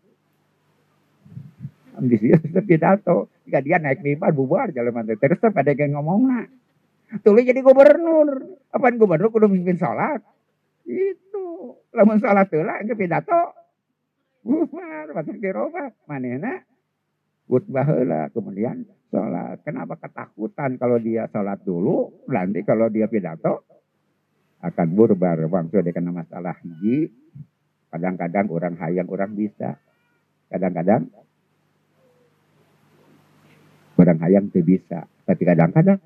Ambisius 1.96 2.44
tapi 2.52 2.76
dato. 2.76 3.32
Jika 3.48 3.64
dia 3.64 3.80
naik 3.80 4.04
mimbar, 4.04 4.30
bubar 4.36 4.68
jalan 4.70 4.92
mantai. 4.92 5.16
Terus 5.16 5.40
pada 5.40 5.72
yang 5.72 5.96
ngomong 5.96 6.20
nak. 6.28 6.46
Tulis 7.22 7.46
jadi 7.46 7.62
gubernur. 7.62 8.60
Apaan 8.74 9.00
gubernur 9.00 9.32
kudu 9.32 9.48
mimpin 9.48 9.78
sholat? 9.78 10.20
Itu. 10.84 11.78
Lama 11.94 12.18
sholat 12.20 12.50
tuh 12.50 12.66
lah, 12.66 12.82
pidato. 12.82 13.54
Bubar, 14.42 15.10
robah. 15.54 15.90
Mana 16.06 16.36
nak? 16.38 16.60
khutbah 17.46 17.86
lah 18.02 18.26
kemudian 18.34 18.82
sholat. 19.08 19.62
Kenapa 19.62 19.94
ketakutan 19.96 20.76
kalau 20.76 20.98
dia 20.98 21.30
sholat 21.30 21.62
dulu, 21.62 22.26
nanti 22.26 22.66
kalau 22.66 22.90
dia 22.90 23.06
pidato 23.06 23.64
akan 24.60 24.88
burbar. 24.92 25.46
Waktu 25.46 25.86
dia 25.86 25.94
kena 25.94 26.10
masalah 26.10 26.58
kadang-kadang 27.94 28.50
orang 28.50 28.74
hayang 28.82 29.08
orang 29.08 29.32
bisa, 29.32 29.78
kadang-kadang 30.50 31.08
orang 33.96 34.18
hayang 34.20 34.46
tidak 34.52 34.66
bisa, 34.66 35.08
tapi 35.24 35.42
kadang-kadang 35.44 36.00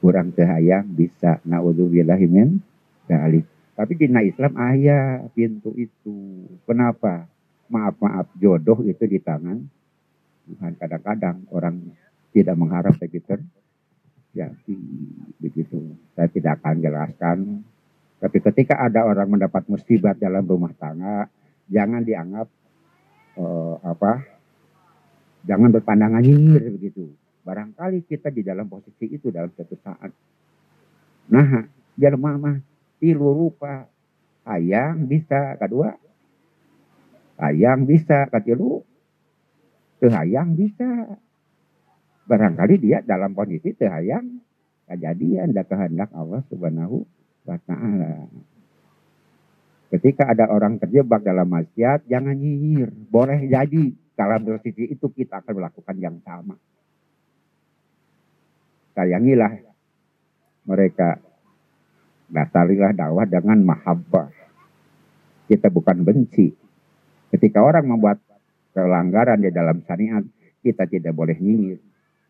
orang 0.00 0.32
hayang 0.36 0.86
bisa. 0.88 1.40
Naudzubillahimin 1.44 2.60
dalik. 3.08 3.44
Tapi 3.78 3.92
di 3.94 4.26
Islam 4.26 4.52
ayah 4.58 5.22
pintu 5.34 5.70
itu. 5.78 6.48
Kenapa? 6.66 7.30
maaf-maaf 7.68 8.32
jodoh 8.40 8.80
itu 8.84 9.04
di 9.04 9.20
tangan 9.20 9.60
Tuhan. 10.48 10.72
Kadang-kadang 10.80 11.44
orang 11.52 11.76
tidak 12.32 12.56
mengharap 12.56 12.96
tapi 12.96 13.20
terjadi 13.20 14.78
begitu. 15.38 15.94
Saya 16.16 16.28
tidak 16.32 16.60
akan 16.60 16.76
jelaskan. 16.80 17.38
Tapi 18.18 18.38
ketika 18.42 18.82
ada 18.82 19.06
orang 19.06 19.30
mendapat 19.30 19.62
musibah 19.70 20.16
dalam 20.16 20.42
rumah 20.42 20.74
tangga, 20.74 21.30
jangan 21.70 22.02
dianggap 22.02 22.48
uh, 23.38 23.78
apa 23.84 24.26
jangan 25.44 25.70
berpandangan 25.74 26.22
nyinyir 26.24 26.74
begitu. 26.74 27.12
Barangkali 27.44 28.04
kita 28.04 28.32
di 28.32 28.42
dalam 28.42 28.66
posisi 28.66 29.08
itu 29.08 29.28
dalam 29.28 29.52
suatu 29.54 29.76
saat. 29.80 30.10
Nah 31.30 31.48
biar 31.94 32.14
mama 32.18 32.58
tilu 32.98 33.30
rupa. 33.34 33.86
Ayang 34.48 35.04
bisa 35.04 35.60
kedua. 35.60 35.92
Ayang 37.36 37.84
bisa 37.84 38.24
katilu 38.32 38.80
hayang 40.06 40.54
bisa. 40.54 41.18
Barangkali 42.28 42.76
dia 42.78 43.00
dalam 43.00 43.32
kondisi 43.32 43.72
hayang 43.82 44.38
kejadian 44.86 45.50
dan 45.56 45.64
kehendak 45.64 46.12
Allah 46.12 46.44
subhanahu 46.52 47.02
wa 47.48 47.56
ta'ala. 47.64 48.28
Ketika 49.88 50.28
ada 50.28 50.52
orang 50.52 50.76
terjebak 50.76 51.24
dalam 51.24 51.48
maksiat, 51.48 52.04
jangan 52.04 52.36
nyinyir. 52.36 52.92
Boleh 53.08 53.48
jadi 53.48 53.96
dalam 54.18 54.42
posisi 54.42 54.90
itu 54.90 55.06
kita 55.14 55.38
akan 55.38 55.52
melakukan 55.54 55.96
yang 56.02 56.18
sama. 56.26 56.58
Sayangilah 58.98 59.62
mereka. 60.66 61.22
Datarilah 62.28 62.92
dakwah 62.92 63.24
dengan 63.24 63.62
mahabbah. 63.64 64.28
Kita 65.48 65.72
bukan 65.72 66.04
benci. 66.04 66.52
Ketika 67.32 67.64
orang 67.64 67.88
membuat 67.88 68.20
pelanggaran 68.76 69.40
di 69.40 69.48
dalam 69.48 69.80
syariat, 69.86 70.20
kita 70.60 70.84
tidak 70.84 71.16
boleh 71.16 71.38
nyinyir. 71.40 71.80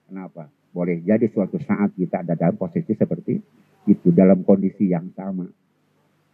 Kenapa? 0.07 0.47
Boleh 0.71 1.03
jadi 1.03 1.27
suatu 1.33 1.59
saat 1.59 1.99
kita 1.99 2.23
ada 2.23 2.39
dalam 2.39 2.55
posisi 2.55 2.95
seperti 2.95 3.43
itu, 3.91 4.15
dalam 4.15 4.47
kondisi 4.47 4.87
yang 4.87 5.11
sama 5.19 5.51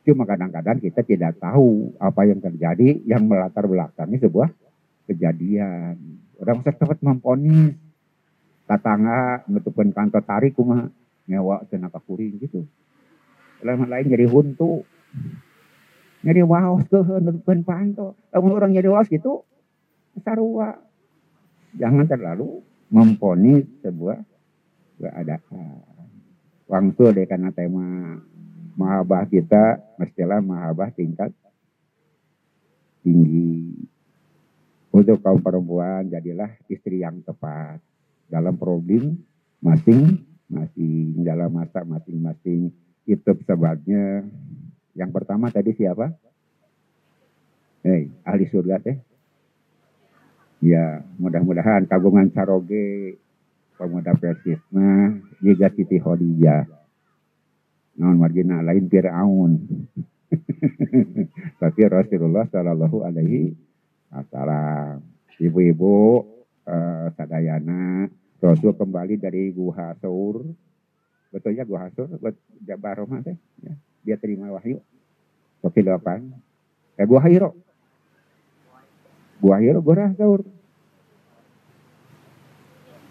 Cuma 0.05 0.29
kadang-kadang 0.29 0.85
kita 0.85 1.01
tidak 1.01 1.41
tahu 1.41 1.97
apa 1.97 2.29
yang 2.29 2.37
terjadi 2.37 3.01
yang 3.09 3.25
melatar 3.25 3.65
belakangi 3.65 4.21
sebuah 4.21 4.53
kejadian. 5.09 5.97
Orang 6.41 6.65
cepat 6.65 6.99
memponis 7.01 7.77
tatangga 8.65 9.45
nutupin 9.47 9.93
kantor 9.93 10.23
tarik 10.25 10.57
kuma 10.57 10.89
nyewa 11.29 11.65
tenaga 11.69 12.01
kuring 12.01 12.41
gitu. 12.41 12.65
Dalam 13.61 13.89
lain 13.89 14.09
jadi 14.09 14.27
huntu. 14.29 14.85
Jadi 16.25 16.41
waos 16.41 16.85
ke 16.89 17.01
nutupin 17.01 17.61
panto. 17.65 18.17
Lamun 18.33 18.57
orang 18.57 18.73
jadi 18.73 18.89
waos 18.89 19.09
gitu 19.09 19.45
sarua. 20.21 20.77
Jangan 21.75 22.07
terlalu 22.07 22.63
memponis 22.93 23.67
sebuah 23.83 24.19
keadaan. 25.01 25.83
Wangsul 26.65 27.13
deh 27.13 27.29
karena 27.29 27.53
tema 27.53 28.17
mahabah 28.75 29.29
kita 29.29 29.79
mestilah 30.01 30.41
mahabah 30.41 30.89
tingkat 30.97 31.31
tinggi. 33.05 33.85
Untuk 34.95 35.19
kaum 35.27 35.43
perempuan 35.43 36.07
jadilah 36.07 36.55
istri 36.71 37.03
yang 37.03 37.19
tepat 37.27 37.83
dalam 38.31 38.55
problem 38.55 39.19
masing-masing 39.59 41.19
dalam 41.27 41.51
masa 41.51 41.83
masing-masing 41.83 42.71
itu 43.03 43.31
sebabnya 43.43 44.23
yang 44.95 45.11
pertama 45.11 45.51
tadi 45.51 45.75
siapa? 45.75 46.15
Hei, 47.83 48.07
ahli 48.23 48.47
surga 48.47 48.79
teh. 48.79 48.97
Ya, 50.63 51.03
mudah-mudahan 51.19 51.91
kagungan 51.91 52.31
saroge 52.31 53.19
pemuda 53.75 54.15
persisna 54.15 55.19
juga 55.43 55.75
Siti 55.75 55.99
Khadijah 55.99 56.71
non 57.99 58.15
margina 58.19 58.63
lain 58.63 58.87
Fir'aun. 58.87 59.53
Tapi 61.63 61.81
Rasulullah 61.87 62.47
Shallallahu 62.47 63.07
Alaihi 63.07 63.74
Wasallam, 64.15 65.03
ibu-ibu 65.43 66.23
uh, 66.71 67.07
sadayana, 67.19 68.07
Rasul 68.39 68.77
kembali 68.79 69.19
dari 69.19 69.51
Guha 69.51 69.99
Saur, 69.99 70.47
betul 71.35 71.59
ya 71.59 71.67
Guha 71.67 71.91
Saur, 71.99 72.15
buat 72.23 72.37
Jabar 72.63 73.03
Roma 73.03 73.25
teh, 73.27 73.35
ya. 73.59 73.75
dia 74.07 74.17
terima 74.21 74.55
wahyu. 74.55 74.79
Kopi 75.59 75.81
delapan, 75.83 76.31
ya 76.95 77.05
Guha 77.09 77.27
Hiro, 77.27 77.51
Guha 79.43 79.59
Hiro, 79.59 79.81
Guha 79.83 80.15
Saur. 80.15 80.47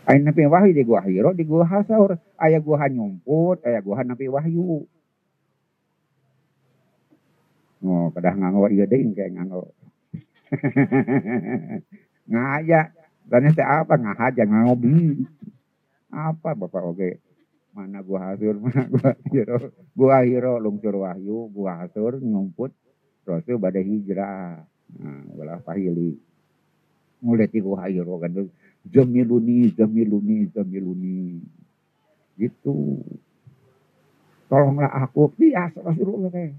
Ayo 0.04 0.20
nabi 0.20 0.44
wahyu 0.44 0.76
di 0.76 0.84
gua 0.84 1.00
hiro 1.00 1.32
di 1.32 1.48
gua 1.48 1.64
hasaur. 1.64 2.20
Ayah 2.36 2.60
gua 2.60 2.92
nyumput, 2.92 3.64
ayah 3.64 3.80
gua 3.80 4.04
nabi 4.04 4.28
wahyu. 4.28 4.84
Oh, 7.84 8.08
kadah 8.12 8.36
nganggo 8.36 8.68
iya 8.68 8.84
deh 8.84 9.00
kayak 9.16 9.32
nganggo. 9.36 9.72
Ngaya. 12.32 12.82
Dan 13.24 13.50
itu 13.50 13.64
apa 13.64 13.96
ngahaja 13.96 14.44
bi. 14.76 15.24
Apa 16.14 16.54
Bapak 16.54 16.84
oke? 16.84 17.10
Mana 17.74 18.06
gua 18.06 18.30
hasur, 18.32 18.54
mana 18.64 18.86
gua 18.86 19.18
hiro. 19.34 19.58
Gua 19.98 20.18
hiro 20.22 20.62
lungsur 20.62 20.94
wahyu, 21.02 21.50
gua 21.50 21.82
hasur 21.82 22.22
nyumput. 22.22 22.70
Rasul 23.26 23.58
badai 23.58 23.82
hijrah. 23.82 24.62
Nah, 24.94 25.26
belah 25.34 25.60
pahili. 25.64 26.14
Mulai 27.24 27.50
ti 27.50 27.64
gua 27.64 27.90
hiro 27.90 28.22
kan 28.22 28.36
Jamiluni, 28.84 29.72
Jamiluni, 29.74 30.52
Jamiluni. 30.54 31.40
Gitu. 32.38 33.00
Tolonglah 34.52 34.92
aku. 34.92 35.32
Biasa 35.34 35.82
Rasulullah 35.82 36.30
teh. 36.30 36.52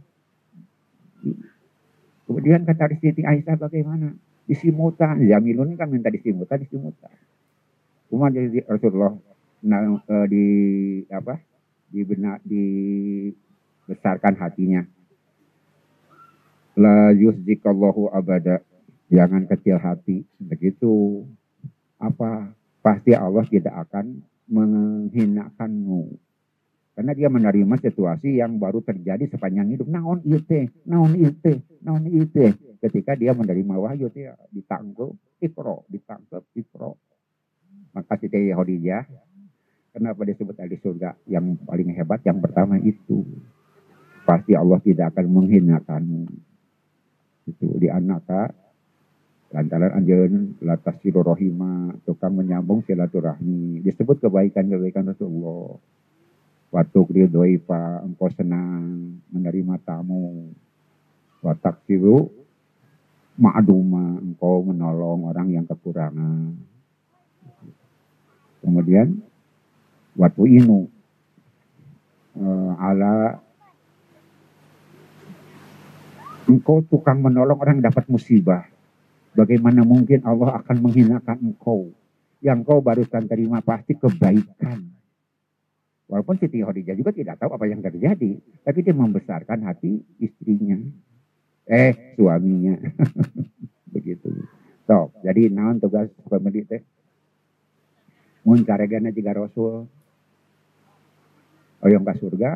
Kemudian 2.25 2.65
kata 2.65 2.97
Siti 2.97 3.21
Aisyah 3.21 3.57
bagaimana? 3.61 4.17
Disimutan. 4.49 5.21
Jamiluni 5.25 5.77
kan 5.77 5.89
minta 5.93 6.09
disimutan, 6.09 6.61
disimutan. 6.61 7.13
Kemudian 8.09 8.49
jadi 8.49 8.59
Rasulullah 8.69 9.13
eh, 9.65 10.27
di 10.29 10.47
apa? 11.13 11.41
Di 11.89 12.01
benar 12.03 12.41
di 12.45 12.65
besarkan 13.85 14.35
hatinya. 14.41 14.83
La 16.81 17.13
yusjikallahu 17.13 18.11
abada. 18.11 18.65
Jangan 19.13 19.47
kecil 19.47 19.79
hati. 19.79 20.25
Begitu 20.41 21.23
apa 22.01 22.51
pasti 22.81 23.13
Allah 23.15 23.45
tidak 23.47 23.89
akan 23.89 24.25
menghinakanmu. 24.49 26.24
Karena 26.95 27.11
dia 27.11 27.27
menerima 27.27 27.75
situasi 27.83 28.39
yang 28.39 28.63
baru 28.63 28.79
terjadi 28.79 29.27
sepanjang 29.27 29.67
hidup. 29.75 29.91
Naon 29.91 30.23
itu, 30.23 30.71
naon 30.87 31.19
itu, 31.19 31.59
naon 31.83 32.07
itu. 32.07 32.55
Ketika 32.79 33.19
dia 33.19 33.35
menerima 33.35 33.75
wahyu, 33.75 34.07
dia 34.15 34.39
ditangkap, 34.55 35.11
ikro, 35.43 35.83
ditangkap, 35.91 36.47
ikro. 36.55 36.95
Maka 37.99 38.15
Siti 38.23 38.55
Khadijah, 38.55 39.11
kenapa 39.91 40.23
disebut 40.23 40.55
ahli 40.55 40.79
surga 40.79 41.19
yang 41.27 41.59
paling 41.67 41.91
hebat? 41.99 42.23
Yang 42.23 42.39
pertama 42.47 42.79
itu. 42.79 43.27
Pasti 44.23 44.55
Allah 44.55 44.79
tidak 44.79 45.19
akan 45.19 45.27
menghinakanmu. 45.35 46.25
Itu 47.51 47.75
di 47.75 47.91
anak 47.91 48.55
lantaran 49.55 49.95
anjeun 49.95 50.59
latas 50.67 50.99
silaturahima 50.99 51.95
tukang 52.03 52.35
menyambung 52.35 52.83
silaturahmi 52.83 53.87
disebut 53.87 54.19
kebaikan-kebaikan 54.27 55.15
Rasulullah 55.15 55.79
waktu 56.75 56.99
ridhoifa 57.07 58.03
engkau 58.03 58.27
senang 58.35 59.15
menerima 59.31 59.79
tamu 59.87 60.51
watak 61.39 61.79
siru 61.87 62.27
ma'aduma 63.39 64.19
engkau 64.19 64.67
menolong 64.67 65.31
orang 65.31 65.55
yang 65.55 65.65
kekurangan 65.71 66.59
kemudian 68.59 69.23
waktu 70.19 70.59
inu 70.59 70.91
uh, 72.43 72.75
ala 72.83 73.39
engkau 76.51 76.83
tukang 76.91 77.23
menolong 77.23 77.63
orang 77.63 77.79
yang 77.79 77.87
dapat 77.95 78.11
musibah 78.11 78.67
Bagaimana 79.35 79.83
mungkin 79.83 80.23
Allah 80.23 80.63
akan 80.63 80.77
menghinakan 80.79 81.39
engkau? 81.43 81.91
Yang 82.39 82.59
kau 82.71 82.79
barusan 82.79 83.27
terima 83.27 83.59
pasti 83.59 83.99
kebaikan. 83.99 84.87
Walaupun 86.05 86.37
Siti 86.37 86.61
Khadijah 86.61 86.97
juga 87.01 87.17
tidak 87.17 87.41
tahu 87.41 87.57
apa 87.57 87.65
yang 87.65 87.81
terjadi. 87.81 88.37
Tapi 88.61 88.79
dia 88.85 88.93
membesarkan 88.93 89.65
hati 89.65 90.05
istrinya. 90.21 90.77
Eh, 91.65 92.17
suaminya. 92.17 92.77
Begitu. 93.95 94.29
So, 94.85 95.17
jadi 95.25 95.49
naon 95.49 95.81
tugas 95.81 96.13
pemilik 96.29 96.69
teh? 96.69 96.85
Mun 98.45 98.61
karegana 98.69 99.09
juga 99.09 99.33
Rasul. 99.33 99.89
Oyong 101.81 102.05
ke 102.05 102.15
surga. 102.21 102.53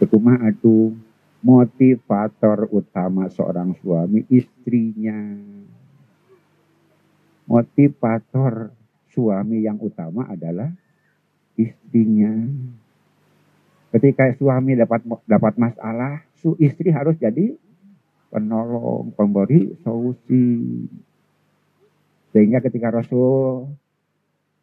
Ketumah 0.00 0.50
atuh 0.50 0.96
motivator 1.44 2.68
utama 2.72 3.28
seorang 3.28 3.76
suami 3.84 4.24
istrinya. 4.32 5.20
Motivator 7.44 8.72
suami 9.10 9.62
yang 9.66 9.76
utama 9.82 10.26
adalah 10.30 10.70
istrinya. 11.58 12.30
Ketika 13.90 14.30
suami 14.38 14.78
dapat 14.78 15.02
dapat 15.26 15.54
masalah, 15.58 16.22
su 16.38 16.54
istri 16.62 16.94
harus 16.94 17.18
jadi 17.18 17.58
penolong, 18.30 19.10
pemberi 19.18 19.74
solusi. 19.82 20.86
Sehingga 22.30 22.62
ketika 22.62 22.94
Rasul 22.94 23.66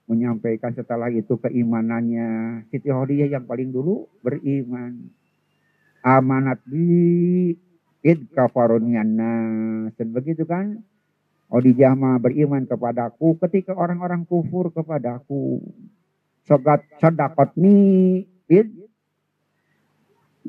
menyampaikan 0.07 0.71
setelah 0.71 1.11
itu 1.11 1.35
keimanannya, 1.35 2.63
Siti 2.71 2.87
Khadijah 2.87 3.27
yang 3.27 3.43
paling 3.43 3.75
dulu 3.75 4.07
beriman. 4.23 5.11
Amanat 5.99 6.63
di 6.63 7.51
id 8.07 8.31
kafarunianna. 8.31 9.35
Dan 9.91 10.07
begitu 10.15 10.47
kan? 10.47 10.79
Khadijah 11.47 11.95
mah 11.95 12.19
beriman 12.19 12.67
kepadaku 12.67 13.39
ketika 13.47 13.71
orang-orang 13.71 14.27
kufur 14.27 14.67
kepadaku. 14.67 15.63
Sogat 16.43 16.83
sedakot 16.99 17.55
ni 17.55 17.75
id 18.51 18.67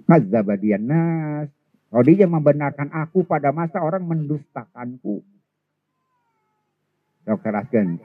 kazabadian 0.02 0.90
nas. 0.90 1.46
Khadijah 1.94 2.26
membenarkan 2.26 2.90
aku 2.90 3.22
pada 3.22 3.54
masa 3.54 3.78
orang 3.78 4.02
mendustakanku. 4.02 5.22
Dokter 7.22 7.54
Asgen. 7.54 8.02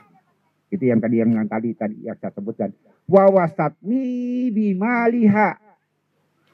Itu 0.70 0.86
yang 0.86 1.02
tadi 1.02 1.22
yang, 1.22 1.34
tadi 1.49 1.74
tadi 1.74 1.98
yang 2.06 2.18
saya 2.22 2.30
sebutkan. 2.30 2.78
Wawasatni 3.10 4.53
bimaliha 4.53 5.57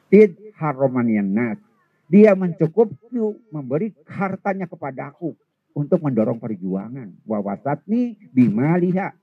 tid 0.07 0.39
haromanian 0.55 1.35
nas. 1.35 1.59
Dia 2.07 2.31
mencukupku 2.31 3.51
memberi 3.51 3.91
hartanya 4.07 4.65
kepada 4.65 5.11
aku 5.11 5.35
untuk 5.73 5.99
mendorong 6.01 6.41
perjuangan. 6.41 7.09
Wawasatni 7.25 8.17
bimaliha 8.33 9.13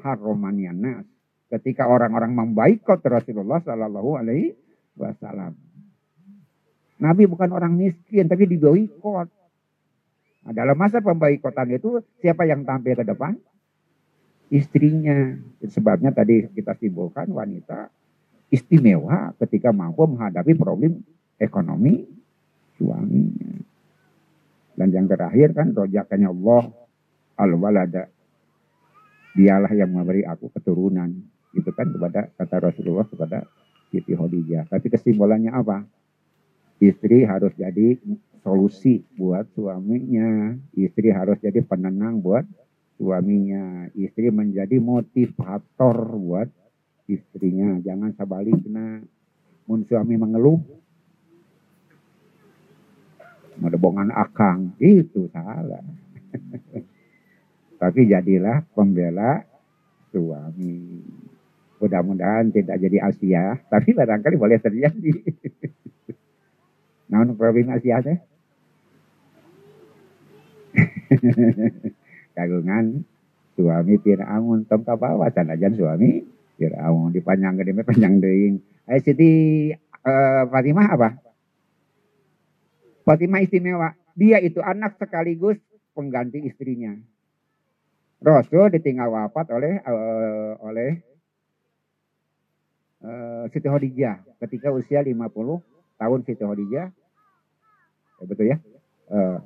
haromanian 0.00 0.78
nas. 0.78 1.06
Ketika 1.48 1.88
orang-orang 1.88 2.32
membaikot 2.32 3.00
Rasulullah 3.04 3.60
Sallallahu 3.64 4.20
Alaihi 4.20 4.52
Wasallam. 4.96 5.56
Nabi 6.98 7.24
bukan 7.30 7.48
orang 7.54 7.72
miskin, 7.78 8.26
tapi 8.28 8.44
diboikot. 8.44 9.28
Nah, 10.44 10.52
dalam 10.52 10.76
masa 10.76 10.98
pembaikotan 10.98 11.72
itu 11.72 12.02
siapa 12.20 12.44
yang 12.44 12.66
tampil 12.66 12.98
ke 12.98 13.04
depan? 13.06 13.38
Istrinya. 14.50 15.36
Sebabnya 15.62 16.10
tadi 16.10 16.48
kita 16.52 16.74
simpulkan 16.76 17.30
wanita 17.30 17.88
istimewa 18.48 19.36
ketika 19.44 19.70
mampu 19.70 20.08
menghadapi 20.08 20.52
problem 20.56 21.04
ekonomi 21.38 22.04
suaminya. 22.76 23.67
Dan 24.78 24.94
yang 24.94 25.10
terakhir 25.10 25.58
kan 25.58 25.74
rojakannya 25.74 26.30
Allah 26.30 26.70
al-walada. 27.34 28.06
Dialah 29.34 29.74
yang 29.74 29.90
memberi 29.90 30.22
aku 30.22 30.54
keturunan. 30.54 31.10
Itu 31.50 31.74
kan 31.74 31.90
kepada 31.90 32.30
kata 32.38 32.56
Rasulullah 32.70 33.06
kepada 33.10 33.42
Siti 33.90 34.14
Khadijah. 34.14 34.70
Tapi 34.70 34.86
kesimpulannya 34.86 35.50
apa? 35.50 35.82
Istri 36.78 37.26
harus 37.26 37.50
jadi 37.58 37.98
solusi 38.46 39.02
buat 39.18 39.50
suaminya. 39.58 40.54
Istri 40.78 41.10
harus 41.10 41.42
jadi 41.42 41.58
penenang 41.66 42.22
buat 42.22 42.46
suaminya. 43.02 43.90
Istri 43.98 44.30
menjadi 44.30 44.78
motivator 44.78 45.96
buat 46.14 46.48
istrinya. 47.10 47.82
Jangan 47.82 48.14
sebaliknya. 48.14 49.02
Mun 49.66 49.82
suami 49.90 50.14
mengeluh. 50.14 50.62
Medebongan 53.58 54.14
akang. 54.14 54.74
Itu 54.78 55.30
salah. 55.34 55.82
Tapi 57.82 58.00
jadilah 58.10 58.66
pembela 58.74 59.42
suami. 60.10 61.02
Mudah-mudahan 61.78 62.50
tidak 62.50 62.74
jadi 62.82 63.06
Asia, 63.06 63.54
tapi 63.70 63.94
barangkali 63.94 64.34
boleh 64.34 64.58
terjadi. 64.58 65.14
Namun 67.14 67.38
problem 67.38 67.70
Asia 67.70 68.02
teh? 68.02 68.18
kagungan 72.36 73.02
suami 73.54 73.94
Fir'aun 73.98 74.66
tong 74.66 74.84
kabawa 74.86 75.30
sanajan 75.34 75.74
suami 75.74 76.22
Fir'aun 76.58 77.14
dipanjang 77.14 77.58
gede 77.62 77.72
panjang 77.86 78.18
deing. 78.22 78.54
Eh 78.90 78.98
Siti 79.02 79.70
Fatimah 80.50 80.88
apa? 80.98 81.08
Fatimah 83.08 83.40
istimewa. 83.40 83.96
Dia 84.12 84.36
itu 84.44 84.60
anak 84.60 85.00
sekaligus 85.00 85.56
pengganti 85.96 86.44
istrinya. 86.44 86.92
Rasul 88.20 88.68
ditinggal 88.68 89.08
wafat 89.08 89.48
oleh 89.48 89.80
uh, 89.80 90.60
oleh 90.60 91.00
uh, 93.00 93.48
Siti 93.48 93.64
Khadijah 93.64 94.20
ketika 94.44 94.68
usia 94.74 95.00
50 95.00 95.16
tahun 95.96 96.18
Siti 96.28 96.42
Khadijah. 96.44 96.86
Ya, 98.18 98.24
betul 98.28 98.52
ya? 98.52 98.60
Uh, 99.08 99.40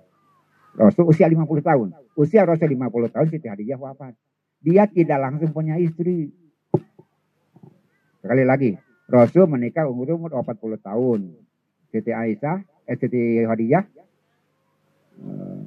Rasul 0.74 1.06
usia 1.06 1.30
50 1.30 1.46
tahun. 1.62 1.94
Usia 2.18 2.42
Rasul 2.42 2.74
50 2.74 3.14
tahun 3.14 3.26
Siti 3.30 3.46
Khadijah 3.46 3.78
wafat. 3.78 4.18
Dia 4.58 4.90
tidak 4.90 5.22
langsung 5.22 5.54
punya 5.54 5.78
istri. 5.78 6.34
Sekali 8.18 8.42
lagi, 8.42 8.74
Rasul 9.06 9.46
menikah 9.46 9.86
umur 9.86 10.18
umur 10.18 10.34
40 10.34 10.82
tahun. 10.82 11.20
Siti 11.92 12.08
Aisyah, 12.08 12.64
Siti 12.86 13.46
Khadijah 13.46 13.84
uh, 15.22 15.62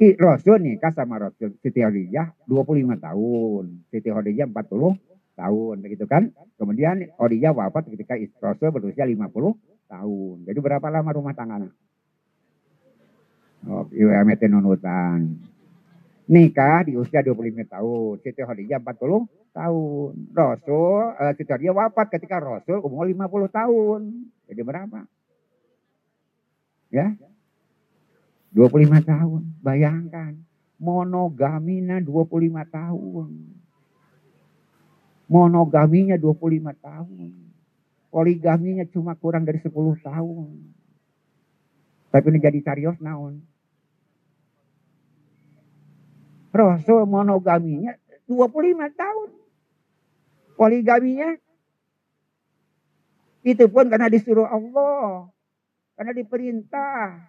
Rasul 0.00 0.56
nikah 0.64 0.96
sama 0.96 1.20
Rasul 1.20 1.60
Siti 1.60 1.84
Khadijah 1.84 2.48
25 2.48 3.04
tahun. 3.04 3.64
Siti 3.92 4.08
Khadijah 4.08 4.48
40 4.48 4.96
tahun 5.36 5.74
begitu 5.84 6.08
kan. 6.08 6.32
Kemudian 6.56 7.04
Khadijah 7.20 7.52
wafat 7.52 7.92
ketika 7.92 8.16
Rasul 8.40 8.72
berusia 8.72 9.04
50 9.04 9.28
tahun. 9.92 10.36
Jadi 10.48 10.58
berapa 10.64 10.86
lama 10.88 11.10
rumah 11.12 11.36
tangganya? 11.36 11.68
Oh, 13.68 13.84
UMT 13.92 14.42
nunutan. 14.48 15.36
Nikah 16.32 16.88
di 16.88 16.96
usia 16.96 17.20
25 17.20 17.68
tahun. 17.68 18.24
Siti 18.24 18.40
Khadijah 18.40 18.80
40 18.80 19.52
tahun. 19.52 20.12
Rasul, 20.32 21.00
uh, 21.12 21.32
Siti 21.36 21.52
Khadijah 21.52 21.76
wafat 21.76 22.08
ketika 22.08 22.40
Rasul 22.40 22.80
umur 22.80 23.04
50 23.04 23.52
tahun. 23.52 24.00
Jadi 24.48 24.60
berapa? 24.64 25.04
Ya. 26.90 27.14
25 28.50 29.00
tahun. 29.06 29.42
Bayangkan. 29.62 30.34
Monogamina 30.80 32.02
25 32.02 32.66
tahun. 32.66 33.30
Monogaminya 35.30 36.18
25 36.18 36.74
tahun. 36.82 37.30
Poligaminya 38.10 38.82
cuma 38.90 39.14
kurang 39.14 39.46
dari 39.46 39.62
10 39.62 39.70
tahun. 40.02 40.50
Tapi 42.10 42.26
ini 42.34 42.38
jadi 42.42 42.58
carios 42.66 42.98
naon. 42.98 43.38
Rasul 46.50 47.06
monogaminya 47.06 47.94
25 48.26 48.90
tahun. 48.98 49.30
Poligaminya 50.58 51.38
itu 53.46 53.64
pun 53.70 53.86
karena 53.86 54.10
disuruh 54.10 54.50
Allah. 54.50 55.30
Karena 56.00 56.16
diperintah. 56.16 57.28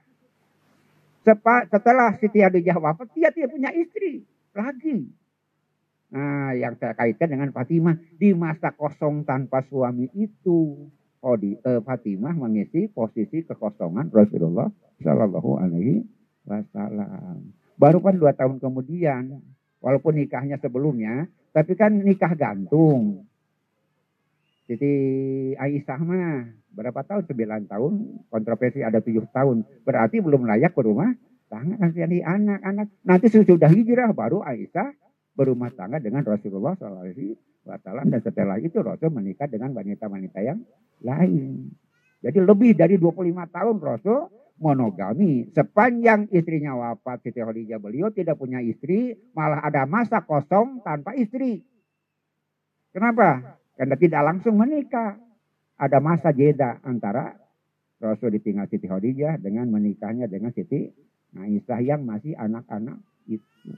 Setelah 1.68 2.16
Siti 2.24 2.40
Khadijah 2.40 2.80
wafat, 2.80 3.12
dia 3.12 3.28
tidak 3.28 3.52
punya 3.52 3.68
istri 3.76 4.24
lagi. 4.56 5.12
Nah, 6.16 6.56
yang 6.56 6.80
saya 6.80 6.96
kaitkan 6.96 7.36
dengan 7.36 7.52
Fatimah 7.52 8.00
di 8.16 8.32
masa 8.32 8.72
kosong 8.72 9.28
tanpa 9.28 9.60
suami 9.68 10.08
itu, 10.16 10.88
oh 11.20 11.36
di 11.36 11.60
eh, 11.60 11.84
Fatimah 11.84 12.32
mengisi 12.32 12.88
posisi 12.88 13.44
kekosongan 13.44 14.08
Rasulullah 14.08 14.72
Shallallahu 15.04 15.52
Alaihi 15.60 16.08
Wasallam. 16.48 17.52
Baru 17.76 18.00
kan 18.00 18.16
dua 18.16 18.32
tahun 18.32 18.64
kemudian, 18.64 19.36
walaupun 19.84 20.16
nikahnya 20.16 20.56
sebelumnya, 20.64 21.28
tapi 21.52 21.76
kan 21.76 21.92
nikah 21.92 22.32
gantung. 22.40 23.28
Jadi 24.72 24.94
Aisyah 25.60 26.00
mah 26.00 26.48
berapa 26.72 27.04
tahun? 27.04 27.28
Sembilan 27.28 27.68
tahun, 27.68 27.94
kontroversi 28.32 28.80
ada 28.80 29.04
tujuh 29.04 29.28
tahun. 29.36 29.68
Berarti 29.84 30.24
belum 30.24 30.48
layak 30.48 30.72
berumah 30.72 31.12
tangga. 31.52 31.76
Nanti 31.76 32.24
anak-anak. 32.24 32.88
Nanti 33.04 33.28
sudah 33.28 33.68
hijrah 33.68 34.16
baru 34.16 34.40
Aisyah 34.40 34.96
berumah 35.36 35.76
tangga 35.76 36.00
dengan 36.00 36.24
Rasulullah 36.24 36.80
SAW. 36.80 38.08
Dan 38.08 38.20
setelah 38.24 38.56
itu 38.64 38.80
Rasul 38.80 39.12
menikah 39.12 39.52
dengan 39.52 39.76
wanita-wanita 39.76 40.40
yang 40.40 40.64
lain. 41.04 41.76
Jadi 42.24 42.40
lebih 42.40 42.72
dari 42.80 42.96
25 42.96 43.28
tahun 43.52 43.76
Rasul 43.76 44.20
monogami. 44.56 45.52
Sepanjang 45.52 46.32
istrinya 46.32 46.80
wafat 46.80 47.28
Siti 47.28 47.44
Khadijah 47.44 47.82
beliau 47.82 48.08
tidak 48.14 48.40
punya 48.40 48.64
istri, 48.64 49.20
malah 49.36 49.60
ada 49.62 49.84
masa 49.84 50.24
kosong 50.24 50.80
tanpa 50.86 51.12
istri. 51.18 51.66
Kenapa? 52.96 53.61
Karena 53.76 53.96
tidak 53.98 54.22
langsung 54.24 54.56
menikah. 54.60 55.18
Ada 55.82 55.98
masa 55.98 56.30
jeda 56.30 56.78
antara 56.86 57.34
Rasul 57.98 58.38
ditinggal 58.38 58.70
Siti 58.70 58.86
Khadijah 58.86 59.42
dengan 59.42 59.70
menikahnya 59.70 60.30
dengan 60.30 60.54
Siti 60.54 60.90
Aisyah 61.38 61.80
yang 61.82 62.02
masih 62.06 62.38
anak-anak 62.38 63.02
itu. 63.26 63.72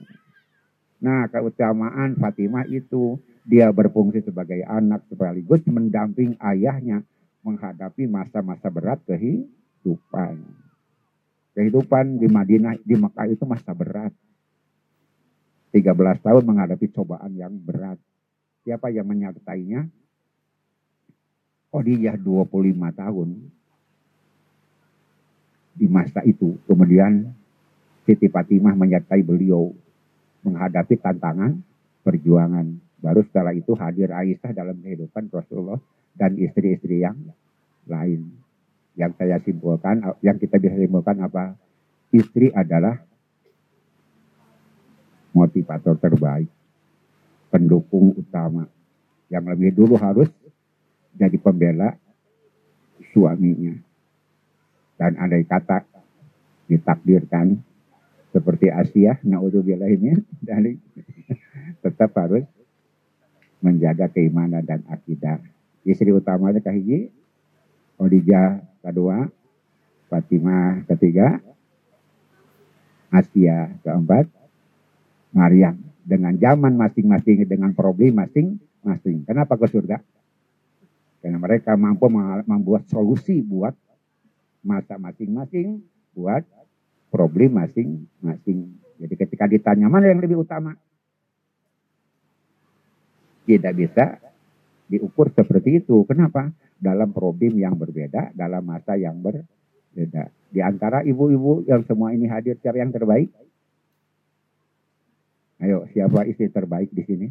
Nah, 1.04 1.28
keutamaan 1.28 2.16
Fatimah 2.16 2.64
itu 2.68 3.20
dia 3.44 3.68
berfungsi 3.68 4.24
sebagai 4.24 4.64
anak 4.64 5.04
sekaligus 5.12 5.60
mendamping 5.68 6.32
ayahnya 6.40 7.04
menghadapi 7.44 8.08
masa-masa 8.08 8.72
berat 8.72 9.04
kehidupan. 9.04 10.40
Kehidupan 11.52 12.18
di 12.18 12.26
Madinah, 12.26 12.80
di 12.80 12.96
Mekah 12.96 13.28
itu 13.28 13.44
masa 13.44 13.76
berat. 13.76 14.10
13 15.70 16.24
tahun 16.24 16.42
menghadapi 16.42 16.88
cobaan 16.96 17.36
yang 17.36 17.52
berat. 17.52 18.00
Siapa 18.64 18.88
yang 18.88 19.04
menyertainya? 19.04 19.86
Khadijah 21.68 22.16
25 22.16 22.48
tahun 22.96 23.28
di 25.74 25.86
masa 25.90 26.22
itu. 26.22 26.54
Kemudian 26.70 27.34
Siti 28.06 28.30
Fatimah 28.30 28.78
menyertai 28.78 29.20
beliau 29.26 29.74
menghadapi 30.46 30.96
tantangan 31.02 31.58
perjuangan. 32.06 32.78
Baru 33.02 33.20
setelah 33.26 33.52
itu 33.52 33.76
hadir 33.76 34.12
Aisyah 34.14 34.54
dalam 34.54 34.80
kehidupan 34.80 35.28
Rasulullah 35.28 35.80
dan 36.16 36.38
istri-istri 36.38 37.02
yang 37.02 37.18
lain. 37.90 38.32
Yang 38.94 39.12
saya 39.18 39.36
simpulkan, 39.42 39.98
yang 40.22 40.38
kita 40.38 40.56
bisa 40.62 40.78
simpulkan 40.78 41.18
apa? 41.20 41.58
Istri 42.14 42.54
adalah 42.54 43.02
motivator 45.34 45.98
terbaik, 45.98 46.46
pendukung 47.54 48.18
utama. 48.18 48.66
Yang 49.30 49.44
lebih 49.54 49.70
dulu 49.78 49.94
harus 49.94 50.26
jadi 51.14 51.38
pembela 51.38 51.94
suaminya. 53.14 53.78
Dan 54.98 55.14
ada 55.14 55.38
kata 55.38 55.86
ditakdirkan 56.66 57.62
seperti 58.34 58.66
Asia, 58.66 59.14
naudzubillah 59.22 59.86
ini 59.86 60.18
dari 60.42 60.74
tetap 61.86 62.10
harus 62.18 62.42
menjaga 63.62 64.10
keimanan 64.10 64.66
dan 64.66 64.82
akidah. 64.90 65.38
Istri 65.86 66.10
utamanya 66.10 66.58
kahiji, 66.58 67.14
Khadijah 67.94 68.58
kedua, 68.82 69.30
Fatimah 70.10 70.82
ketiga, 70.90 71.38
Asia 73.14 73.70
keempat, 73.86 74.26
Maryam 75.34 75.76
dengan 76.06 76.38
zaman 76.38 76.78
masing-masing 76.78 77.44
dengan 77.44 77.74
problem 77.74 78.22
masing-masing. 78.22 79.26
Kenapa 79.26 79.58
ke 79.58 79.66
surga? 79.66 79.98
Karena 81.20 81.38
mereka 81.40 81.74
mampu 81.74 82.06
membuat 82.46 82.86
solusi 82.86 83.40
buat 83.42 83.74
masa 84.62 84.96
masing-masing, 84.96 85.82
buat 86.14 86.44
problem 87.10 87.58
masing-masing. 87.58 88.78
Jadi 89.00 89.14
ketika 89.18 89.44
ditanya 89.50 89.90
mana 89.90 90.08
yang 90.08 90.22
lebih 90.22 90.44
utama, 90.44 90.78
tidak 93.44 93.72
bisa 93.74 94.04
diukur 94.86 95.32
seperti 95.34 95.82
itu. 95.82 96.04
Kenapa? 96.06 96.52
dalam 96.84 97.16
problem 97.16 97.56
yang 97.56 97.74
berbeda, 97.80 98.36
dalam 98.36 98.60
masa 98.60 99.00
yang 99.00 99.16
berbeda. 99.24 100.28
Di 100.52 100.60
antara 100.60 101.00
ibu-ibu 101.00 101.64
yang 101.64 101.80
semua 101.88 102.12
ini 102.12 102.28
hadir, 102.28 102.60
siapa 102.60 102.76
yang 102.76 102.92
terbaik? 102.92 103.32
Ayo, 105.64 105.88
siapa 105.96 106.28
istri 106.28 106.52
terbaik 106.52 106.92
di 106.92 107.00
sini? 107.08 107.28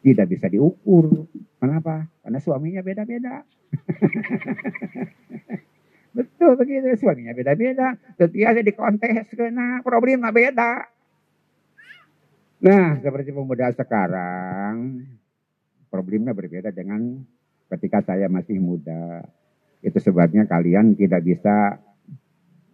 Tidak 0.00 0.24
bisa 0.24 0.48
diukur. 0.48 1.28
Kenapa? 1.60 2.08
Karena 2.24 2.40
suaminya 2.40 2.80
beda-beda. 2.80 3.44
Betul 6.16 6.56
begitu, 6.56 6.96
suaminya 6.96 7.36
beda-beda. 7.36 7.92
Setiap 8.16 8.56
di 8.56 8.72
kontes 8.72 9.28
kena 9.36 9.84
problemnya 9.84 10.32
beda. 10.32 10.88
Nah, 12.64 12.96
seperti 13.04 13.36
pemuda 13.36 13.68
sekarang, 13.76 15.04
problemnya 15.92 16.32
berbeda 16.32 16.72
dengan 16.72 17.20
ketika 17.76 18.00
saya 18.00 18.32
masih 18.32 18.64
muda. 18.64 19.28
Itu 19.84 20.00
sebabnya 20.00 20.48
kalian 20.48 20.96
tidak 20.96 21.20
bisa 21.20 21.76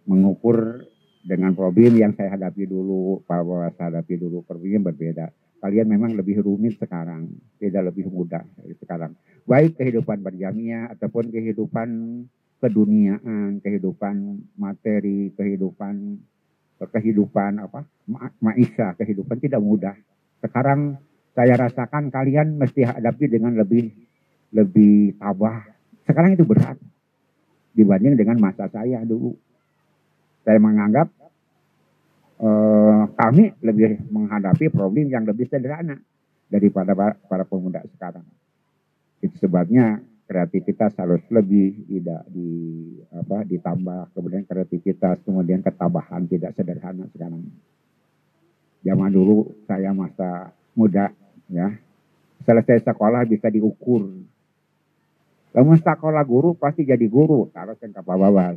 mengukur 0.07 0.87
dengan 1.29 1.53
problem 1.53 1.93
yang 1.93 2.17
saya 2.17 2.33
hadapi 2.33 2.65
dulu, 2.65 3.21
bahwa 3.29 3.69
saya 3.77 3.93
hadapi 3.93 4.17
dulu, 4.17 4.41
problemnya 4.41 4.89
berbeda. 4.89 5.29
Kalian 5.61 5.85
memang 5.85 6.17
lebih 6.17 6.41
rumit 6.41 6.81
sekarang, 6.81 7.29
tidak 7.61 7.93
lebih 7.93 8.09
mudah 8.09 8.41
sekarang. 8.81 9.13
Baik 9.45 9.77
kehidupan 9.77 10.25
berjamiah 10.25 10.89
ataupun 10.89 11.29
kehidupan 11.29 11.89
keduniaan, 12.57 13.61
kehidupan 13.61 14.39
materi, 14.57 15.29
kehidupan 15.35 16.17
kehidupan 16.79 17.59
apa 17.59 17.83
ma 18.07 18.31
maisha, 18.39 18.95
kehidupan 18.95 19.35
tidak 19.43 19.59
mudah. 19.59 19.95
Sekarang 20.39 20.95
saya 21.35 21.59
rasakan 21.59 22.07
kalian 22.07 22.55
mesti 22.55 22.87
hadapi 22.87 23.27
dengan 23.27 23.51
lebih 23.59 23.91
lebih 24.55 25.19
tabah. 25.19 25.67
Sekarang 26.07 26.39
itu 26.39 26.47
berat 26.47 26.79
dibanding 27.75 28.15
dengan 28.15 28.39
masa 28.39 28.71
saya 28.71 29.03
dulu. 29.03 29.35
Saya 30.47 30.55
menganggap 30.55 31.18
eh, 32.39 33.03
kami 33.13 33.53
lebih 33.61 34.09
menghadapi 34.09 34.71
problem 34.71 35.11
yang 35.11 35.23
lebih 35.27 35.45
sederhana 35.51 35.99
daripada 36.49 36.95
para 37.27 37.45
pemuda 37.45 37.83
sekarang. 37.93 38.25
Itu 39.19 39.35
sebabnya 39.37 39.99
kreativitas 40.25 40.95
harus 40.97 41.21
lebih 41.29 41.85
tidak 41.89 42.23
di 42.31 42.49
apa 43.11 43.43
ditambah 43.43 44.13
kemudian 44.13 44.43
kreativitas 44.45 45.19
kemudian 45.25 45.59
ketabahan 45.61 46.25
tidak 46.25 46.55
sederhana 46.55 47.05
sekarang. 47.13 47.43
Zaman 48.79 49.11
dulu 49.11 49.53
saya 49.67 49.91
masa 49.91 50.55
muda 50.71 51.11
ya 51.51 51.75
selesai 52.47 52.87
sekolah 52.87 53.27
bisa 53.27 53.51
diukur 53.51 54.07
lamun 55.49 55.81
sekolah 55.81 56.21
guru 56.25 56.53
pasti 56.53 56.85
jadi 56.85 57.05
guru, 57.09 57.49
taruh 57.49 57.73
ke 57.73 58.01
bawah. 58.05 58.53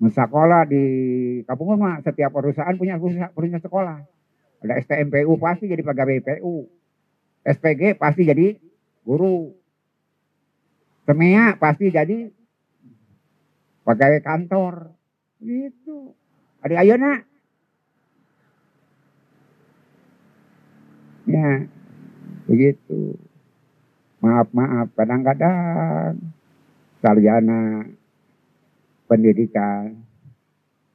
Mensekolah 0.00 0.64
di 0.64 0.84
kampung 1.44 1.76
mah 1.76 2.00
setiap 2.00 2.32
perusahaan 2.32 2.72
punya 2.74 2.96
punya 3.36 3.58
sekolah. 3.60 4.00
Ada 4.64 4.80
STMPU 4.84 5.36
pasti 5.36 5.68
jadi 5.68 5.84
pegawai 5.84 6.24
PU. 6.24 6.64
SPG 7.44 8.00
pasti 8.00 8.24
jadi 8.24 8.56
guru. 9.04 9.52
Semea 11.04 11.56
pasti 11.60 11.92
jadi 11.92 12.32
pegawai 13.84 14.20
kantor. 14.24 14.92
Gitu. 15.40 16.16
Ada 16.64 16.80
ayana. 16.80 17.24
Ya, 21.28 21.62
begitu 22.48 23.14
maaf-maaf 24.20 24.92
kadang-kadang 24.94 26.20
sarjana 27.00 27.88
pendidikan. 29.10 30.06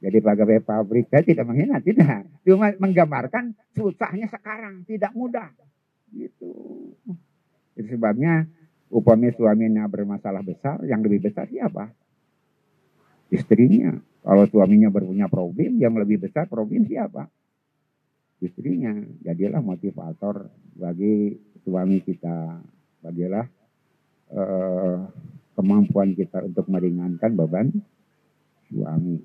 Jadi 0.00 0.24
pegawai 0.24 0.64
pabrik 0.64 1.12
saya 1.12 1.24
tidak 1.24 1.44
menghina 1.44 1.76
tidak. 1.84 2.24
Cuma 2.48 2.72
menggambarkan 2.80 3.52
susahnya 3.76 4.28
sekarang 4.32 4.88
tidak 4.88 5.12
mudah. 5.12 5.52
Gitu. 6.08 6.52
Itu 7.76 7.88
sebabnya 7.92 8.48
upami 8.88 9.32
suaminya 9.36 9.84
bermasalah 9.84 10.40
besar 10.40 10.80
yang 10.88 11.04
lebih 11.04 11.28
besar 11.28 11.44
siapa? 11.48 11.92
Istrinya. 13.28 14.00
Kalau 14.24 14.44
suaminya 14.48 14.88
berpunya 14.90 15.28
problem 15.28 15.76
yang 15.76 15.94
lebih 15.96 16.24
besar 16.24 16.48
problem 16.48 16.88
siapa? 16.88 17.28
Istrinya. 18.40 18.96
Jadilah 19.24 19.60
motivator 19.60 20.48
bagi 20.76 21.36
suami 21.64 22.00
kita. 22.04 22.62
Adalah 23.06 23.46
uh, 24.34 24.98
kemampuan 25.54 26.12
kita 26.12 26.42
untuk 26.42 26.66
meringankan 26.66 27.32
beban 27.38 27.70
suami. 28.68 29.18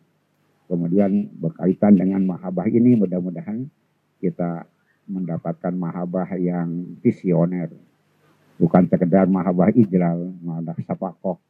Kemudian 0.72 1.28
berkaitan 1.36 2.00
dengan 2.00 2.24
mahabah 2.24 2.68
ini 2.72 2.96
mudah-mudahan 2.96 3.68
kita 4.24 4.64
mendapatkan 5.10 5.74
mahabah 5.76 6.32
yang 6.40 6.96
visioner. 7.04 7.68
Bukan 8.56 8.88
sekedar 8.88 9.28
mahabah 9.28 9.74
ijlal, 9.74 10.32
mahabah 10.40 10.78
sapakoh, 10.86 11.42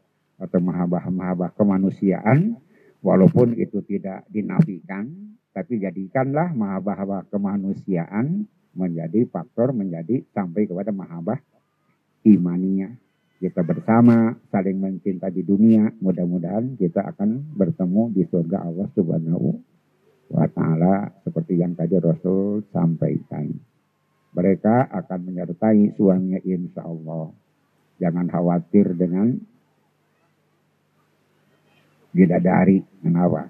atau 0.41 0.59
mahabah-mahabah 0.63 1.53
kemanusiaan. 1.53 2.57
Walaupun 3.01 3.57
itu 3.57 3.81
tidak 3.81 4.26
dinafikan, 4.30 5.09
tapi 5.51 5.81
jadikanlah 5.81 6.53
mahabah 6.53 7.26
kemanusiaan 7.34 8.45
menjadi 8.72 9.27
faktor 9.27 9.76
menjadi 9.76 10.23
sampai 10.31 10.69
kepada 10.69 10.95
mahabah 10.95 11.41
imaninya. 12.23 12.93
Kita 13.41 13.65
bersama 13.65 14.38
saling 14.53 14.77
mencinta 14.77 15.26
di 15.34 15.41
dunia. 15.41 15.89
Mudah-mudahan 15.97 16.77
kita 16.77 17.01
akan 17.09 17.57
bertemu 17.57 18.13
di 18.13 18.22
surga 18.30 18.69
Allah 18.69 18.85
Subhanahu 18.93 19.57
wa 20.30 20.45
taala 20.53 21.09
seperti 21.26 21.57
yang 21.57 21.73
tadi 21.73 21.97
Rasul 21.97 22.61
sampaikan. 22.69 23.49
Mereka 24.38 24.93
akan 24.93 25.19
menyertai 25.26 25.97
suaminya 25.97 26.38
insya 26.45 26.85
Allah. 26.85 27.34
Jangan 27.97 28.30
khawatir 28.30 28.93
dengan 28.93 29.34
bidadari. 32.13 32.85
Kenapa? 33.01 33.49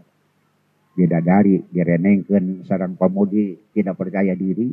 Bidadari 0.96 1.68
direnengkan 1.68 2.64
sarang 2.64 2.96
pemudi 2.96 3.60
tidak 3.76 4.00
percaya 4.00 4.40
diri 4.40 4.72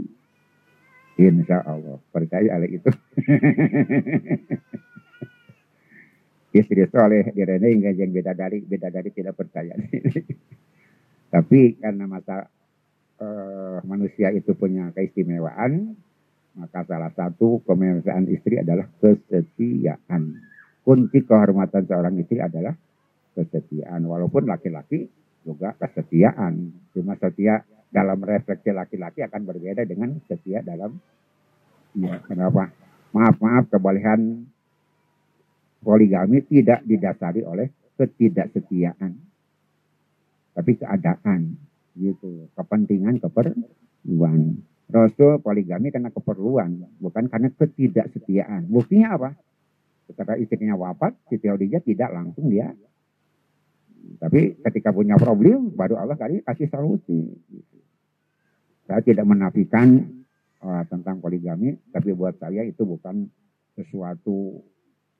Insya 1.18 1.66
Allah. 1.66 1.98
Percaya 2.14 2.62
oleh 2.62 2.78
itu. 2.78 2.90
istri 6.58 6.84
soleh 6.90 7.30
direne 7.30 7.68
hingga 7.70 7.94
yang 7.94 8.10
beda 8.10 8.34
dari 8.34 8.58
beda 8.62 8.90
dari 8.90 9.10
tidak 9.14 9.38
percaya 9.38 9.78
tapi 11.34 11.78
karena 11.78 12.04
masa 12.04 12.50
uh, 13.22 13.78
manusia 13.86 14.34
itu 14.34 14.52
punya 14.58 14.90
keistimewaan 14.92 15.94
maka 16.58 16.82
salah 16.90 17.14
satu 17.14 17.62
kemewahan 17.62 18.26
istri 18.26 18.58
adalah 18.58 18.90
kesetiaan. 18.98 20.42
Kunci 20.82 21.22
kehormatan 21.22 21.86
seorang 21.86 22.18
istri 22.18 22.42
adalah 22.42 22.74
kesetiaan. 23.38 24.02
Walaupun 24.02 24.50
laki-laki 24.50 25.06
juga 25.46 25.78
kesetiaan. 25.78 26.74
Cuma 26.90 27.14
setia 27.14 27.62
dalam 27.94 28.18
refleksi 28.26 28.74
laki-laki 28.74 29.22
akan 29.22 29.42
berbeda 29.46 29.86
dengan 29.86 30.18
setia 30.26 30.60
dalam 30.66 30.98
ya 31.94 32.20
kenapa? 32.26 32.74
Maaf 33.14 33.40
maaf 33.40 33.64
kebolehan 33.72 34.44
poligami 35.82 36.42
tidak 36.46 36.82
didasari 36.84 37.42
oleh 37.46 37.70
ketidaksetiaan. 37.98 39.12
Tapi 40.54 40.72
keadaan 40.78 41.54
gitu. 41.98 42.50
Kepentingan 42.54 43.18
keperluan. 43.22 44.58
Rasul 44.88 45.36
poligami 45.44 45.92
karena 45.92 46.08
keperluan 46.08 46.80
bukan 46.96 47.28
karena 47.28 47.52
ketidaksetiaan. 47.52 48.66
Buktinya 48.66 49.20
apa? 49.20 49.30
Ketika 50.08 50.40
istrinya 50.40 50.74
wafat 50.80 51.12
Siti 51.28 51.44
Khadijah 51.44 51.84
tidak 51.84 52.10
langsung 52.16 52.48
dia. 52.48 52.72
Tapi 54.16 54.56
ketika 54.64 54.88
punya 54.88 55.20
problem 55.20 55.76
baru 55.76 56.00
Allah 56.00 56.16
kali 56.16 56.40
kasih 56.40 56.72
solusi. 56.72 57.28
Saya 58.88 59.04
tidak 59.04 59.28
menafikan 59.28 60.00
uh, 60.64 60.82
tentang 60.88 61.20
poligami 61.20 61.76
tapi 61.92 62.16
buat 62.16 62.40
saya 62.40 62.64
itu 62.64 62.88
bukan 62.88 63.28
sesuatu 63.76 64.64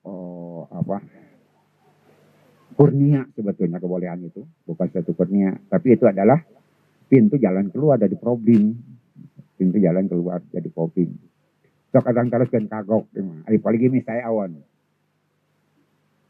oh, 0.07 0.67
apa? 0.71 1.03
Kurnia 2.79 3.27
sebetulnya 3.35 3.81
kebolehan 3.83 4.23
itu. 4.23 4.47
Bukan 4.63 4.87
satu 4.91 5.11
kurnia. 5.11 5.51
Tapi 5.67 5.99
itu 5.99 6.07
adalah 6.07 6.39
pintu 7.11 7.35
jalan 7.35 7.67
keluar 7.67 7.99
dari 7.99 8.15
problem. 8.15 8.79
Pintu 9.59 9.77
jalan 9.83 10.07
keluar 10.07 10.39
dari 10.47 10.71
problem. 10.71 11.11
Sok 11.91 12.03
kadang 12.07 12.31
terus 12.31 12.47
kan 12.47 12.63
kagok. 12.71 13.11
Hari 13.43 13.57
poligami 13.59 13.99
saya 14.05 14.31
awan. 14.31 14.55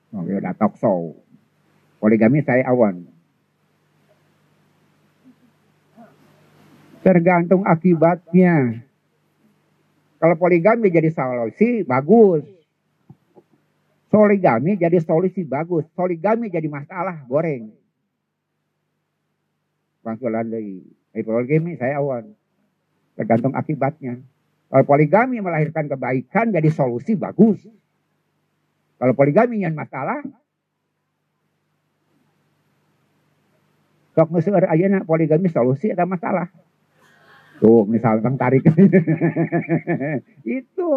Oh, 0.09 0.25
ya 0.25 0.41
udah 0.41 0.57
talk 0.57 0.73
show. 0.81 1.13
Poligami 2.01 2.41
saya 2.41 2.65
awan. 2.65 3.05
Tergantung 7.05 7.61
akibatnya. 7.61 8.81
Kalau 10.17 10.35
poligami 10.35 10.89
jadi 10.89 11.13
solusi 11.13 11.85
bagus 11.85 12.58
Poligami 14.09 14.73
jadi 14.73 14.97
solusi 15.05 15.45
bagus. 15.45 15.85
Poligami 15.93 16.49
jadi 16.49 16.65
masalah 16.65 17.21
goreng. 17.29 17.69
Bangsulan 20.01 20.49
dari 20.49 20.81
eh, 21.13 21.21
poligami 21.21 21.77
saya 21.77 22.01
awan. 22.01 22.33
Tergantung 23.13 23.53
akibatnya. 23.53 24.17
Kalau 24.69 24.85
poligami 24.85 25.37
melahirkan 25.41 25.85
kebaikan 25.85 26.49
jadi 26.49 26.69
solusi 26.73 27.13
bagus. 27.13 27.61
Kalau 28.97 29.13
poligami 29.13 29.61
yang 29.61 29.77
masalah, 29.77 30.25
sok 34.17 34.29
nusur 34.33 34.65
ayeuna 34.65 35.05
poligami 35.05 35.53
solusi 35.53 35.93
ada 35.93 36.09
masalah. 36.09 36.49
Tuh 37.61 37.85
misalkan 37.85 38.35
tarik. 38.41 38.65
itu 40.59 40.89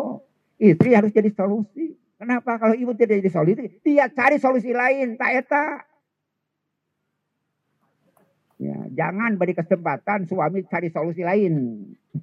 istri 0.56 0.90
harus 0.97 1.12
jadi 1.12 1.28
solusi. 1.30 2.01
Kenapa 2.22 2.54
kalau 2.54 2.78
ibu 2.78 2.94
tidak 2.94 3.18
jadi 3.18 3.30
solusi? 3.34 3.82
Dia 3.82 4.06
cari 4.06 4.38
solusi 4.38 4.70
lain, 4.70 5.18
tak 5.18 5.42
eta. 5.42 5.82
Ya, 8.62 8.78
jangan 8.94 9.34
beri 9.34 9.58
kesempatan 9.58 10.30
suami 10.30 10.62
cari 10.70 10.86
solusi 10.94 11.26
lain. 11.26 11.82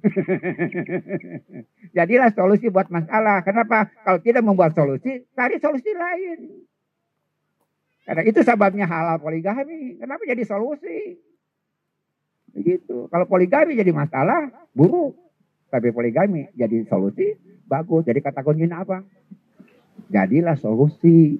Jadilah 1.96 2.32
solusi 2.32 2.72
buat 2.72 2.88
masalah. 2.88 3.44
Kenapa? 3.44 3.92
Kalau 4.00 4.24
tidak 4.24 4.40
membuat 4.40 4.72
solusi, 4.72 5.20
cari 5.36 5.60
solusi 5.60 5.92
lain. 5.92 6.64
Karena 8.08 8.24
itu 8.24 8.40
sebabnya 8.40 8.88
halal 8.88 9.20
poligami. 9.20 10.00
Kenapa 10.00 10.24
jadi 10.24 10.48
solusi? 10.48 11.20
Begitu. 12.56 13.04
Kalau 13.12 13.28
poligami 13.28 13.76
jadi 13.76 13.92
masalah, 13.92 14.48
buruk. 14.72 15.12
Tapi 15.68 15.92
poligami 15.92 16.48
jadi 16.56 16.88
solusi, 16.88 17.36
bagus. 17.68 18.08
Jadi 18.08 18.24
kata 18.24 18.40
kuncinya 18.40 18.80
apa? 18.80 19.04
Jadilah 20.10 20.58
solusi 20.58 21.38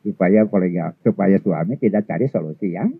supaya 0.00 0.48
kolega 0.48 0.96
supaya 1.04 1.36
suami 1.36 1.76
tidak 1.76 2.08
cari 2.08 2.26
solusi 2.26 2.74
yang. 2.74 2.90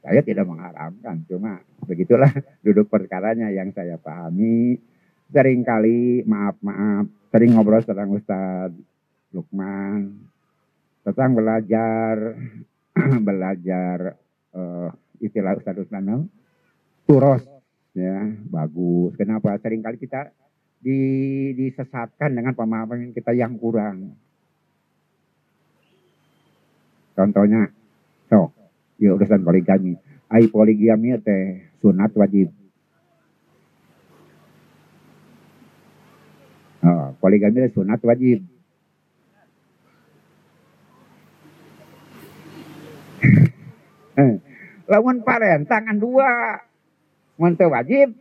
Saya 0.00 0.24
tidak 0.24 0.48
mengharapkan, 0.48 1.22
cuma 1.28 1.60
begitulah 1.84 2.32
duduk 2.64 2.88
perkaranya 2.88 3.52
yang 3.52 3.68
saya 3.76 4.00
pahami. 4.00 4.80
Seringkali 5.30 6.26
maaf-maaf, 6.26 7.06
sering 7.30 7.54
ngobrol 7.54 7.84
tentang 7.86 8.10
Ustadz 8.10 8.74
Lukman 9.30 10.26
tentang 11.06 11.30
belajar 11.38 12.34
belajar 13.28 14.18
uh, 14.50 14.90
istilah 15.22 15.54
Ustadz 15.54 15.86
Lukman 15.86 16.26
turos 17.06 17.46
ya 17.94 18.26
bagus. 18.50 19.14
Kenapa? 19.14 19.54
Seringkali 19.62 20.02
kita 20.02 20.34
di, 20.80 20.98
disesatkan 21.54 22.32
dengan 22.32 22.56
pemahaman 22.56 23.12
kita 23.12 23.36
yang 23.36 23.60
kurang. 23.60 24.16
Contohnya, 27.12 27.68
so, 28.32 28.48
ya 28.96 29.12
urusan 29.12 29.44
poligami. 29.44 29.92
Ai 30.32 30.48
poligami 30.48 31.20
teh 31.20 31.68
sunat 31.84 32.16
wajib. 32.16 32.48
Oh, 36.80 37.12
poligami 37.20 37.68
teh 37.68 37.72
sunat 37.76 38.00
wajib. 38.00 38.40
Lawan 44.90 45.20
paren 45.20 45.68
tangan 45.68 46.00
dua, 46.00 46.56
Mantap 47.36 47.72
wajib 47.72 48.12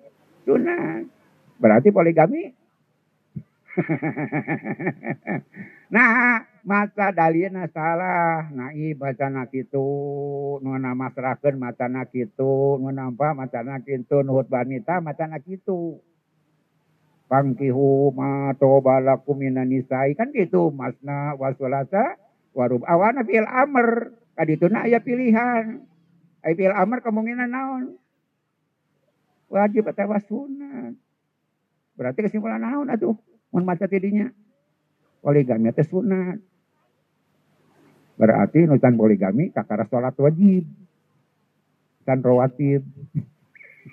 sunat. 0.43 1.18
Berarti 1.59 1.91
poligami. 1.91 2.55
nah, 5.93 6.41
mata 6.63 7.11
dalina 7.11 7.67
salah. 7.67 8.47
Nak 8.47 9.51
itu. 9.51 9.87
Nuna 10.63 10.95
masraken 10.95 11.59
mata 11.59 11.91
nak 11.91 12.15
itu. 12.15 12.79
Nuna 12.79 13.11
apa 13.11 13.35
mata 13.35 13.59
nak 13.59 13.83
itu. 13.85 14.23
Nuhut 14.23 14.47
wanita 14.47 15.03
mata 15.03 15.27
nak 15.27 15.43
itu. 15.45 15.99
Pangkihu 17.29 18.15
ma 18.15 18.55
tobalakum 18.55 19.43
minanisai. 19.43 20.15
Kan 20.15 20.31
gitu. 20.31 20.71
Masna 20.71 21.35
wasulasa 21.35 22.15
warub 22.55 22.87
awana 22.87 23.27
fil 23.27 23.45
amr. 23.45 24.15
Kaditu 24.39 24.71
na 24.71 24.87
ya 24.87 25.03
pilihan. 25.03 25.83
Ay 26.39 26.55
fil 26.55 26.71
amr 26.71 27.03
kemungkinan 27.03 27.51
naon. 27.51 27.99
Wajib 29.51 29.91
atau 29.91 30.15
sunat. 30.23 31.08
Berarti 31.99 32.23
kesimpulan 32.23 32.63
naon 32.63 32.87
atuh 32.87 33.19
mun 33.51 33.67
maca 33.67 33.83
tidinya. 33.83 34.31
Poligami 35.19 35.75
teh 35.75 35.83
sunat. 35.83 36.39
Berarti 38.15 38.63
nutan 38.63 38.95
poligami 38.95 39.51
kakara 39.51 39.83
salat 39.91 40.15
wajib. 40.15 40.63
Kan 42.07 42.23
rawatib. 42.23 42.87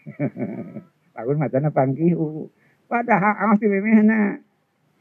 Tahun 1.19 1.37
macana 1.37 1.75
pangkihu. 1.75 2.47
Padahal 2.87 3.35
awas 3.43 3.59
memehna. 3.59 4.39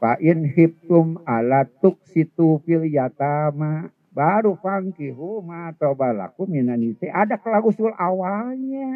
Fa 0.02 0.18
in 0.18 0.42
hiptum 0.42 1.22
ala 1.22 1.62
tuksitu 1.62 2.58
fil 2.66 2.90
yatama 2.90 3.94
baru 4.16 4.56
fangkihu 4.56 5.44
ma 5.44 5.76
tobalaku 5.76 6.48
minanisi 6.48 7.04
ada 7.04 7.36
klausul 7.36 7.92
awalnya 8.00 8.88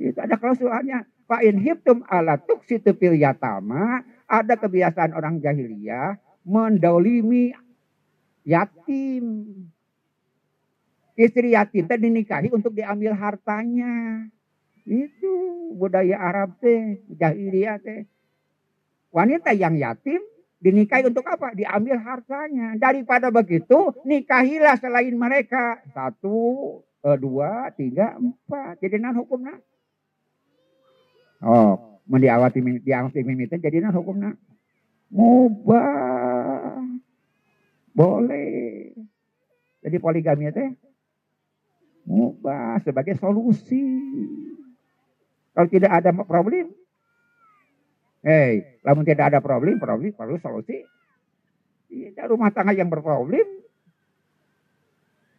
itu 0.00 0.16
ada 0.16 0.32
klausulnya 0.40 1.04
Fa 1.28 1.44
in 1.44 1.60
hibtum 1.60 2.08
ala 2.08 2.40
tuksitu 2.40 2.96
fil 2.96 3.20
yatama, 3.20 4.00
ada 4.24 4.56
kebiasaan 4.56 5.12
orang 5.12 5.44
jahiliyah 5.44 6.16
mendolimi 6.48 7.52
yatim. 8.48 9.44
Istri 11.12 11.52
yatim 11.52 11.84
teh 11.84 12.00
dinikahi 12.00 12.48
untuk 12.48 12.72
diambil 12.72 13.12
hartanya. 13.12 14.24
Itu 14.88 15.76
budaya 15.76 16.16
Arab 16.16 16.56
teh, 16.64 17.04
jahiliyah 17.12 17.76
teh. 17.76 18.08
Wanita 19.12 19.52
yang 19.52 19.76
yatim 19.76 20.24
dinikahi 20.64 21.12
untuk 21.12 21.28
apa? 21.28 21.52
Diambil 21.52 22.00
hartanya. 22.00 22.72
Daripada 22.80 23.28
begitu, 23.28 23.92
nikahilah 24.08 24.80
selain 24.80 25.12
mereka. 25.12 25.84
Satu, 25.92 26.80
dua, 27.20 27.68
tiga, 27.76 28.16
empat. 28.16 28.80
Jadi 28.80 28.96
nan 28.96 29.18
hukumnya 29.18 29.60
Oh, 31.38 32.02
mendiawati 32.10 32.58
diawati 32.82 33.20
jadi 33.62 33.78
nah 33.78 33.94
hukumnya 33.94 34.34
mubah 35.12 36.88
Boleh. 37.98 38.94
Jadi 39.82 39.96
poligami 39.98 40.54
itu 40.54 40.70
mubah 42.06 42.78
sebagai 42.86 43.18
solusi. 43.18 43.82
Kalau 45.50 45.66
tidak 45.66 45.90
ada 45.90 46.14
problem, 46.14 46.70
hei, 48.22 48.78
lamun 48.86 49.02
tidak 49.02 49.34
ada 49.34 49.42
problem, 49.42 49.82
problem 49.82 50.14
perlu 50.14 50.38
solusi. 50.38 50.86
Tidak 51.90 52.30
rumah 52.30 52.54
tangga 52.54 52.70
yang 52.70 52.86
berproblem, 52.86 53.48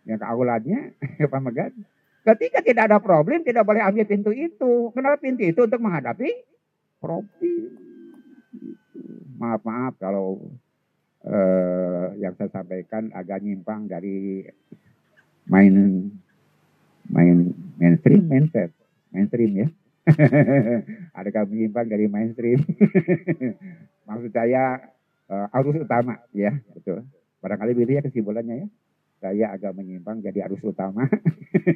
yang 0.04 0.20
keaulannya, 0.20 1.00
Pak 1.32 1.40
Megat. 1.40 1.72
Ketika 2.20 2.60
tidak 2.60 2.92
ada 2.92 3.00
problem, 3.00 3.48
tidak 3.48 3.64
boleh 3.64 3.80
ambil 3.80 4.04
pintu 4.04 4.32
itu. 4.36 4.92
Kenapa 4.92 5.18
pintu 5.24 5.48
itu 5.48 5.62
untuk 5.64 5.80
menghadapi 5.80 6.30
problem? 7.00 7.32
Maaf 9.40 9.64
maaf 9.64 9.96
kalau 9.96 10.44
eh, 11.24 12.06
yang 12.20 12.36
saya 12.36 12.52
sampaikan 12.52 13.08
agak 13.16 13.40
nyimpang 13.40 13.88
dari 13.88 14.44
main 15.48 16.06
main 17.08 17.56
mainstream 17.80 18.28
mindset 18.28 18.76
mainstream 19.16 19.66
ya. 19.66 19.68
ada 21.18 21.30
kami 21.30 21.66
menyimpang 21.66 21.88
dari 21.88 22.06
mainstream. 22.12 22.60
Maksud 24.10 24.32
saya 24.34 24.82
uh, 25.30 25.56
arus 25.62 25.86
utama 25.86 26.18
ya 26.34 26.52
betul. 26.74 27.06
Barangkali 27.40 27.78
begitu 27.78 27.96
ya 27.96 28.04
kesimpulannya 28.04 28.66
ya 28.66 28.68
saya 29.20 29.52
agak 29.52 29.76
menyimpang 29.76 30.24
jadi 30.24 30.48
arus 30.48 30.64
utama. 30.64 31.06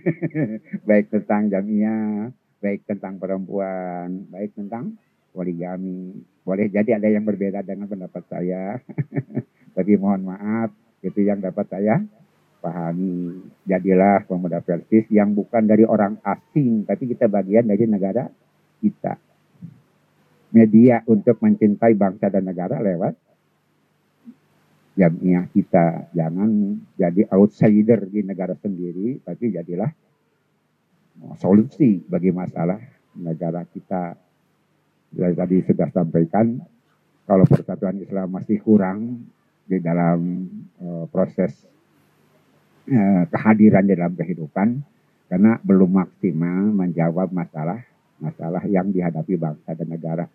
baik 0.88 1.12
tentang 1.12 1.52
jamia, 1.52 2.32
baik 2.64 2.88
tentang 2.88 3.20
perempuan, 3.20 4.28
baik 4.32 4.56
tentang 4.56 4.96
poligami. 5.36 6.24
Boleh 6.48 6.72
jadi 6.72 6.98
ada 7.00 7.08
yang 7.12 7.28
berbeda 7.28 7.64
dengan 7.64 7.92
pendapat 7.92 8.24
saya. 8.32 8.80
Tapi 9.76 9.92
mohon 10.00 10.24
maaf, 10.24 10.72
itu 11.04 11.20
yang 11.20 11.44
dapat 11.44 11.68
saya 11.68 12.00
pahami. 12.64 13.44
Jadilah 13.68 14.24
pemuda 14.24 14.64
persis 14.64 15.04
yang 15.12 15.36
bukan 15.36 15.68
dari 15.68 15.84
orang 15.84 16.16
asing, 16.24 16.88
tapi 16.88 17.12
kita 17.12 17.28
bagian 17.28 17.68
dari 17.68 17.84
negara 17.84 18.32
kita. 18.80 19.20
Media 20.56 21.04
untuk 21.12 21.44
mencintai 21.44 21.92
bangsa 22.00 22.32
dan 22.32 22.48
negara 22.48 22.80
lewat 22.80 23.20
jamiah 24.94 25.46
kita. 25.50 26.14
Jangan 26.14 26.50
jadi 26.98 27.26
outsider 27.34 28.06
di 28.10 28.22
negara 28.22 28.54
sendiri, 28.58 29.22
tapi 29.26 29.54
jadilah 29.54 29.90
solusi 31.38 32.02
bagi 32.06 32.34
masalah 32.34 32.82
negara 33.18 33.66
kita. 33.70 34.18
Jadi 35.14 35.34
tadi 35.38 35.58
sudah 35.62 35.90
sampaikan, 35.94 36.58
kalau 37.30 37.46
persatuan 37.46 38.02
Islam 38.02 38.34
masih 38.34 38.58
kurang 38.66 39.22
di 39.64 39.78
dalam 39.78 40.50
uh, 40.82 41.06
proses 41.08 41.54
uh, 42.90 43.24
kehadiran 43.30 43.86
di 43.86 43.94
dalam 43.94 44.18
kehidupan, 44.18 44.82
karena 45.30 45.62
belum 45.62 45.90
maksimal 46.02 46.74
menjawab 46.74 47.30
masalah 47.30 47.80
masalah 48.22 48.64
yang 48.66 48.88
dihadapi 48.90 49.36
bangsa 49.36 49.76
dan 49.76 49.88
negara. 49.90 50.26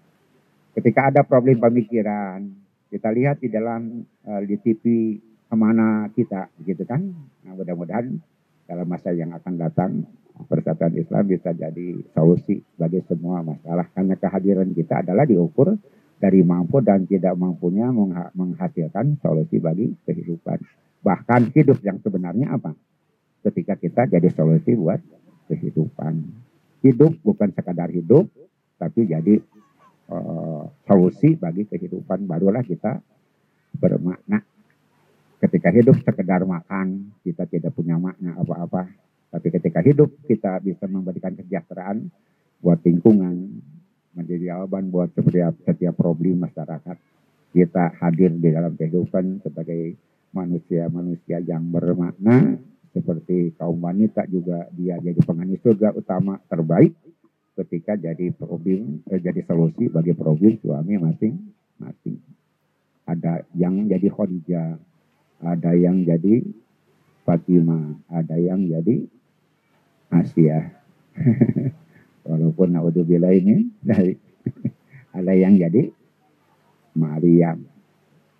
Ketika 0.76 1.10
ada 1.10 1.26
problem 1.26 1.59
pemikiran, 1.59 2.44
kita 2.89 3.09
lihat 3.12 3.40
di 3.40 3.48
dalam 3.52 4.05
uh, 4.24 4.43
di 4.44 4.56
TV 4.60 4.82
ke 5.48 5.56
mana 5.56 6.12
kita, 6.12 6.52
gitu 6.65 6.85
kan? 6.85 7.01
Nah, 7.44 7.52
mudah-mudahan 7.56 8.16
dalam 8.69 8.86
masa 8.89 9.16
yang 9.16 9.32
akan 9.32 9.55
datang 9.56 10.05
persatuan 10.44 10.94
Islam 10.94 11.24
bisa 11.27 11.51
jadi 11.56 11.98
solusi 12.12 12.60
bagi 12.78 13.02
semua 13.09 13.43
masalah 13.43 13.89
karena 13.90 14.15
kehadiran 14.15 14.70
kita 14.70 15.02
adalah 15.02 15.27
diukur 15.27 15.74
dari 16.19 16.44
mampu 16.47 16.78
dan 16.85 17.09
tidak 17.09 17.35
mampunya 17.35 17.90
menghasilkan 18.35 19.19
solusi 19.23 19.59
bagi 19.59 19.90
kehidupan. 20.06 20.59
Bahkan 21.02 21.55
hidup 21.55 21.78
yang 21.82 21.98
sebenarnya 22.02 22.59
apa? 22.59 22.74
Ketika 23.43 23.78
kita 23.78 24.10
jadi 24.10 24.28
solusi 24.35 24.74
buat 24.74 24.98
kehidupan. 25.47 26.15
Hidup 26.82 27.19
bukan 27.23 27.51
sekadar 27.55 27.90
hidup, 27.90 28.31
tapi 28.78 29.06
jadi 29.06 29.43
uh, 30.09 30.62
solusi 30.89 31.36
bagi 31.36 31.68
kehidupan 31.68 32.24
barulah 32.24 32.64
kita 32.64 33.01
bermakna. 33.76 34.43
Ketika 35.39 35.70
hidup 35.70 36.02
sekedar 36.02 36.43
makan, 36.43 37.14
kita 37.22 37.47
tidak 37.47 37.70
punya 37.70 37.94
makna 37.94 38.35
apa-apa. 38.35 38.90
Tapi 39.28 39.48
ketika 39.55 39.78
hidup 39.85 40.10
kita 40.26 40.59
bisa 40.59 40.90
memberikan 40.90 41.36
kesejahteraan 41.39 42.10
buat 42.59 42.82
lingkungan, 42.82 43.62
menjadi 44.18 44.51
jawaban 44.51 44.90
buat 44.90 45.14
setiap, 45.14 45.55
setiap 45.62 45.94
problem 45.94 46.43
masyarakat. 46.43 46.97
Kita 47.55 47.85
hadir 48.02 48.35
di 48.35 48.51
dalam 48.51 48.74
kehidupan 48.74 49.47
sebagai 49.47 49.94
manusia-manusia 50.35 51.39
yang 51.47 51.64
bermakna, 51.70 52.59
seperti 52.90 53.55
kaum 53.55 53.78
wanita 53.78 54.26
juga 54.26 54.66
dia 54.74 54.98
jadi 54.98 55.16
penghuni 55.22 55.60
surga 55.62 55.94
utama 55.94 56.40
terbaik 56.51 56.93
ketika 57.64 57.98
jadi 57.98 58.30
problem 58.30 59.02
eh, 59.10 59.18
jadi 59.18 59.43
solusi 59.43 59.90
bagi 59.90 60.14
problem 60.14 60.55
suami 60.62 60.94
masing-masing. 60.98 62.18
Ada 63.09 63.43
yang 63.56 63.89
jadi 63.89 64.09
Khadijah, 64.12 64.78
ada 65.43 65.72
yang 65.74 66.05
jadi 66.05 66.44
Fatimah, 67.26 67.98
ada 68.09 68.36
yang 68.36 68.68
jadi 68.68 69.05
Asia. 70.12 70.70
Walaupun 72.28 72.76
naudzubillah 72.76 73.32
ini 73.32 73.72
dari 73.80 74.14
ada 75.16 75.32
yang 75.32 75.56
jadi 75.56 75.89
Maryam. 76.94 77.64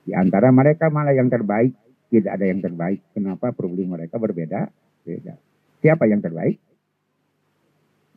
Di 0.05 0.13
antara 0.17 0.53
mereka 0.53 0.89
malah 0.93 1.17
yang 1.17 1.29
terbaik, 1.29 1.73
tidak 2.09 2.41
ada 2.41 2.47
yang 2.49 2.61
terbaik. 2.65 3.01
Kenapa 3.13 3.53
problem 3.53 3.93
mereka 3.97 4.17
berbeda? 4.17 4.69
Beda. 5.05 5.37
Siapa 5.81 6.09
yang 6.09 6.21
terbaik? 6.25 6.61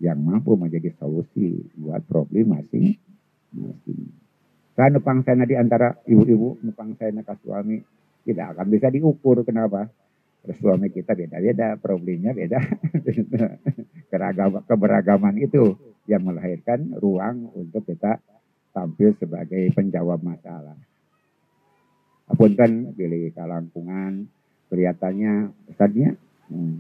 Yang 0.02 0.18
mampu 0.18 0.58
menjadi 0.58 0.90
solusi 0.98 1.62
buat 1.78 2.02
problem 2.10 2.58
masing-masing. 2.58 4.02
Kan 4.74 4.98
nupang 4.98 5.22
saya 5.22 5.46
di 5.46 5.54
antara 5.54 5.94
ibu-ibu, 6.10 6.58
nupang 6.66 6.98
saya 6.98 7.14
ke 7.14 7.36
suami 7.46 7.78
tidak 8.26 8.58
akan 8.58 8.68
bisa 8.74 8.90
diukur. 8.90 9.46
Kenapa? 9.46 9.86
Terus 10.42 10.58
suami 10.58 10.90
kita 10.90 11.14
beda-beda, 11.14 11.78
problemnya 11.78 12.34
beda. 12.34 12.58
Keragam, 14.12 14.66
keberagaman 14.66 15.38
itu 15.38 15.78
yang 16.10 16.26
melahirkan 16.26 16.98
ruang 16.98 17.54
untuk 17.54 17.86
kita 17.86 18.18
tampil 18.74 19.14
sebagai 19.22 19.70
penjawab 19.78 20.26
masalah. 20.26 20.76
Apun 22.26 22.58
kan 22.58 22.96
pilih 22.98 23.30
kalangkungan, 23.38 24.26
kelihatannya 24.72 25.52
pesannya 25.70 26.16
hmm, 26.50 26.76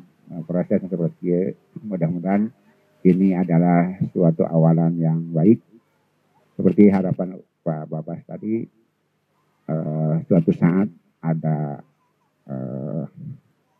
proses 0.48 0.80
seperti 0.82 1.54
mudah-mudahan 1.84 2.50
ini 3.02 3.34
adalah 3.34 3.98
suatu 4.14 4.46
awalan 4.46 4.94
yang 5.02 5.20
baik. 5.34 5.58
Seperti 6.54 6.94
harapan 6.94 7.42
Pak 7.66 7.90
Bapak 7.90 8.22
tadi, 8.30 8.62
uh, 9.70 10.22
suatu 10.30 10.54
saat 10.54 10.90
ada 11.22 11.82
uh, 12.46 13.06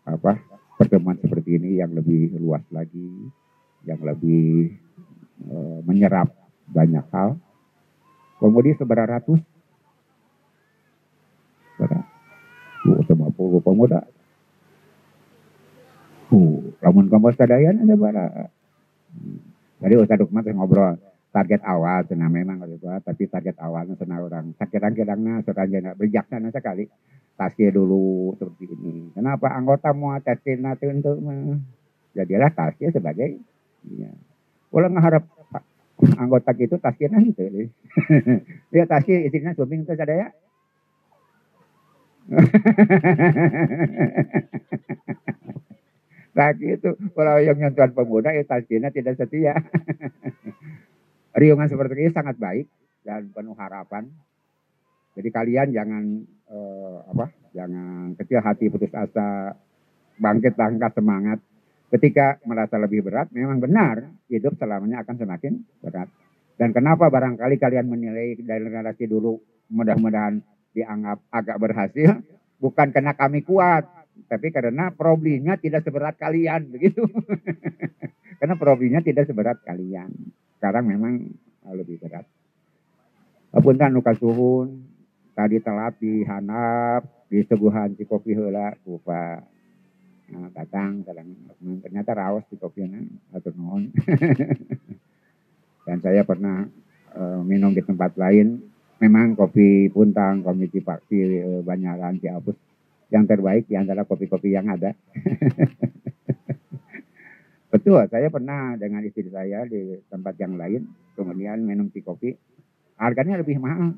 apa 0.10 0.42
pertemuan 0.82 1.18
seperti 1.22 1.62
ini 1.62 1.78
yang 1.78 1.94
lebih 1.94 2.34
luas 2.42 2.66
lagi, 2.74 3.30
yang 3.86 4.02
lebih 4.02 4.74
uh, 5.46 5.86
menyerap 5.86 6.34
banyak 6.66 7.06
hal. 7.14 7.38
Kemudian 8.42 8.74
seberapa 8.82 9.22
ratus? 9.22 9.42
Berapa? 11.78 12.02
Sama 13.06 13.30
puluh 13.30 13.62
pemuda. 13.62 14.02
Uh, 16.34 16.74
lamun 16.82 17.06
kamu 17.06 17.30
sadayan 17.38 17.78
ada 17.86 17.94
berapa? 17.94 18.50
Jadi 19.82 19.94
Ustaz 19.98 20.22
Dukmat 20.22 20.46
ngobrol 20.54 20.94
target 21.32 21.64
awal 21.64 22.04
cina 22.06 22.28
memang 22.28 22.60
gitu 22.68 22.92
tapi 23.02 23.26
target 23.32 23.56
awalnya 23.58 23.96
cina 23.96 24.20
orang. 24.20 24.52
Sakirang-kirangnya 24.60 25.48
sekarang 25.48 25.96
berjaksana 25.96 26.52
sekali. 26.52 26.92
Tasnya 27.40 27.74
dulu 27.74 28.38
seperti 28.38 28.70
ini. 28.70 29.10
Kenapa 29.16 29.50
anggota 29.56 29.96
mau 29.96 30.14
tasnya 30.22 30.62
nanti 30.62 30.86
untuk 30.86 31.18
jadilah 32.14 32.54
tasnya 32.54 32.94
sebagai 32.94 33.40
ya. 33.88 34.12
ulang 34.70 34.94
ngeharap 34.94 35.26
anggota 36.20 36.54
gitu 36.54 36.78
tasnya 36.78 37.18
nanti. 37.18 37.72
Dia 38.72 38.86
tasnya 38.86 39.26
isinya 39.26 39.58
sumbing 39.58 39.88
itu 39.88 39.98
ada 39.98 40.14
ya 40.14 40.30
Lagi 46.32 46.80
itu 46.80 46.90
kalau 47.12 47.36
yang 47.44 47.60
nyentuhan 47.60 47.92
pemuda 47.92 48.32
ya 48.32 48.44
tasbihnya 48.48 48.92
tidak 48.92 49.20
setia. 49.20 49.56
Riungan 51.40 51.68
seperti 51.68 52.08
ini 52.08 52.12
sangat 52.12 52.40
baik 52.40 52.68
dan 53.04 53.32
penuh 53.32 53.56
harapan. 53.56 54.08
Jadi 55.16 55.30
kalian 55.32 55.76
jangan 55.76 56.04
eh, 56.48 56.98
apa? 57.12 57.26
Jangan 57.52 58.16
kecil 58.16 58.40
hati 58.40 58.72
putus 58.72 58.92
asa, 58.96 59.56
bangkit 60.20 60.56
angkat 60.56 60.92
semangat. 60.96 61.40
Ketika 61.92 62.40
merasa 62.48 62.80
lebih 62.80 63.04
berat, 63.04 63.28
memang 63.36 63.60
benar 63.60 64.08
hidup 64.32 64.56
selamanya 64.56 65.04
akan 65.04 65.16
semakin 65.20 65.60
berat. 65.84 66.08
Dan 66.56 66.72
kenapa 66.72 67.12
barangkali 67.12 67.60
kalian 67.60 67.92
menilai 67.92 68.40
dari 68.40 68.64
generasi 68.64 69.04
dulu 69.12 69.36
mudah-mudahan 69.68 70.40
dianggap 70.72 71.20
agak 71.28 71.58
berhasil, 71.60 72.24
Bukan 72.62 72.94
karena 72.94 73.18
kami 73.18 73.42
kuat, 73.42 73.90
tapi 74.32 74.48
karena 74.48 74.92
problemnya 74.96 75.60
tidak 75.60 75.84
seberat 75.84 76.16
kalian 76.16 76.72
begitu. 76.72 77.04
karena 78.40 78.56
problemnya 78.56 79.04
tidak 79.04 79.28
seberat 79.28 79.60
kalian. 79.68 80.12
Sekarang 80.56 80.88
memang 80.88 81.28
lebih 81.68 82.00
berat. 82.00 82.24
Apunten 83.52 83.92
nuka 83.92 84.16
suhun, 84.16 84.88
tadi 85.36 85.60
telat 85.60 86.00
hanap, 86.00 87.04
di 87.28 87.44
seguhan 87.44 87.92
si 88.00 88.08
kopi 88.08 88.32
hela, 88.32 88.72
lupa. 88.88 89.44
Nah, 90.32 90.48
datang 90.56 91.04
kadang 91.04 91.28
ternyata 91.84 92.16
rawas 92.16 92.48
di 92.48 92.56
kopinya 92.56 93.04
atau 93.36 93.52
non 93.52 93.92
dan 95.84 96.00
saya 96.00 96.24
pernah 96.24 96.64
uh, 97.20 97.44
minum 97.44 97.76
di 97.76 97.84
tempat 97.84 98.16
lain. 98.16 98.64
Memang 99.04 99.36
kopi 99.36 99.92
puntang 99.92 100.40
kopi 100.40 100.72
cipaksi 100.72 101.20
uh, 101.44 101.62
banyakan 101.68 102.16
ciapus 102.24 102.71
yang 103.12 103.28
terbaik 103.28 103.68
di 103.68 103.76
antara 103.76 104.08
kopi-kopi 104.08 104.56
yang 104.56 104.72
ada 104.72 104.96
betul 107.72 108.02
saya 108.08 108.28
pernah 108.32 108.76
dengan 108.80 109.04
istri 109.04 109.28
saya 109.30 109.68
di 109.68 110.00
tempat 110.08 110.36
yang 110.40 110.56
lain 110.56 110.88
kemudian 111.14 111.62
minum 111.64 111.92
si 111.92 112.00
kopi 112.02 112.34
harganya 112.96 113.40
lebih 113.40 113.60
mahal 113.60 113.96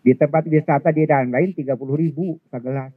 di 0.00 0.16
tempat 0.16 0.48
wisata 0.48 0.88
di 0.96 1.04
dan 1.04 1.28
lain 1.28 1.52
30 1.52 1.76
ribu 1.76 2.40
segelas 2.48 2.92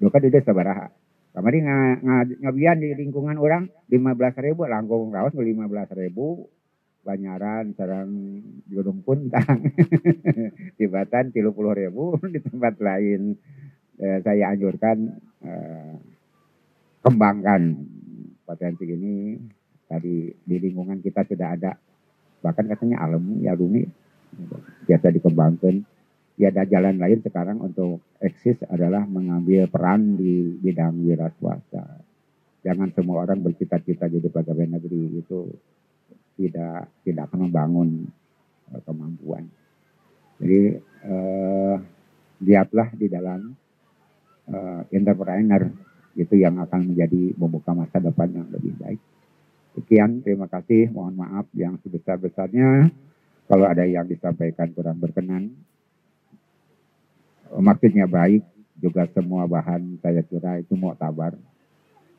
di 0.00 0.28
desa 0.32 0.52
baraha. 0.52 0.88
Kamari 1.34 1.58
ngabian 1.66 2.78
di 2.78 2.94
lingkungan 2.94 3.34
orang 3.42 3.66
15 3.90 4.38
ribu, 4.38 4.70
langkung 4.70 5.10
rawas 5.10 5.34
15 5.34 5.66
ribu, 5.98 6.46
banyaran 7.04 7.76
sarang 7.76 8.10
gunung 8.66 9.04
puntang. 9.04 9.60
Tibatan 10.80 11.30
30 11.30 11.44
ribu 11.52 12.16
di 12.34 12.40
tempat 12.40 12.80
lain. 12.80 13.36
Eh, 13.94 14.18
saya 14.24 14.50
anjurkan 14.50 14.96
eh, 15.44 15.94
kembangkan 17.04 17.62
potensi 18.42 18.88
ini. 18.88 19.36
Tadi 19.84 20.32
di 20.32 20.56
lingkungan 20.56 21.04
kita 21.04 21.28
sudah 21.28 21.48
ada. 21.52 21.72
Bahkan 22.40 22.64
katanya 22.72 23.04
alam 23.04 23.38
ya 23.44 23.52
rumi 23.52 23.84
biasa 24.84 25.14
dikembangkan 25.14 25.86
ya 26.34 26.50
ada 26.50 26.66
jalan 26.66 26.98
lain 26.98 27.22
sekarang 27.22 27.62
untuk 27.62 28.02
eksis 28.18 28.58
adalah 28.66 29.06
mengambil 29.06 29.70
peran 29.70 30.18
di 30.18 30.58
bidang 30.58 30.98
wira. 31.06 31.30
Jangan 32.64 32.90
semua 32.96 33.22
orang 33.28 33.44
bercita-cita 33.44 34.08
jadi 34.08 34.28
pegawai 34.32 34.66
negeri 34.66 35.20
itu 35.20 35.52
tidak 36.34 36.90
tidak 37.06 37.22
akan 37.30 37.50
membangun 37.50 37.88
uh, 38.70 38.80
kemampuan. 38.82 39.44
Jadi 40.42 40.78
uh, 41.06 41.76
lihatlah 42.42 42.88
di 42.94 43.06
dalam 43.06 43.54
uh, 44.50 44.82
entrepreneur 44.90 45.70
itu 46.14 46.34
yang 46.38 46.58
akan 46.62 46.94
menjadi 46.94 47.34
membuka 47.38 47.74
masa 47.74 47.98
depan 47.98 48.30
yang 48.30 48.48
lebih 48.50 48.74
baik. 48.78 49.00
Sekian, 49.74 50.22
terima 50.22 50.46
kasih. 50.46 50.86
Mohon 50.94 51.14
maaf 51.26 51.46
yang 51.58 51.74
sebesar-besarnya. 51.82 52.86
Kalau 53.44 53.66
ada 53.66 53.82
yang 53.82 54.06
disampaikan 54.06 54.70
kurang 54.70 55.02
berkenan, 55.02 55.52
maksudnya 57.50 58.06
baik 58.08 58.46
juga 58.78 59.06
semua 59.12 59.46
bahan 59.46 60.00
saya 60.02 60.22
kira 60.26 60.62
itu 60.62 60.74
mau 60.74 60.96
tabar 60.96 61.34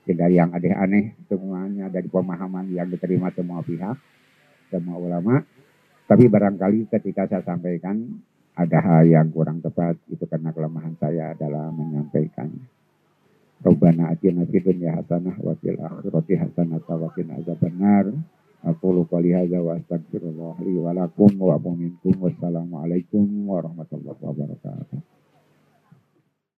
tidak 0.06 0.30
yang 0.30 0.54
aneh-aneh 0.54 1.18
semuanya 1.26 1.90
dari 1.90 2.06
pemahaman 2.06 2.70
yang 2.70 2.88
diterima 2.94 3.34
semua 3.34 3.66
pihak 3.66 3.98
semua 4.70 4.98
ulama. 5.02 5.42
Tapi 6.06 6.30
barangkali 6.30 6.86
ketika 6.94 7.26
saya 7.26 7.42
sampaikan 7.42 7.98
ada 8.54 8.78
hal 8.80 9.10
yang 9.10 9.34
kurang 9.34 9.60
tepat 9.60 9.98
itu 10.08 10.22
karena 10.30 10.54
kelemahan 10.54 10.94
saya 11.02 11.34
adalah 11.34 11.74
menyampaikan. 11.74 12.54
Rabbana 13.66 14.14
atina 14.14 14.46
fid 14.46 14.62
dunya 14.62 14.94
hasanah 14.94 15.42
wa 15.42 15.58
fil 15.58 15.82
akhirati 15.82 16.34
hasanah 16.38 16.86
wa 16.86 17.10
qina 17.18 17.42
azabannar. 17.42 18.14
Aku 18.66 19.06
qouli 19.06 19.34
hadza 19.34 19.62
wa 19.62 19.78
astaghfirullah 19.78 20.62
li 20.62 20.78
wa 20.78 20.94
lakum 20.94 21.34
wa 21.42 21.58
minkum. 21.58 22.14
Wassalamu 22.22 22.82
warahmatullahi 23.50 24.22
wabarakatuh 24.22 25.25